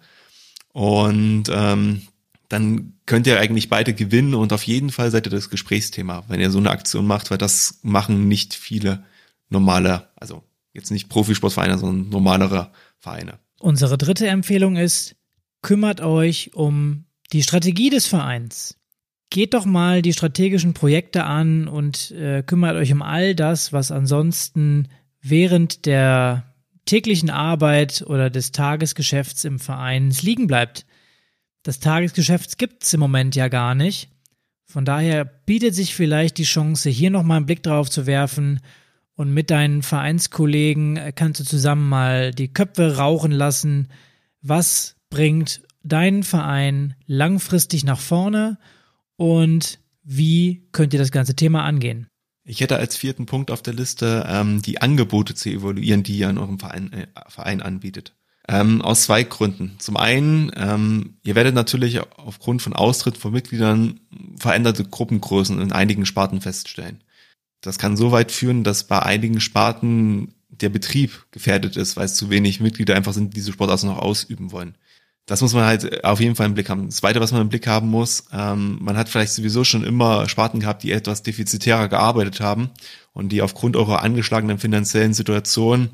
Und 0.73 1.45
ähm, 1.53 2.01
dann 2.49 2.95
könnt 3.05 3.27
ihr 3.27 3.39
eigentlich 3.39 3.69
beide 3.69 3.93
gewinnen 3.93 4.35
und 4.35 4.55
auf 4.55 4.63
jeden 4.63 4.91
Fall 4.91 5.11
seid 5.11 5.27
ihr 5.27 5.31
das 5.31 5.51
Gesprächsthema, 5.51 6.25
wenn 6.29 6.41
ihr 6.41 6.51
so 6.51 6.59
eine 6.59 6.71
Aktion 6.71 7.07
macht, 7.07 7.31
weil 7.31 7.39
das 7.39 7.81
machen 7.83 8.29
nicht 8.29 8.55
viele 8.55 9.05
normale, 9.51 10.09
also 10.17 10.43
jetzt 10.73 10.91
nicht 10.91 11.11
Profisportvereine, 11.11 11.77
sondern 11.77 12.09
normalere 12.09 12.71
Vereine. 12.99 13.39
Unsere 13.61 13.99
dritte 13.99 14.27
Empfehlung 14.27 14.77
ist, 14.77 15.17
kümmert 15.61 16.01
euch 16.01 16.55
um 16.55 17.04
die 17.33 17.43
Strategie 17.43 17.91
des 17.91 18.07
Vereins. 18.07 18.79
Geht 19.31 19.55
doch 19.55 19.65
mal 19.65 20.03
die 20.03 20.13
strategischen 20.13 20.75
Projekte 20.75 21.25
an 21.25 21.67
und 21.67 22.11
äh, 22.13 22.43
kümmert 22.43 22.77
euch 22.77 22.93
um 22.93 23.03
all 23.03 23.35
das, 23.35 23.73
was 23.73 23.91
ansonsten 23.91 24.89
während 25.21 25.87
der 25.87 26.55
täglichen 26.85 27.31
Arbeit 27.31 28.05
oder 28.07 28.31
des 28.31 28.53
Tagesgeschäfts 28.53 29.45
im 29.45 29.59
Verein 29.59 30.13
liegen 30.21 30.47
bleibt. 30.47 30.87
Das 31.63 31.81
Tagesgeschäft 31.81 32.59
gibt's 32.59 32.93
im 32.93 33.01
Moment 33.01 33.35
ja 33.35 33.49
gar 33.49 33.75
nicht. 33.75 34.11
Von 34.67 34.85
daher 34.85 35.25
bietet 35.25 35.75
sich 35.75 35.95
vielleicht 35.95 36.39
die 36.39 36.45
Chance, 36.45 36.91
hier 36.91 37.11
nochmal 37.11 37.39
einen 37.39 37.47
Blick 37.47 37.63
drauf 37.63 37.91
zu 37.91 38.07
werfen 38.07 38.61
und 39.17 39.33
mit 39.33 39.51
deinen 39.51 39.83
Vereinskollegen 39.83 40.97
äh, 40.97 41.13
kannst 41.15 41.41
du 41.41 41.45
zusammen 41.45 41.89
mal 41.89 42.33
die 42.33 42.53
Köpfe 42.53 42.97
rauchen 42.97 43.33
lassen. 43.33 43.89
Was 44.43 44.97
bringt 45.11 45.63
deinen 45.85 46.23
Verein 46.23 46.95
langfristig 47.07 47.85
nach 47.85 48.01
vorne 48.01 48.59
und 49.17 49.79
wie 50.03 50.67
könnt 50.73 50.93
ihr 50.93 50.99
das 50.99 51.13
ganze 51.13 51.35
Thema 51.37 51.65
angehen? 51.65 52.09
Ich 52.47 52.61
hätte 52.61 52.77
als 52.77 52.97
vierten 52.97 53.25
Punkt 53.27 53.51
auf 53.51 53.63
der 53.63 53.73
Liste 53.73 54.27
ähm, 54.29 54.61
die 54.61 54.83
Angebote 54.83 55.35
zu 55.35 55.49
evaluieren, 55.49 56.03
die 56.03 56.19
ihr 56.19 56.29
in 56.29 56.39
eurem 56.39 56.59
Verein, 56.59 56.93
äh, 56.93 57.07
Verein 57.29 57.63
anbietet. 57.63 58.15
Ähm, 58.47 58.83
aus 58.83 59.05
zwei 59.05 59.23
Gründen. 59.23 59.77
Zum 59.79 59.97
einen, 59.97 60.53
ähm, 60.55 61.17
ihr 61.23 61.35
werdet 61.35 61.55
natürlich 61.55 62.01
aufgrund 62.19 62.61
von 62.61 62.75
Austritt 62.75 63.17
von 63.17 63.33
Mitgliedern 63.33 64.01
veränderte 64.39 64.85
Gruppengrößen 64.85 65.59
in 65.59 65.73
einigen 65.73 66.05
Sparten 66.05 66.43
feststellen. 66.43 67.03
Das 67.63 67.79
kann 67.79 67.97
so 67.97 68.13
weit 68.13 68.31
führen, 68.31 68.63
dass 68.63 68.85
bei 68.85 69.03
einigen 69.03 69.41
Sparten 69.41 70.35
der 70.51 70.69
Betrieb 70.69 71.25
gefährdet 71.31 71.79
ist, 71.79 71.97
weil 71.97 72.05
es 72.05 72.15
zu 72.15 72.29
wenig 72.29 72.61
Mitglieder 72.61 72.95
einfach 72.95 73.15
sind, 73.15 73.33
die 73.33 73.37
diese 73.37 73.53
Sportart 73.53 73.83
noch 73.85 73.99
ausüben 73.99 74.53
wollen. 74.53 74.77
Das 75.27 75.41
muss 75.41 75.55
man 75.55 75.65
halt 75.65 76.05
auf 76.05 76.21
jeden 76.21 76.35
Fall 76.35 76.47
im 76.47 76.55
Blick 76.55 76.69
haben. 76.69 76.87
Das 76.87 76.97
Zweite, 76.97 77.21
was 77.21 77.33
man 77.33 77.41
im 77.41 77.49
Blick 77.49 77.67
haben 77.67 77.89
muss, 77.89 78.25
ähm, 78.33 78.79
man 78.81 78.97
hat 78.97 79.09
vielleicht 79.09 79.33
sowieso 79.33 79.65
schon 79.65 79.83
immer 79.83 80.29
Sparten 80.29 80.61
gehabt, 80.61 80.83
die 80.83 80.93
etwas 80.93 81.23
defizitärer 81.23 81.89
gearbeitet 81.89 82.41
haben 82.41 82.71
und 83.15 83.31
die 83.31 83.41
aufgrund 83.41 83.77
eurer 83.77 84.03
angeschlagenen 84.03 84.59
finanziellen 84.59 85.15
Situation 85.15 85.91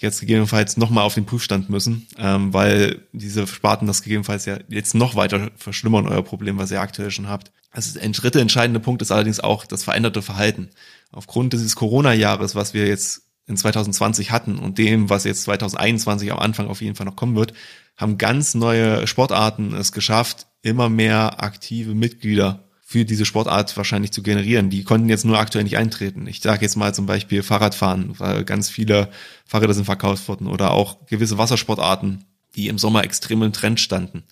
jetzt 0.00 0.20
gegebenenfalls 0.20 0.78
nochmal 0.78 1.04
auf 1.04 1.14
den 1.14 1.26
Prüfstand 1.26 1.68
müssen, 1.68 2.06
ähm, 2.16 2.54
weil 2.54 3.02
diese 3.12 3.46
Sparten 3.46 3.86
das 3.86 4.02
gegebenenfalls 4.02 4.46
ja 4.46 4.58
jetzt 4.68 4.94
noch 4.94 5.14
weiter 5.14 5.50
verschlimmern, 5.56 6.08
euer 6.08 6.24
Problem, 6.24 6.56
was 6.56 6.70
ihr 6.70 6.80
aktuell 6.80 7.10
schon 7.10 7.28
habt. 7.28 7.52
Also 7.70 7.98
der 7.98 8.08
dritte 8.08 8.40
entscheidende 8.40 8.80
Punkt 8.80 9.02
ist 9.02 9.12
allerdings 9.12 9.40
auch 9.40 9.66
das 9.66 9.84
veränderte 9.84 10.22
Verhalten. 10.22 10.70
Aufgrund 11.12 11.52
dieses 11.52 11.76
Corona-Jahres, 11.76 12.54
was 12.54 12.72
wir 12.72 12.86
jetzt 12.86 13.29
in 13.50 13.56
2020 13.56 14.30
hatten 14.30 14.58
und 14.58 14.78
dem, 14.78 15.10
was 15.10 15.24
jetzt 15.24 15.42
2021 15.42 16.32
am 16.32 16.38
Anfang 16.38 16.68
auf 16.68 16.80
jeden 16.80 16.94
Fall 16.94 17.06
noch 17.06 17.16
kommen 17.16 17.36
wird, 17.36 17.52
haben 17.96 18.16
ganz 18.16 18.54
neue 18.54 19.06
Sportarten 19.06 19.74
es 19.74 19.92
geschafft, 19.92 20.46
immer 20.62 20.88
mehr 20.88 21.42
aktive 21.42 21.94
Mitglieder 21.94 22.64
für 22.82 23.04
diese 23.04 23.24
Sportart 23.24 23.76
wahrscheinlich 23.76 24.10
zu 24.10 24.22
generieren. 24.22 24.70
Die 24.70 24.82
konnten 24.82 25.08
jetzt 25.08 25.24
nur 25.24 25.38
aktuell 25.38 25.64
nicht 25.64 25.76
eintreten. 25.76 26.26
Ich 26.26 26.40
sage 26.40 26.62
jetzt 26.62 26.76
mal 26.76 26.94
zum 26.94 27.06
Beispiel 27.06 27.42
Fahrradfahren, 27.42 28.18
weil 28.18 28.44
ganz 28.44 28.68
viele 28.68 29.10
Fahrräder 29.46 29.74
sind 29.74 29.84
verkauft 29.84 30.26
worden 30.26 30.46
oder 30.48 30.72
auch 30.72 31.06
gewisse 31.06 31.38
Wassersportarten, 31.38 32.24
die 32.56 32.68
im 32.68 32.78
Sommer 32.78 33.04
extrem 33.04 33.42
im 33.42 33.52
Trend 33.52 33.78
standen. 33.78 34.24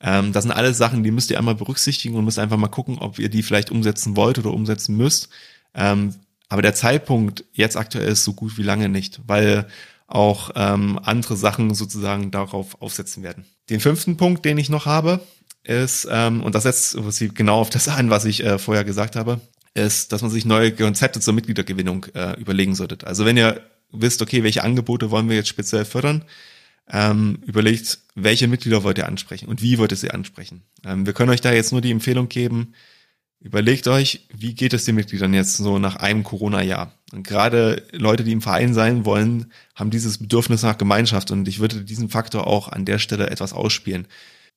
Ähm, 0.00 0.32
das 0.32 0.44
sind 0.44 0.52
alles 0.52 0.78
Sachen, 0.78 1.02
die 1.02 1.10
müsst 1.10 1.30
ihr 1.30 1.38
einmal 1.38 1.54
berücksichtigen 1.54 2.14
und 2.14 2.24
müsst 2.24 2.38
einfach 2.38 2.56
mal 2.56 2.68
gucken, 2.68 2.98
ob 2.98 3.18
ihr 3.18 3.28
die 3.28 3.42
vielleicht 3.42 3.70
umsetzen 3.70 4.16
wollt 4.16 4.38
oder 4.38 4.52
umsetzen 4.52 4.96
müsst. 4.96 5.28
Ähm, 5.74 6.14
aber 6.48 6.62
der 6.62 6.74
Zeitpunkt 6.74 7.44
jetzt 7.52 7.76
aktuell 7.76 8.08
ist 8.08 8.24
so 8.24 8.32
gut 8.32 8.58
wie 8.58 8.62
lange 8.62 8.88
nicht, 8.88 9.20
weil 9.26 9.66
auch 10.06 10.50
ähm, 10.54 10.98
andere 11.02 11.36
Sachen 11.36 11.74
sozusagen 11.74 12.30
darauf 12.30 12.80
aufsetzen 12.80 13.22
werden. 13.22 13.44
Den 13.68 13.80
fünften 13.80 14.16
Punkt, 14.16 14.44
den 14.44 14.56
ich 14.56 14.70
noch 14.70 14.86
habe, 14.86 15.20
ist, 15.64 16.08
ähm, 16.10 16.42
und 16.42 16.54
das 16.54 16.62
setzt 16.62 16.96
genau 17.34 17.60
auf 17.60 17.70
das 17.70 17.88
an, 17.88 18.08
was 18.08 18.24
ich 18.24 18.42
äh, 18.42 18.58
vorher 18.58 18.84
gesagt 18.84 19.16
habe, 19.16 19.40
ist, 19.74 20.12
dass 20.12 20.22
man 20.22 20.30
sich 20.30 20.46
neue 20.46 20.72
Konzepte 20.72 21.20
zur 21.20 21.34
Mitgliedergewinnung 21.34 22.06
äh, 22.14 22.40
überlegen 22.40 22.74
sollte. 22.74 23.06
Also 23.06 23.26
wenn 23.26 23.36
ihr 23.36 23.60
wisst, 23.92 24.22
okay, 24.22 24.42
welche 24.42 24.64
Angebote 24.64 25.10
wollen 25.10 25.28
wir 25.28 25.36
jetzt 25.36 25.48
speziell 25.48 25.84
fördern, 25.84 26.24
ähm, 26.90 27.40
überlegt, 27.46 27.98
welche 28.14 28.48
Mitglieder 28.48 28.82
wollt 28.82 28.98
ihr 28.98 29.06
ansprechen 29.06 29.46
und 29.46 29.62
wie 29.62 29.76
wollt 29.78 29.92
ihr 29.92 29.96
sie 29.96 30.10
ansprechen. 30.10 30.62
Ähm, 30.84 31.04
wir 31.04 31.12
können 31.12 31.30
euch 31.30 31.42
da 31.42 31.52
jetzt 31.52 31.72
nur 31.72 31.82
die 31.82 31.90
Empfehlung 31.90 32.28
geben, 32.28 32.74
Überlegt 33.40 33.86
euch, 33.86 34.26
wie 34.34 34.54
geht 34.54 34.72
es 34.72 34.84
den 34.84 34.96
Mitgliedern 34.96 35.32
jetzt 35.32 35.56
so 35.56 35.78
nach 35.78 35.96
einem 35.96 36.24
Corona-Jahr? 36.24 36.92
Und 37.12 37.26
gerade 37.26 37.86
Leute, 37.92 38.24
die 38.24 38.32
im 38.32 38.42
Verein 38.42 38.74
sein 38.74 39.04
wollen, 39.04 39.52
haben 39.76 39.90
dieses 39.90 40.18
Bedürfnis 40.18 40.62
nach 40.62 40.76
Gemeinschaft 40.76 41.30
und 41.30 41.46
ich 41.46 41.60
würde 41.60 41.84
diesen 41.84 42.08
Faktor 42.08 42.48
auch 42.48 42.68
an 42.68 42.84
der 42.84 42.98
Stelle 42.98 43.30
etwas 43.30 43.52
ausspielen. 43.52 44.08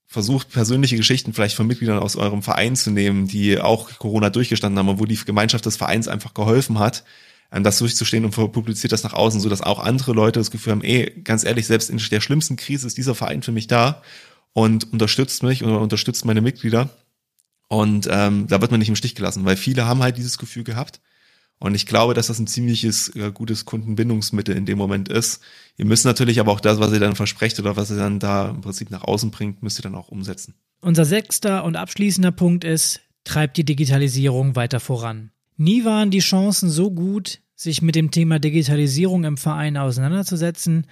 Versucht 0.07 0.49
persönliche 0.49 0.97
Geschichten 0.97 1.31
vielleicht 1.31 1.55
von 1.55 1.67
Mitgliedern 1.67 1.99
aus 1.99 2.15
eurem 2.15 2.41
Verein 2.41 2.75
zu 2.75 2.89
nehmen, 2.89 3.27
die 3.27 3.59
auch 3.59 3.99
Corona 3.99 4.31
durchgestanden 4.31 4.79
haben 4.79 4.89
und 4.89 4.99
wo 4.99 5.05
die 5.05 5.15
Gemeinschaft 5.15 5.65
des 5.65 5.77
Vereins 5.77 6.07
einfach 6.07 6.33
geholfen 6.33 6.79
hat, 6.79 7.05
ähm, 7.51 7.63
das 7.63 7.77
durchzustehen 7.77 8.25
und 8.25 8.31
publiziert 8.31 8.91
das 8.91 9.03
nach 9.03 9.13
außen, 9.13 9.39
so 9.39 9.47
dass 9.47 9.61
auch 9.61 9.79
andere 9.79 10.13
Leute 10.13 10.39
das 10.39 10.49
Gefühl 10.49 10.71
haben, 10.71 10.83
ey, 10.83 11.21
ganz 11.23 11.43
ehrlich, 11.43 11.67
selbst 11.67 11.91
in 11.91 12.01
der 12.09 12.19
schlimmsten 12.19 12.55
Krise 12.55 12.87
ist 12.87 12.97
dieser 12.97 13.13
Verein 13.13 13.43
für 13.43 13.51
mich 13.51 13.67
da 13.67 14.01
und 14.53 14.91
unterstützt 14.91 15.43
mich 15.43 15.63
oder 15.63 15.79
unterstützt 15.79 16.25
meine 16.25 16.41
Mitglieder. 16.41 16.89
Und 17.71 18.09
ähm, 18.11 18.47
da 18.47 18.59
wird 18.59 18.69
man 18.71 18.81
nicht 18.81 18.89
im 18.89 18.97
Stich 18.97 19.15
gelassen, 19.15 19.45
weil 19.45 19.55
viele 19.55 19.85
haben 19.85 20.03
halt 20.03 20.17
dieses 20.17 20.37
Gefühl 20.37 20.65
gehabt. 20.65 20.99
Und 21.57 21.73
ich 21.73 21.85
glaube, 21.85 22.13
dass 22.13 22.27
das 22.27 22.37
ein 22.37 22.45
ziemliches 22.45 23.15
äh, 23.15 23.31
gutes 23.33 23.63
Kundenbindungsmittel 23.63 24.57
in 24.57 24.65
dem 24.65 24.77
Moment 24.77 25.07
ist. 25.07 25.41
Ihr 25.77 25.85
müsst 25.85 26.03
natürlich 26.03 26.41
aber 26.41 26.51
auch 26.51 26.59
das, 26.59 26.81
was 26.81 26.91
ihr 26.91 26.99
dann 26.99 27.15
versprecht 27.15 27.57
oder 27.61 27.77
was 27.77 27.89
ihr 27.89 27.95
dann 27.95 28.19
da 28.19 28.49
im 28.49 28.59
Prinzip 28.59 28.91
nach 28.91 29.05
außen 29.05 29.31
bringt, 29.31 29.63
müsst 29.63 29.79
ihr 29.79 29.83
dann 29.83 29.95
auch 29.95 30.09
umsetzen. 30.09 30.53
Unser 30.81 31.05
sechster 31.05 31.63
und 31.63 31.77
abschließender 31.77 32.33
Punkt 32.33 32.65
ist, 32.65 32.99
treibt 33.23 33.55
die 33.55 33.63
Digitalisierung 33.63 34.57
weiter 34.57 34.81
voran. 34.81 35.31
Nie 35.55 35.85
waren 35.85 36.11
die 36.11 36.19
Chancen 36.19 36.69
so 36.69 36.91
gut, 36.91 37.39
sich 37.55 37.81
mit 37.81 37.95
dem 37.95 38.11
Thema 38.11 38.39
Digitalisierung 38.39 39.23
im 39.23 39.37
Verein 39.37 39.77
auseinanderzusetzen. 39.77 40.87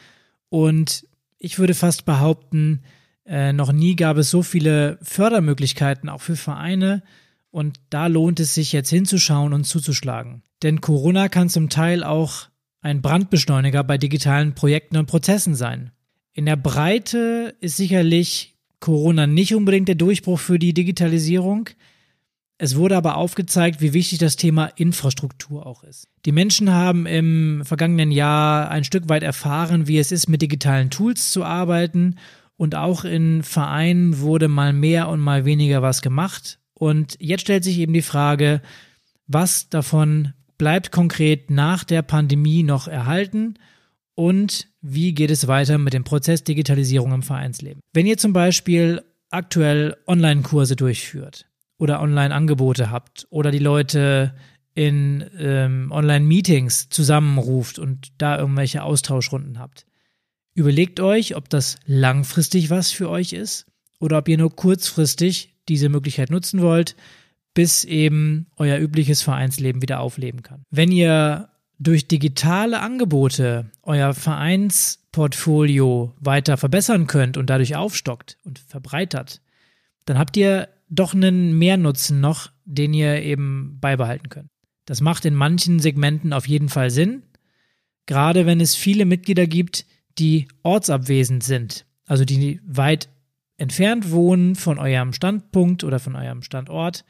Und 0.48 1.06
ich 1.40 1.60
würde 1.60 1.74
fast 1.74 2.06
behaupten, 2.06 2.84
äh, 3.30 3.54
noch 3.54 3.72
nie 3.72 3.96
gab 3.96 4.18
es 4.18 4.32
so 4.32 4.42
viele 4.42 4.98
Fördermöglichkeiten 5.04 6.10
auch 6.10 6.22
für 6.22 6.36
Vereine 6.36 7.04
und 7.52 7.80
da 7.92 8.08
lohnt 8.08 8.40
es 8.40 8.56
sich 8.56 8.74
jetzt 8.74 8.90
hinzuschauen 8.90 9.54
und 9.54 9.66
zuzuschlagen. 9.66 10.42
Denn 10.64 10.82
Corona 10.82 11.30
kann 11.30 11.48
zum 11.48 11.70
Teil 11.70 12.04
auch 12.04 12.50
ein 12.82 13.04
Brandbeschleuniger 13.04 13.84
bei 13.84 14.00
digitalen 14.00 14.56
Projekten 14.56 14.98
und 14.98 15.06
Prozessen 15.06 15.54
sein. 15.54 15.92
In 16.34 16.48
der 16.48 16.56
Breite 16.56 17.56
ist 17.62 17.78
sicherlich 17.78 18.56
Corona 18.80 19.28
nicht 19.28 19.54
unbedingt 19.54 19.90
der 19.90 19.96
Durchbruch 19.96 20.40
für 20.40 20.58
die 20.58 20.74
Digitalisierung. 20.74 21.70
Es 22.58 22.78
wurde 22.78 22.98
aber 22.98 23.16
aufgezeigt, 23.16 23.80
wie 23.80 23.94
wichtig 23.94 24.18
das 24.18 24.38
Thema 24.38 24.66
Infrastruktur 24.76 25.68
auch 25.68 25.84
ist. 25.84 26.08
Die 26.26 26.32
Menschen 26.32 26.72
haben 26.72 27.06
im 27.06 27.62
vergangenen 27.64 28.12
Jahr 28.12 28.72
ein 28.72 28.84
Stück 28.84 29.08
weit 29.08 29.24
erfahren, 29.24 29.88
wie 29.88 30.00
es 30.00 30.12
ist, 30.12 30.30
mit 30.30 30.42
digitalen 30.42 30.90
Tools 30.90 31.32
zu 31.32 31.44
arbeiten 31.44 32.16
und 32.60 32.76
auch 32.76 33.06
in 33.06 33.42
Vereinen 33.42 34.20
wurde 34.20 34.50
mal 34.50 34.74
mehr 34.74 35.08
und 35.08 35.22
mal 35.22 35.46
weniger 35.46 35.82
was 35.82 36.02
gemacht. 36.02 36.60
Und 36.74 37.16
jetzt 37.22 37.42
stellt 37.42 37.64
sich 37.64 37.78
eben 37.80 37.94
die 37.94 38.02
Frage, 38.02 38.62
was 39.28 39.70
davon 39.70 40.34
bleibt 40.58 40.92
konkret 40.92 41.50
nach 41.50 41.86
der 41.86 42.02
Pandemie 42.02 42.64
noch 42.64 42.90
erhalten 42.90 43.54
und 44.14 44.68
wie 44.82 45.14
geht 45.14 45.32
es 45.32 45.48
weiter 45.48 45.78
mit 45.78 45.94
dem 45.94 46.04
Prozess 46.04 46.44
Digitalisierung 46.44 47.14
im 47.14 47.24
Vereinsleben. 47.24 47.80
Wenn 47.94 48.06
ihr 48.06 48.18
zum 48.18 48.34
Beispiel 48.34 49.04
aktuell 49.30 49.96
Online-Kurse 50.06 50.76
durchführt 50.76 51.46
oder 51.78 52.02
Online-Angebote 52.02 52.92
habt 52.92 53.26
oder 53.30 53.52
die 53.52 53.60
Leute 53.60 54.36
in 54.76 55.24
ähm, 55.38 55.94
Online-Meetings 55.94 56.90
zusammenruft 56.90 57.80
und 57.80 58.10
da 58.18 58.38
irgendwelche 58.38 58.84
Austauschrunden 58.84 59.60
habt, 59.60 59.86
überlegt 60.60 61.00
euch, 61.00 61.36
ob 61.36 61.50
das 61.50 61.78
langfristig 61.86 62.70
was 62.70 62.92
für 62.92 63.10
euch 63.10 63.34
ist 63.34 63.66
oder 64.00 64.20
ob 64.20 64.28
ihr 64.28 64.38
nur 64.38 64.56
kurzfristig 64.56 65.56
diese 65.68 65.90
Möglichkeit 65.90 66.30
nutzen 66.30 66.62
wollt, 66.62 66.96
bis 67.54 67.84
eben 67.84 68.48
euer 68.58 68.78
übliches 68.78 69.22
Vereinsleben 69.22 69.82
wieder 69.82 70.02
aufleben 70.02 70.44
kann. 70.44 70.64
Wenn 70.70 70.92
ihr 70.92 71.50
durch 71.80 72.08
digitale 72.08 72.82
Angebote 72.82 73.72
euer 73.82 74.14
Vereinsportfolio 74.14 76.14
weiter 76.20 76.58
verbessern 76.58 77.08
könnt 77.08 77.38
und 77.38 77.50
dadurch 77.50 77.76
aufstockt 77.76 78.38
und 78.44 78.60
verbreitert, 78.60 79.42
dann 80.06 80.20
habt 80.20 80.38
ihr 80.38 80.70
doch 80.90 81.14
einen 81.14 81.58
Mehrnutzen 81.58 82.20
noch, 82.20 82.52
den 82.66 82.94
ihr 82.94 83.22
eben 83.22 83.78
beibehalten 83.80 84.30
könnt. 84.30 84.50
Das 84.86 85.02
macht 85.02 85.24
in 85.24 85.36
manchen 85.36 85.80
Segmenten 85.80 86.34
auf 86.34 86.48
jeden 86.48 86.68
Fall 86.68 86.90
Sinn, 86.90 87.24
gerade 88.08 88.46
wenn 88.46 88.60
es 88.60 88.76
viele 88.76 89.06
Mitglieder 89.06 89.48
gibt, 89.48 89.86
die 90.20 90.48
ortsabwesend 90.64 91.44
sind, 91.44 91.86
also 92.06 92.26
die 92.26 92.60
weit 92.66 93.10
entfernt 93.58 94.12
wohnen 94.12 94.56
von 94.56 94.80
eurem 94.80 95.14
Standpunkt 95.14 95.84
oder 95.84 96.00
von 96.00 96.16
eurem 96.16 96.44
Standort 96.44 97.04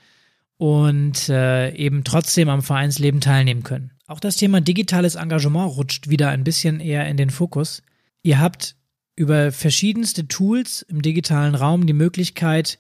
und 0.58 1.30
äh, 1.30 1.74
eben 1.76 2.04
trotzdem 2.04 2.50
am 2.50 2.62
Vereinsleben 2.62 3.22
teilnehmen 3.22 3.64
können. 3.64 3.92
Auch 4.08 4.20
das 4.20 4.36
Thema 4.36 4.60
digitales 4.60 5.16
Engagement 5.16 5.76
rutscht 5.78 6.10
wieder 6.10 6.30
ein 6.30 6.44
bisschen 6.44 6.80
eher 6.80 7.08
in 7.08 7.18
den 7.18 7.30
Fokus. 7.30 7.84
Ihr 8.24 8.40
habt 8.40 8.76
über 9.16 9.52
verschiedenste 9.52 10.28
Tools 10.28 10.82
im 10.82 11.02
digitalen 11.02 11.56
Raum 11.56 11.86
die 11.86 11.94
Möglichkeit, 11.94 12.80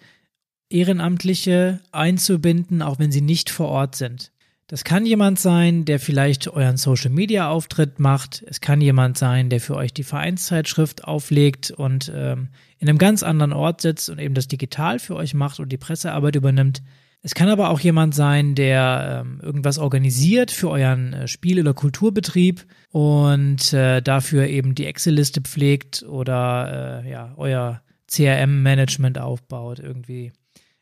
Ehrenamtliche 0.70 1.82
einzubinden, 1.92 2.82
auch 2.82 3.00
wenn 3.00 3.12
sie 3.12 3.22
nicht 3.22 3.50
vor 3.50 3.68
Ort 3.68 3.96
sind. 3.96 4.32
Das 4.70 4.84
kann 4.84 5.04
jemand 5.08 5.40
sein, 5.40 5.84
der 5.84 6.00
vielleicht 6.00 6.48
euren 6.48 6.78
Social 6.78 7.10
Media 7.10 7.50
Auftritt 7.50 7.98
macht. 7.98 8.46
Es 8.48 8.62
kann 8.62 8.82
jemand 8.82 9.18
sein, 9.18 9.50
der 9.50 9.60
für 9.60 9.76
euch 9.76 9.96
die 9.96 10.04
Vereinszeitschrift 10.04 11.06
auflegt 11.06 11.72
und 11.72 12.12
ähm, 12.16 12.50
in 12.78 12.88
einem 12.88 13.00
ganz 13.00 13.24
anderen 13.24 13.52
Ort 13.52 13.82
sitzt 13.82 14.12
und 14.12 14.20
eben 14.20 14.36
das 14.36 14.48
digital 14.48 15.00
für 15.00 15.16
euch 15.16 15.34
macht 15.34 15.60
und 15.60 15.70
die 15.70 15.80
Pressearbeit 15.80 16.36
übernimmt. 16.36 16.84
Es 17.24 17.34
kann 17.34 17.50
aber 17.50 17.72
auch 17.72 17.80
jemand 17.80 18.14
sein, 18.14 18.54
der 18.54 19.24
ähm, 19.26 19.42
irgendwas 19.42 19.80
organisiert 19.80 20.52
für 20.52 20.70
euren 20.70 21.14
äh, 21.14 21.28
Spiel- 21.28 21.60
oder 21.60 21.74
Kulturbetrieb 21.74 22.64
und 22.92 23.74
äh, 23.74 24.04
dafür 24.04 24.46
eben 24.46 24.76
die 24.76 24.86
Excel-Liste 24.86 25.42
pflegt 25.42 26.04
oder 26.04 27.02
äh, 27.04 27.10
ja, 27.10 27.34
euer 27.38 27.82
CRM-Management 28.08 29.18
aufbaut 29.18 29.80
irgendwie. 29.80 30.32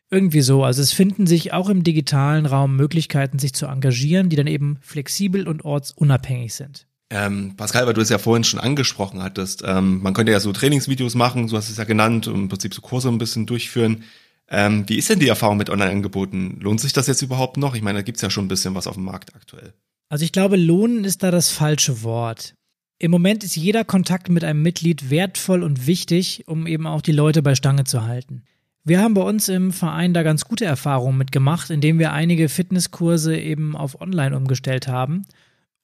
Irgendwie 0.10 0.42
so. 0.42 0.64
Also 0.64 0.82
es 0.82 0.94
finden 0.94 1.28
sich 1.28 1.54
auch 1.54 1.70
im 1.70 1.84
digitalen 1.84 2.46
Raum 2.46 2.76
Möglichkeiten, 2.76 3.40
sich 3.40 3.54
zu 3.54 3.66
engagieren, 3.66 4.30
die 4.30 4.36
dann 4.36 4.48
eben 4.48 4.78
flexibel 4.82 5.48
und 5.48 5.66
ortsunabhängig 5.66 6.54
sind. 6.54 6.88
Ähm, 7.10 7.56
Pascal, 7.56 7.88
weil 7.88 7.94
du 7.94 8.02
es 8.02 8.10
ja 8.10 8.18
vorhin 8.18 8.44
schon 8.44 8.60
angesprochen 8.60 9.24
hattest, 9.24 9.64
ähm, 9.66 10.02
man 10.02 10.14
könnte 10.14 10.32
ja 10.32 10.42
so 10.42 10.52
Trainingsvideos 10.52 11.16
machen, 11.16 11.48
so 11.48 11.56
hast 11.56 11.70
du 11.70 11.72
es 11.72 11.78
ja 11.78 11.86
genannt, 11.86 12.28
und 12.28 12.36
im 12.36 12.50
Prinzip 12.50 12.74
so 12.74 12.82
Kurse 12.82 13.08
ein 13.08 13.18
bisschen 13.18 13.46
durchführen. 13.46 14.04
Ähm, 14.50 14.84
wie 14.88 14.98
ist 14.98 15.10
denn 15.10 15.20
die 15.20 15.28
Erfahrung 15.28 15.58
mit 15.58 15.70
Online-Angeboten? 15.70 16.60
Lohnt 16.62 16.82
sich 16.82 16.94
das 16.94 17.08
jetzt 17.08 17.22
überhaupt 17.22 17.58
noch? 17.58 17.76
Ich 17.76 17.82
meine, 17.82 18.00
da 18.00 18.04
gibt's 18.04 18.22
ja 18.22 18.30
schon 18.30 18.46
ein 18.46 18.50
bisschen 18.50 18.76
was 18.76 18.88
auf 18.88 18.96
dem 18.96 19.06
Markt 19.06 19.36
aktuell. 19.36 19.74
Also 20.10 20.24
ich 20.24 20.32
glaube, 20.32 20.56
lohnen 20.56 21.04
ist 21.04 21.24
da 21.24 21.32
das 21.32 21.50
falsche 21.50 22.04
Wort. 22.04 22.54
Im 23.00 23.12
Moment 23.12 23.44
ist 23.44 23.56
jeder 23.56 23.84
Kontakt 23.84 24.30
mit 24.30 24.44
einem 24.44 24.62
Mitglied 24.62 25.10
wertvoll 25.10 25.64
und 25.64 25.86
wichtig, 25.86 26.46
um 26.48 26.66
eben 26.66 26.88
auch 26.88 27.02
die 27.02 27.12
Leute 27.12 27.42
bei 27.42 27.56
Stange 27.56 27.84
zu 27.84 28.06
halten. 28.06 28.44
Wir 28.88 29.02
haben 29.02 29.16
bei 29.16 29.22
uns 29.22 29.50
im 29.50 29.74
Verein 29.74 30.14
da 30.14 30.24
ganz 30.24 30.46
gute 30.46 30.64
Erfahrungen 30.64 31.18
mitgemacht, 31.18 31.70
indem 31.72 32.00
wir 32.00 32.14
einige 32.14 32.48
Fitnesskurse 32.48 33.38
eben 33.38 33.76
auf 33.76 34.00
Online 34.00 34.38
umgestellt 34.38 34.88
haben. 34.88 35.26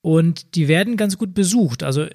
Und 0.00 0.54
die 0.54 0.68
werden 0.68 0.96
ganz 0.96 1.18
gut 1.18 1.34
besucht. 1.34 1.82
Also 1.82 2.06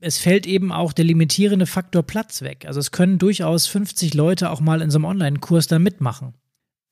es 0.00 0.16
fällt 0.16 0.46
eben 0.46 0.72
auch 0.72 0.94
der 0.94 1.04
limitierende 1.04 1.66
Faktor 1.66 2.02
Platz 2.02 2.40
weg. 2.40 2.64
Also 2.66 2.80
es 2.80 2.92
können 2.92 3.18
durchaus 3.18 3.66
50 3.66 4.14
Leute 4.14 4.48
auch 4.48 4.62
mal 4.62 4.80
in 4.80 4.90
so 4.90 4.96
einem 4.96 5.04
Online-Kurs 5.04 5.66
da 5.66 5.78
mitmachen. 5.78 6.32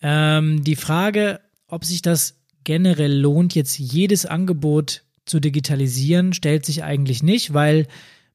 Ähm, 0.02 0.62
die 0.62 0.76
Frage, 0.76 1.40
ob 1.66 1.86
sich 1.86 2.02
das 2.02 2.42
generell 2.64 3.18
lohnt, 3.18 3.54
jetzt 3.54 3.78
jedes 3.78 4.26
Angebot 4.26 5.04
zu 5.24 5.40
digitalisieren, 5.40 6.34
stellt 6.34 6.66
sich 6.66 6.84
eigentlich 6.84 7.22
nicht, 7.22 7.54
weil 7.54 7.86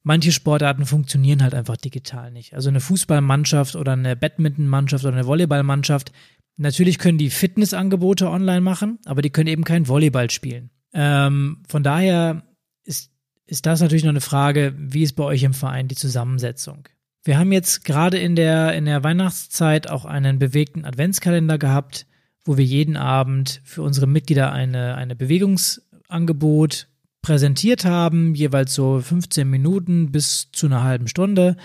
manche 0.03 0.31
Sportarten 0.31 0.85
funktionieren 0.85 1.41
halt 1.41 1.55
einfach 1.55 1.77
digital 1.77 2.31
nicht. 2.31 2.53
Also 2.53 2.69
eine 2.69 2.81
Fußballmannschaft 2.81 3.75
oder 3.75 3.93
eine 3.93 4.15
Badmintonmannschaft 4.15 5.05
oder 5.05 5.15
eine 5.15 5.27
Volleyballmannschaft, 5.27 6.11
natürlich 6.57 6.99
können 6.99 7.17
die 7.17 7.29
Fitnessangebote 7.29 8.29
online 8.29 8.61
machen, 8.61 8.99
aber 9.05 9.21
die 9.21 9.29
können 9.29 9.47
eben 9.47 9.63
kein 9.63 9.87
Volleyball 9.87 10.29
spielen. 10.29 10.69
Ähm, 10.93 11.63
von 11.67 11.83
daher 11.83 12.43
ist, 12.83 13.11
ist 13.47 13.65
das 13.65 13.81
natürlich 13.81 14.03
noch 14.03 14.09
eine 14.09 14.21
Frage, 14.21 14.75
wie 14.77 15.03
ist 15.03 15.13
bei 15.13 15.23
euch 15.23 15.43
im 15.43 15.53
Verein 15.53 15.87
die 15.87 15.95
Zusammensetzung? 15.95 16.87
Wir 17.23 17.39
haben 17.39 17.53
jetzt 17.53 17.85
gerade 17.85 18.19
in 18.19 18.35
der, 18.35 18.73
in 18.73 18.85
der 18.85 19.03
Weihnachtszeit 19.03 19.89
auch 19.89 20.03
einen 20.03 20.39
bewegten 20.39 20.83
Adventskalender 20.83 21.57
gehabt, 21.57 22.05
wo 22.43 22.57
wir 22.57 22.65
jeden 22.65 22.97
Abend 22.97 23.61
für 23.63 23.81
unsere 23.81 24.07
Mitglieder 24.07 24.51
eine, 24.51 24.95
eine 24.95 25.15
Bewegungsangebot 25.15 26.89
präsentiert 27.23 27.85
haben, 27.85 28.35
jeweils 28.35 28.75
so 28.75 28.99
15 28.99 29.49
Minuten 29.49 30.11
bis 30.11 30.51
zu 30.51 30.67
einer 30.67 30.83
halben 30.83 31.07
Stunde 31.07 31.57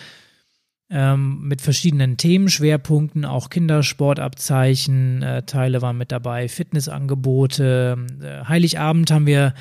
ähm, 0.89 1.41
mit 1.43 1.61
verschiedenen 1.61 2.17
Themenschwerpunkten, 2.17 3.27
auch 3.27 3.51
Kindersportabzeichen, 3.51 5.23
äh, 5.23 5.43
Teile 5.43 5.83
waren 5.83 5.99
mit 5.99 6.13
dabei, 6.13 6.49
Fitnessangebote. 6.49 8.07
Äh, 8.23 8.49
Heiligabend 8.49 9.11
haben 9.11 9.27
wir 9.27 9.53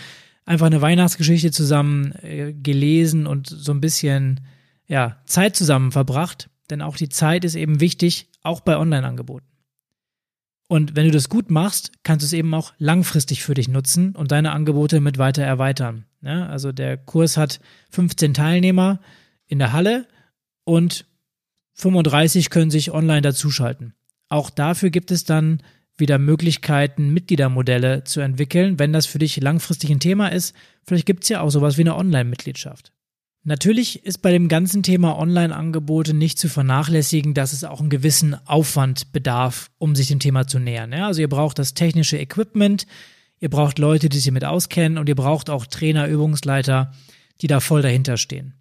einfach 0.46 0.68
eine 0.68 0.82
Weihnachtsgeschichte 0.82 1.52
zusammen 1.52 2.14
äh, 2.22 2.54
gelesen 2.54 3.28
und 3.28 3.48
so 3.48 3.74
ein 3.74 3.82
bisschen 3.82 4.40
ja, 4.88 5.18
Zeit 5.26 5.58
zusammen 5.58 5.92
verbracht, 5.92 6.50
denn 6.70 6.82
auch 6.82 6.96
die 6.96 7.10
Zeit 7.10 7.44
ist 7.44 7.56
eben 7.56 7.82
wichtig, 7.82 8.30
auch 8.42 8.62
bei 8.62 8.78
Online-Angeboten. 8.78 9.46
Und 10.68 10.96
wenn 10.96 11.06
du 11.06 11.12
das 11.12 11.30
gut 11.30 11.50
machst, 11.50 11.92
kannst 12.04 12.24
du 12.24 12.26
es 12.26 12.34
eben 12.34 12.54
auch 12.54 12.74
langfristig 12.78 13.44
für 13.44 13.54
dich 13.54 13.70
nutzen 13.70 14.16
und 14.16 14.32
deine 14.32 14.52
Angebote 14.52 15.00
mit 15.00 15.18
weiter 15.18 15.44
erweitern. 15.44 16.06
Ja, 16.22 16.48
also 16.48 16.72
der 16.72 16.98
Kurs 16.98 17.38
hat 17.38 17.62
15 17.92 18.34
Teilnehmer 18.34 19.00
in 19.46 19.60
der 19.60 19.72
Halle 19.72 20.08
und 20.66 21.06
35 21.76 22.50
können 22.50 22.72
sich 22.72 22.92
online 22.92 23.22
dazuschalten. 23.22 23.94
Auch 24.30 24.50
dafür 24.50 24.90
gibt 24.90 25.12
es 25.12 25.24
dann 25.24 25.62
wieder 25.96 26.20
Möglichkeiten, 26.20 27.14
Mitgliedermodelle 27.14 28.04
zu 28.04 28.20
entwickeln, 28.20 28.78
wenn 28.78 28.94
das 28.94 29.06
für 29.06 29.20
dich 29.20 29.40
langfristig 29.40 29.90
ein 29.90 30.00
Thema 30.00 30.28
ist. 30.28 30.56
Vielleicht 30.84 31.06
gibt 31.06 31.24
es 31.24 31.30
ja 31.30 31.42
auch 31.42 31.50
sowas 31.50 31.78
wie 31.78 31.82
eine 31.82 31.96
Online-Mitgliedschaft. 31.96 32.92
Natürlich 33.48 34.04
ist 34.04 34.22
bei 34.22 34.34
dem 34.34 34.50
ganzen 34.50 34.84
Thema 34.84 35.18
Online-Angebote 35.18 36.14
nicht 36.14 36.38
zu 36.38 36.50
vernachlässigen, 36.50 37.34
dass 37.34 37.54
es 37.54 37.64
auch 37.64 37.80
einen 37.80 37.90
gewissen 37.90 38.36
Aufwand 38.46 39.14
bedarf, 39.14 39.72
um 39.78 39.96
sich 39.96 40.10
dem 40.10 40.20
Thema 40.20 40.48
zu 40.48 40.60
nähern. 40.60 40.92
Ja, 40.92 41.08
also 41.08 41.22
ihr 41.22 41.30
braucht 41.30 41.58
das 41.58 41.74
technische 41.74 42.18
Equipment, 42.18 42.86
ihr 43.40 43.50
braucht 43.50 43.80
Leute, 43.80 44.10
die 44.10 44.20
sich 44.20 44.34
mit 44.34 44.44
auskennen 44.44 44.98
und 44.98 45.08
ihr 45.08 45.16
braucht 45.16 45.50
auch 45.50 45.66
Trainer, 45.66 46.10
Übungsleiter, 46.10 46.92
die 47.40 47.48
da 47.48 47.62
voll 47.62 47.82
dahinter 47.82 48.18
stehen. 48.18 48.54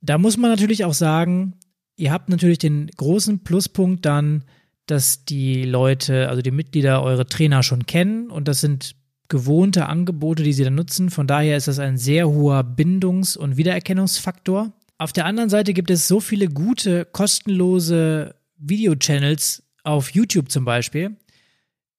Da 0.00 0.16
muss 0.16 0.38
man 0.38 0.48
natürlich 0.48 0.86
auch 0.86 0.94
sagen, 0.94 1.58
ihr 1.96 2.12
habt 2.12 2.30
natürlich 2.30 2.56
den 2.56 2.86
großen 2.86 3.40
Pluspunkt 3.40 4.06
dann, 4.06 4.44
dass 4.86 5.26
die 5.26 5.64
Leute, 5.64 6.30
also 6.30 6.40
die 6.40 6.52
Mitglieder 6.52 7.02
eure 7.02 7.26
Trainer 7.26 7.62
schon 7.62 7.84
kennen 7.84 8.30
und 8.30 8.48
das 8.48 8.62
sind 8.62 8.96
gewohnte 9.30 9.86
Angebote, 9.86 10.42
die 10.42 10.52
sie 10.52 10.64
dann 10.64 10.74
nutzen. 10.74 11.08
Von 11.08 11.26
daher 11.26 11.56
ist 11.56 11.68
das 11.68 11.78
ein 11.78 11.96
sehr 11.96 12.28
hoher 12.28 12.62
Bindungs- 12.62 13.36
und 13.36 13.56
Wiedererkennungsfaktor. 13.56 14.72
Auf 14.98 15.14
der 15.14 15.24
anderen 15.24 15.48
Seite 15.48 15.72
gibt 15.72 15.90
es 15.90 16.06
so 16.06 16.20
viele 16.20 16.48
gute, 16.48 17.06
kostenlose 17.06 18.34
Video-Channels 18.58 19.62
auf 19.82 20.10
YouTube 20.10 20.50
zum 20.50 20.66
Beispiel, 20.66 21.16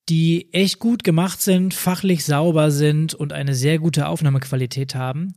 die 0.07 0.53
echt 0.53 0.77
gut 0.77 1.03
gemacht 1.03 1.41
sind, 1.41 1.73
fachlich 1.73 2.23
sauber 2.23 2.69
sind 2.69 3.15
und 3.15 3.33
eine 3.33 3.55
sehr 3.55 3.79
gute 3.79 4.07
Aufnahmequalität 4.07 4.93
haben, 4.93 5.33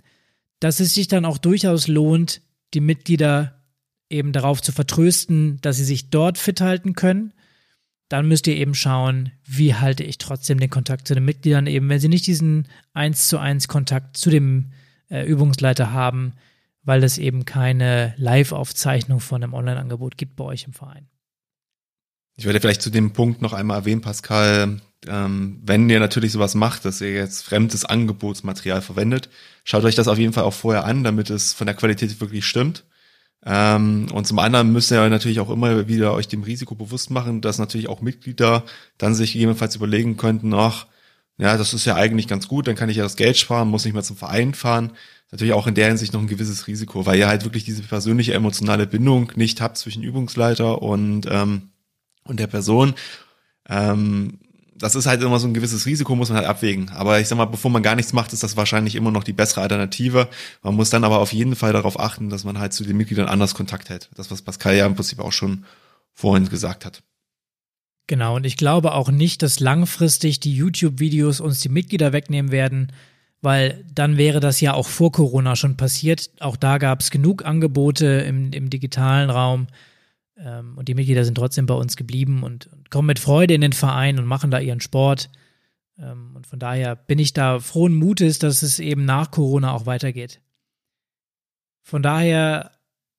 dass 0.61 0.81
es 0.81 0.93
sich 0.93 1.09
dann 1.09 1.25
auch 1.25 1.39
durchaus 1.39 1.89
lohnt, 1.89 2.43
die 2.75 2.81
Mitglieder 2.81 3.63
eben 4.11 4.33
darauf 4.33 4.61
zu 4.61 4.73
vertrösten, 4.73 5.59
dass 5.63 5.77
sie 5.77 5.85
sich 5.85 6.11
dort 6.11 6.37
fit 6.37 6.61
halten 6.61 6.93
können 6.93 7.33
dann 8.09 8.29
müsst 8.29 8.47
ihr 8.47 8.57
eben 8.57 8.75
schauen, 8.75 9.33
wie 9.45 9.75
halte 9.75 10.05
ich 10.05 10.19
trotzdem 10.19 10.61
den 10.61 10.71
Kontakt 10.71 11.09
zu 11.09 11.15
den 11.15 11.25
Mitgliedern, 11.25 11.67
eben 11.67 11.89
wenn 11.89 12.01
sie 12.01 12.09
nicht 12.09 12.27
diesen 12.27 12.69
1 12.93 13.29
zu 13.29 13.39
1 13.39 13.69
Kontakt 13.69 14.17
zu 14.17 14.31
dem 14.31 14.73
äh, 15.09 15.25
Übungsleiter 15.25 15.93
haben, 15.93 16.35
weil 16.83 17.03
es 17.03 17.19
eben 17.19 17.45
keine 17.45 18.15
Live-Aufzeichnung 18.19 19.21
von 19.21 19.43
einem 19.43 19.55
Online-Angebot 19.55 20.19
gibt 20.19 20.37
bei 20.37 20.45
euch 20.45 20.65
im 20.65 20.75
Verein. 20.75 21.09
Ich 22.37 22.45
werde 22.45 22.61
vielleicht 22.61 22.83
zu 22.83 22.91
dem 22.91 23.13
Punkt 23.13 23.43
noch 23.43 23.53
einmal 23.53 23.79
erwähnen, 23.79 24.01
Pascal, 24.01 24.81
ähm, 25.07 25.61
wenn 25.65 25.89
ihr 25.89 26.01
natürlich 26.01 26.33
sowas 26.33 26.55
macht, 26.55 26.85
dass 26.85 27.01
ihr 27.01 27.13
jetzt 27.13 27.45
fremdes 27.45 27.85
Angebotsmaterial 27.85 28.83
verwendet, 28.83 29.29
schaut 29.63 29.85
euch 29.85 29.95
das 29.95 30.09
auf 30.09 30.19
jeden 30.19 30.33
Fall 30.33 30.45
auch 30.45 30.55
vorher 30.55 30.85
an, 30.85 31.05
damit 31.05 31.31
es 31.31 31.53
von 31.53 31.67
der 31.67 31.77
Qualität 31.77 32.21
wirklich 32.21 32.45
stimmt. 32.45 32.85
Ähm, 33.45 34.07
und 34.13 34.27
zum 34.27 34.39
anderen 34.39 34.73
müsst 34.73 34.91
ihr 34.91 35.09
natürlich 35.09 35.41
auch 35.41 35.51
immer 35.51 35.87
wieder 35.87 36.15
euch 36.15 36.29
dem 36.29 36.43
Risiko 36.43 36.75
bewusst 36.75 37.11
machen, 37.11 37.41
dass 37.41 37.59
natürlich 37.59 37.89
auch 37.89 38.01
Mitglieder 38.01 38.65
dann 38.99 39.15
sich 39.15 39.33
gegebenenfalls 39.33 39.77
überlegen 39.77 40.17
könnten, 40.17 40.55
ach, 40.55 40.87
ja, 41.37 41.57
das 41.59 41.75
ist 41.75 41.85
ja 41.85 41.97
eigentlich 41.97 42.29
ganz 42.29 42.49
gut, 42.49 42.69
dann 42.69 42.77
kann 42.77 42.89
ich 42.89 42.97
ja 42.97 43.03
das 43.03 43.17
Geld 43.17 43.37
sparen, 43.37 43.69
muss 43.69 43.85
nicht 43.85 43.95
mehr 43.95 44.03
zum 44.03 44.17
Verein 44.17 44.55
fahren. 44.55 44.93
Natürlich 45.33 45.53
auch 45.53 45.67
in 45.67 45.75
der 45.75 45.89
Hinsicht 45.89 46.13
noch 46.13 46.21
ein 46.21 46.29
gewisses 46.29 46.69
Risiko, 46.69 47.07
weil 47.07 47.19
ihr 47.19 47.27
halt 47.27 47.45
wirklich 47.45 47.65
diese 47.65 47.83
persönliche 47.83 48.35
emotionale 48.35 48.87
Bindung 48.87 49.33
nicht 49.35 49.61
habt 49.61 49.77
zwischen 49.77 50.05
Übungsleiter 50.05 50.81
und 50.81 51.27
ähm, 51.29 51.71
und 52.25 52.41
der 52.41 52.47
Person. 52.47 52.95
Ähm, 53.69 54.39
das 54.77 54.95
ist 54.95 55.07
halt 55.07 55.23
immer 55.23 55.39
so 55.39 55.47
ein 55.47 55.55
gewisses 55.55 55.87
Risiko, 55.87 56.17
muss 56.17 56.31
man 56.31 56.39
halt 56.39 56.49
abwägen. 56.49 56.91
Aber 56.91 57.21
ich 57.21 57.29
sag 57.29 57.37
mal, 57.37 57.45
bevor 57.45 57.71
man 57.71 57.83
gar 57.83 57.95
nichts 57.95 58.13
macht, 58.13 58.33
ist 58.33 58.43
das 58.43 58.57
wahrscheinlich 58.57 58.95
immer 58.97 59.11
noch 59.11 59.25
die 59.25 59.33
bessere 59.33 59.63
Alternative. 59.63 60.29
Man 60.63 60.75
muss 60.75 60.91
dann 60.91 61.05
aber 61.05 61.19
auf 61.19 61.33
jeden 61.33 61.57
Fall 61.57 61.73
darauf 61.73 61.99
achten, 61.99 62.29
dass 62.29 62.45
man 62.45 62.59
halt 62.59 62.73
zu 62.73 62.85
den 62.85 62.97
Mitgliedern 62.97 63.29
anders 63.29 63.55
Kontakt 63.55 63.89
hält. 63.89 64.11
Das, 64.17 64.31
was 64.31 64.43
Pascal 64.43 64.77
ja 64.77 64.87
im 64.87 64.95
Prinzip 64.95 65.21
auch 65.21 65.33
schon 65.33 65.65
vorhin 66.13 66.49
gesagt 66.49 66.85
hat. 66.85 67.03
Genau, 68.07 68.37
und 68.37 68.45
ich 68.45 68.57
glaube 68.57 68.93
auch 68.93 69.11
nicht, 69.11 69.43
dass 69.43 69.61
langfristig 69.61 70.41
die 70.41 70.55
YouTube-Videos 70.55 71.41
uns 71.41 71.61
die 71.61 71.71
Mitglieder 71.71 72.13
wegnehmen 72.13 72.53
werden, 72.53 72.93
weil 73.41 73.85
dann 73.95 74.17
wäre 74.17 74.41
das 74.41 74.61
ja 74.61 74.75
auch 74.75 74.89
vor 74.89 75.13
Corona 75.13 75.57
schon 75.57 75.77
passiert. 75.77 76.31
Auch 76.41 76.57
da 76.57 76.79
gab 76.79 77.01
es 77.01 77.11
genug 77.11 77.45
Angebote 77.45 78.07
im, 78.07 78.53
im 78.53 78.69
digitalen 78.69 79.31
Raum 79.31 79.69
ähm, 80.37 80.77
und 80.77 80.89
die 80.89 80.95
Mitglieder 80.95 81.25
sind 81.25 81.37
trotzdem 81.37 81.67
bei 81.67 81.75
uns 81.75 81.97
geblieben 81.97 82.43
und, 82.43 82.67
und, 82.67 82.84
kommen 82.95 83.09
mit 83.09 83.19
Freude 83.19 83.55
in 83.55 83.61
den 83.61 83.73
Verein 83.73 84.21
und 84.21 84.25
machen 84.25 84.53
da 84.53 84.61
ihren 84.61 84.81
Sport. 84.81 85.29
Ähm, 85.99 86.31
und 86.37 86.47
von 86.47 86.61
daher 86.61 86.95
bin 86.95 87.19
ich 87.19 87.33
da 87.33 87.59
frohen 87.59 87.93
Mutes, 87.93 88.39
dass 88.39 88.63
es 88.63 88.79
eben 88.79 89.05
nach 89.05 89.33
Corona 89.33 89.73
auch 89.73 89.85
weitergeht. 89.85 90.41
Von 91.83 92.05
daher 92.05 92.71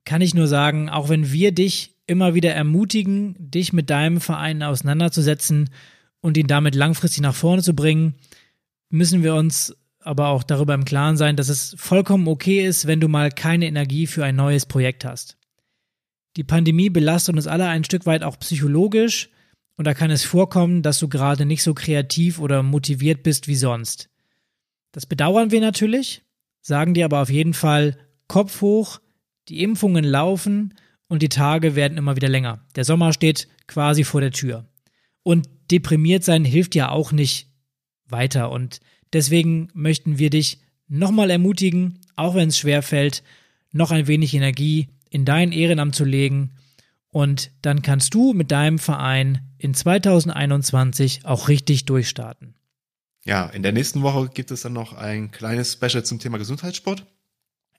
kann 0.06 0.22
ich 0.22 0.34
nur 0.34 0.48
sagen, 0.48 0.90
auch 0.90 1.10
wenn 1.10 1.30
wir 1.34 1.52
dich 1.52 1.98
immer 2.08 2.36
wieder 2.36 2.54
ermutigen, 2.54 3.36
dich 3.38 3.74
mit 3.74 3.90
deinem 3.90 4.22
Verein 4.22 4.64
auseinanderzusetzen 4.64 5.70
und 6.22 6.38
ihn 6.38 6.48
damit 6.48 6.74
langfristig 6.74 7.20
nach 7.20 7.36
vorne 7.36 7.62
zu 7.62 7.74
bringen, 7.76 8.16
müssen 8.90 9.24
wir 9.24 9.36
uns 9.36 9.76
aber 10.00 10.30
auch 10.30 10.44
darüber 10.44 10.74
im 10.74 10.86
Klaren 10.86 11.18
sein, 11.18 11.36
dass 11.36 11.50
es 11.50 11.76
vollkommen 11.78 12.30
okay 12.30 12.66
ist, 12.66 12.88
wenn 12.88 13.02
du 13.02 13.10
mal 13.10 13.30
keine 13.30 13.68
Energie 13.68 14.08
für 14.08 14.24
ein 14.24 14.38
neues 14.38 14.68
Projekt 14.68 15.04
hast. 15.04 15.36
Die 16.38 16.46
Pandemie 16.46 16.90
belastet 16.90 17.36
uns 17.36 17.46
alle 17.46 17.68
ein 17.68 17.84
Stück 17.84 18.06
weit 18.06 18.24
auch 18.24 18.40
psychologisch 18.40 19.32
und 19.78 19.86
da 19.86 19.94
kann 19.94 20.12
es 20.12 20.24
vorkommen, 20.24 20.82
dass 20.82 21.00
du 21.00 21.08
gerade 21.08 21.46
nicht 21.46 21.64
so 21.64 21.74
kreativ 21.74 22.40
oder 22.40 22.64
motiviert 22.64 23.24
bist 23.24 23.48
wie 23.48 23.56
sonst. 23.56 24.10
Das 24.92 25.06
bedauern 25.06 25.52
wir 25.52 25.60
natürlich, 25.60 26.24
sagen 26.62 26.94
dir 26.94 27.06
aber 27.06 27.22
auf 27.22 27.30
jeden 27.30 27.54
Fall 27.54 27.98
Kopf 28.28 28.62
hoch, 28.62 29.02
die 29.50 29.62
Impfungen 29.62 30.06
laufen 30.06 30.74
und 31.08 31.22
die 31.22 31.30
Tage 31.30 31.76
werden 31.76 31.98
immer 31.98 32.16
wieder 32.16 32.30
länger. 32.30 32.66
Der 32.76 32.86
Sommer 32.86 33.14
steht 33.14 33.48
quasi 33.68 34.04
vor 34.04 34.22
der 34.22 34.32
Tür. 34.32 34.66
Und 35.24 35.50
deprimiert 35.72 36.24
sein 36.24 36.46
hilft 36.46 36.76
ja 36.76 36.90
auch 36.90 37.12
nicht 37.12 37.50
weiter 38.08 38.52
und 38.52 38.80
deswegen 39.14 39.70
möchten 39.74 40.20
wir 40.20 40.30
dich 40.30 40.62
nochmal 40.88 41.32
ermutigen, 41.32 42.00
auch 42.16 42.36
wenn 42.36 42.50
es 42.50 42.58
schwer 42.58 42.82
fällt, 42.84 43.24
noch 43.72 43.92
ein 43.92 44.08
wenig 44.08 44.34
Energie 44.34 44.90
in 45.10 45.26
dein 45.26 45.52
Ehrenamt 45.52 45.96
zu 45.96 46.06
legen 46.06 46.52
und 47.16 47.52
dann 47.62 47.82
kannst 47.82 48.14
du 48.14 48.34
mit 48.34 48.52
deinem 48.52 48.78
Verein 48.78 49.40
in 49.58 49.74
2021 49.74 51.22
auch 51.24 51.48
richtig 51.48 51.86
durchstarten. 51.86 52.56
Ja, 53.24 53.46
in 53.46 53.64
der 53.64 53.72
nächsten 53.72 54.02
Woche 54.02 54.28
gibt 54.34 54.52
es 54.52 54.64
dann 54.64 54.74
noch 54.74 54.92
ein 54.92 55.32
kleines 55.32 55.72
Special 55.72 56.04
zum 56.04 56.20
Thema 56.20 56.40
Gesundheitssport. 56.40 57.06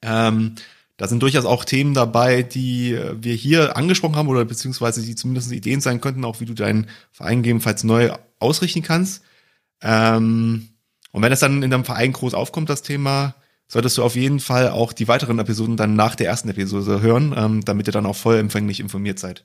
Ähm, 0.00 0.54
da 0.96 1.06
sind 1.06 1.22
durchaus 1.22 1.44
auch 1.44 1.66
Themen 1.66 1.92
dabei, 1.92 2.44
die 2.44 2.98
wir 3.20 3.34
hier 3.34 3.76
angesprochen 3.76 4.16
haben 4.16 4.28
oder 4.28 4.46
beziehungsweise 4.46 5.02
die 5.02 5.16
zumindest 5.16 5.52
Ideen 5.52 5.82
sein 5.82 6.00
könnten, 6.00 6.24
auch 6.24 6.40
wie 6.40 6.46
du 6.46 6.54
deinen 6.54 6.86
Verein 7.12 7.42
gegebenenfalls 7.42 7.84
neu 7.84 8.12
ausrichten 8.38 8.80
kannst. 8.80 9.22
Ähm, 9.82 10.70
und 11.12 11.20
wenn 11.20 11.32
es 11.32 11.40
dann 11.40 11.62
in 11.62 11.70
deinem 11.70 11.84
Verein 11.84 12.14
groß 12.14 12.32
aufkommt, 12.32 12.70
das 12.70 12.80
Thema, 12.80 13.34
solltest 13.68 13.98
du 13.98 14.02
auf 14.02 14.16
jeden 14.16 14.40
Fall 14.40 14.70
auch 14.70 14.92
die 14.92 15.08
weiteren 15.08 15.38
Episoden 15.38 15.76
dann 15.76 15.94
nach 15.94 16.14
der 16.14 16.28
ersten 16.28 16.48
Episode 16.48 17.00
hören, 17.00 17.34
ähm, 17.36 17.64
damit 17.64 17.88
ihr 17.88 17.92
dann 17.92 18.06
auch 18.06 18.16
vollempfänglich 18.16 18.80
informiert 18.80 19.18
seid. 19.18 19.44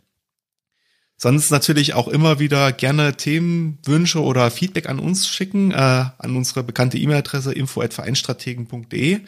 Sonst 1.17 1.51
natürlich 1.51 1.93
auch 1.93 2.07
immer 2.07 2.39
wieder 2.39 2.71
gerne 2.71 3.15
Themenwünsche 3.15 4.23
oder 4.23 4.49
Feedback 4.49 4.89
an 4.89 4.97
uns 4.97 5.27
schicken, 5.27 5.71
äh, 5.71 5.75
an 5.75 6.35
unsere 6.35 6.63
bekannte 6.63 6.97
E-Mail-Adresse 6.97 7.53
info@vereinstrategen.de. 7.53 9.19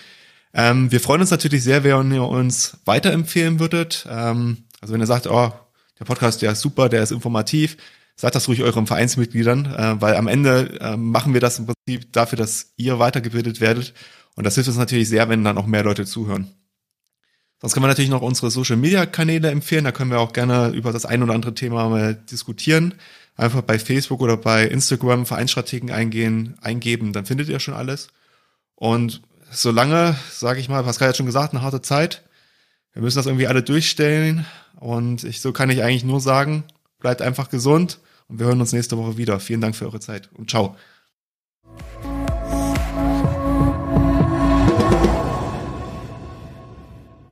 Ähm, 0.55 0.91
wir 0.91 0.99
freuen 0.99 1.21
uns 1.21 1.29
natürlich 1.29 1.63
sehr, 1.63 1.83
wenn 1.83 2.11
ihr 2.11 2.23
uns 2.23 2.77
weiterempfehlen 2.85 3.59
würdet. 3.59 4.07
Ähm, 4.09 4.63
also 4.81 4.93
wenn 4.93 5.01
ihr 5.01 5.07
sagt, 5.07 5.27
oh, 5.27 5.53
der 5.99 6.05
Podcast, 6.05 6.41
der 6.41 6.53
ist 6.53 6.61
super, 6.61 6.89
der 6.89 7.03
ist 7.03 7.11
informativ, 7.11 7.77
sagt 8.15 8.35
das 8.35 8.47
ruhig 8.47 8.61
euren 8.61 8.87
Vereinsmitgliedern, 8.87 9.65
äh, 9.65 10.01
weil 10.01 10.15
am 10.15 10.27
Ende 10.27 10.79
äh, 10.79 10.97
machen 10.97 11.33
wir 11.33 11.41
das 11.41 11.59
im 11.59 11.67
Prinzip 11.67 12.11
dafür, 12.13 12.37
dass 12.37 12.73
ihr 12.77 12.99
weitergebildet 12.99 13.59
werdet 13.59 13.93
und 14.35 14.45
das 14.45 14.55
hilft 14.55 14.69
uns 14.69 14.77
natürlich 14.77 15.09
sehr, 15.09 15.29
wenn 15.29 15.43
dann 15.43 15.57
auch 15.57 15.65
mehr 15.65 15.83
Leute 15.83 16.05
zuhören. 16.05 16.47
Sonst 17.61 17.73
können 17.73 17.85
wir 17.85 17.89
natürlich 17.89 18.09
noch 18.09 18.21
unsere 18.21 18.51
Social 18.51 18.75
Media 18.75 19.05
Kanäle 19.05 19.49
empfehlen. 19.49 19.85
Da 19.85 19.93
können 19.93 20.11
wir 20.11 20.19
auch 20.19 20.33
gerne 20.33 20.69
über 20.69 20.91
das 20.91 21.05
ein 21.05 21.23
oder 21.23 21.33
andere 21.33 21.53
Thema 21.53 21.87
mal 21.87 22.13
diskutieren. 22.13 22.95
Einfach 23.37 23.61
bei 23.61 23.79
Facebook 23.79 24.21
oder 24.21 24.35
bei 24.35 24.67
Instagram 24.67 25.25
Vereinsstrategen 25.25 25.89
eingehen, 25.89 26.55
eingeben, 26.61 27.13
dann 27.13 27.25
findet 27.25 27.47
ihr 27.47 27.59
schon 27.59 27.73
alles. 27.73 28.09
Und 28.75 29.21
solange, 29.49 30.17
sage 30.29 30.59
ich 30.59 30.67
mal, 30.67 30.83
Pascal 30.83 31.09
hat 31.09 31.17
schon 31.17 31.25
gesagt, 31.25 31.53
eine 31.53 31.63
harte 31.63 31.81
Zeit. 31.81 32.23
Wir 32.91 33.01
müssen 33.01 33.17
das 33.17 33.27
irgendwie 33.27 33.47
alle 33.47 33.63
durchstellen. 33.63 34.45
Und 34.79 35.23
ich, 35.23 35.39
so 35.39 35.53
kann 35.53 35.69
ich 35.69 35.81
eigentlich 35.83 36.03
nur 36.03 36.19
sagen, 36.19 36.65
bleibt 37.03 37.21
einfach 37.21 37.49
gesund 37.49 37.99
und 38.27 38.39
wir 38.39 38.47
hören 38.47 38.59
uns 38.59 38.73
nächste 38.73 38.97
Woche 38.97 39.17
wieder. 39.17 39.39
Vielen 39.39 39.61
Dank 39.61 39.75
für 39.75 39.85
eure 39.85 39.99
Zeit 39.99 40.31
und 40.33 40.49
ciao. 40.49 40.75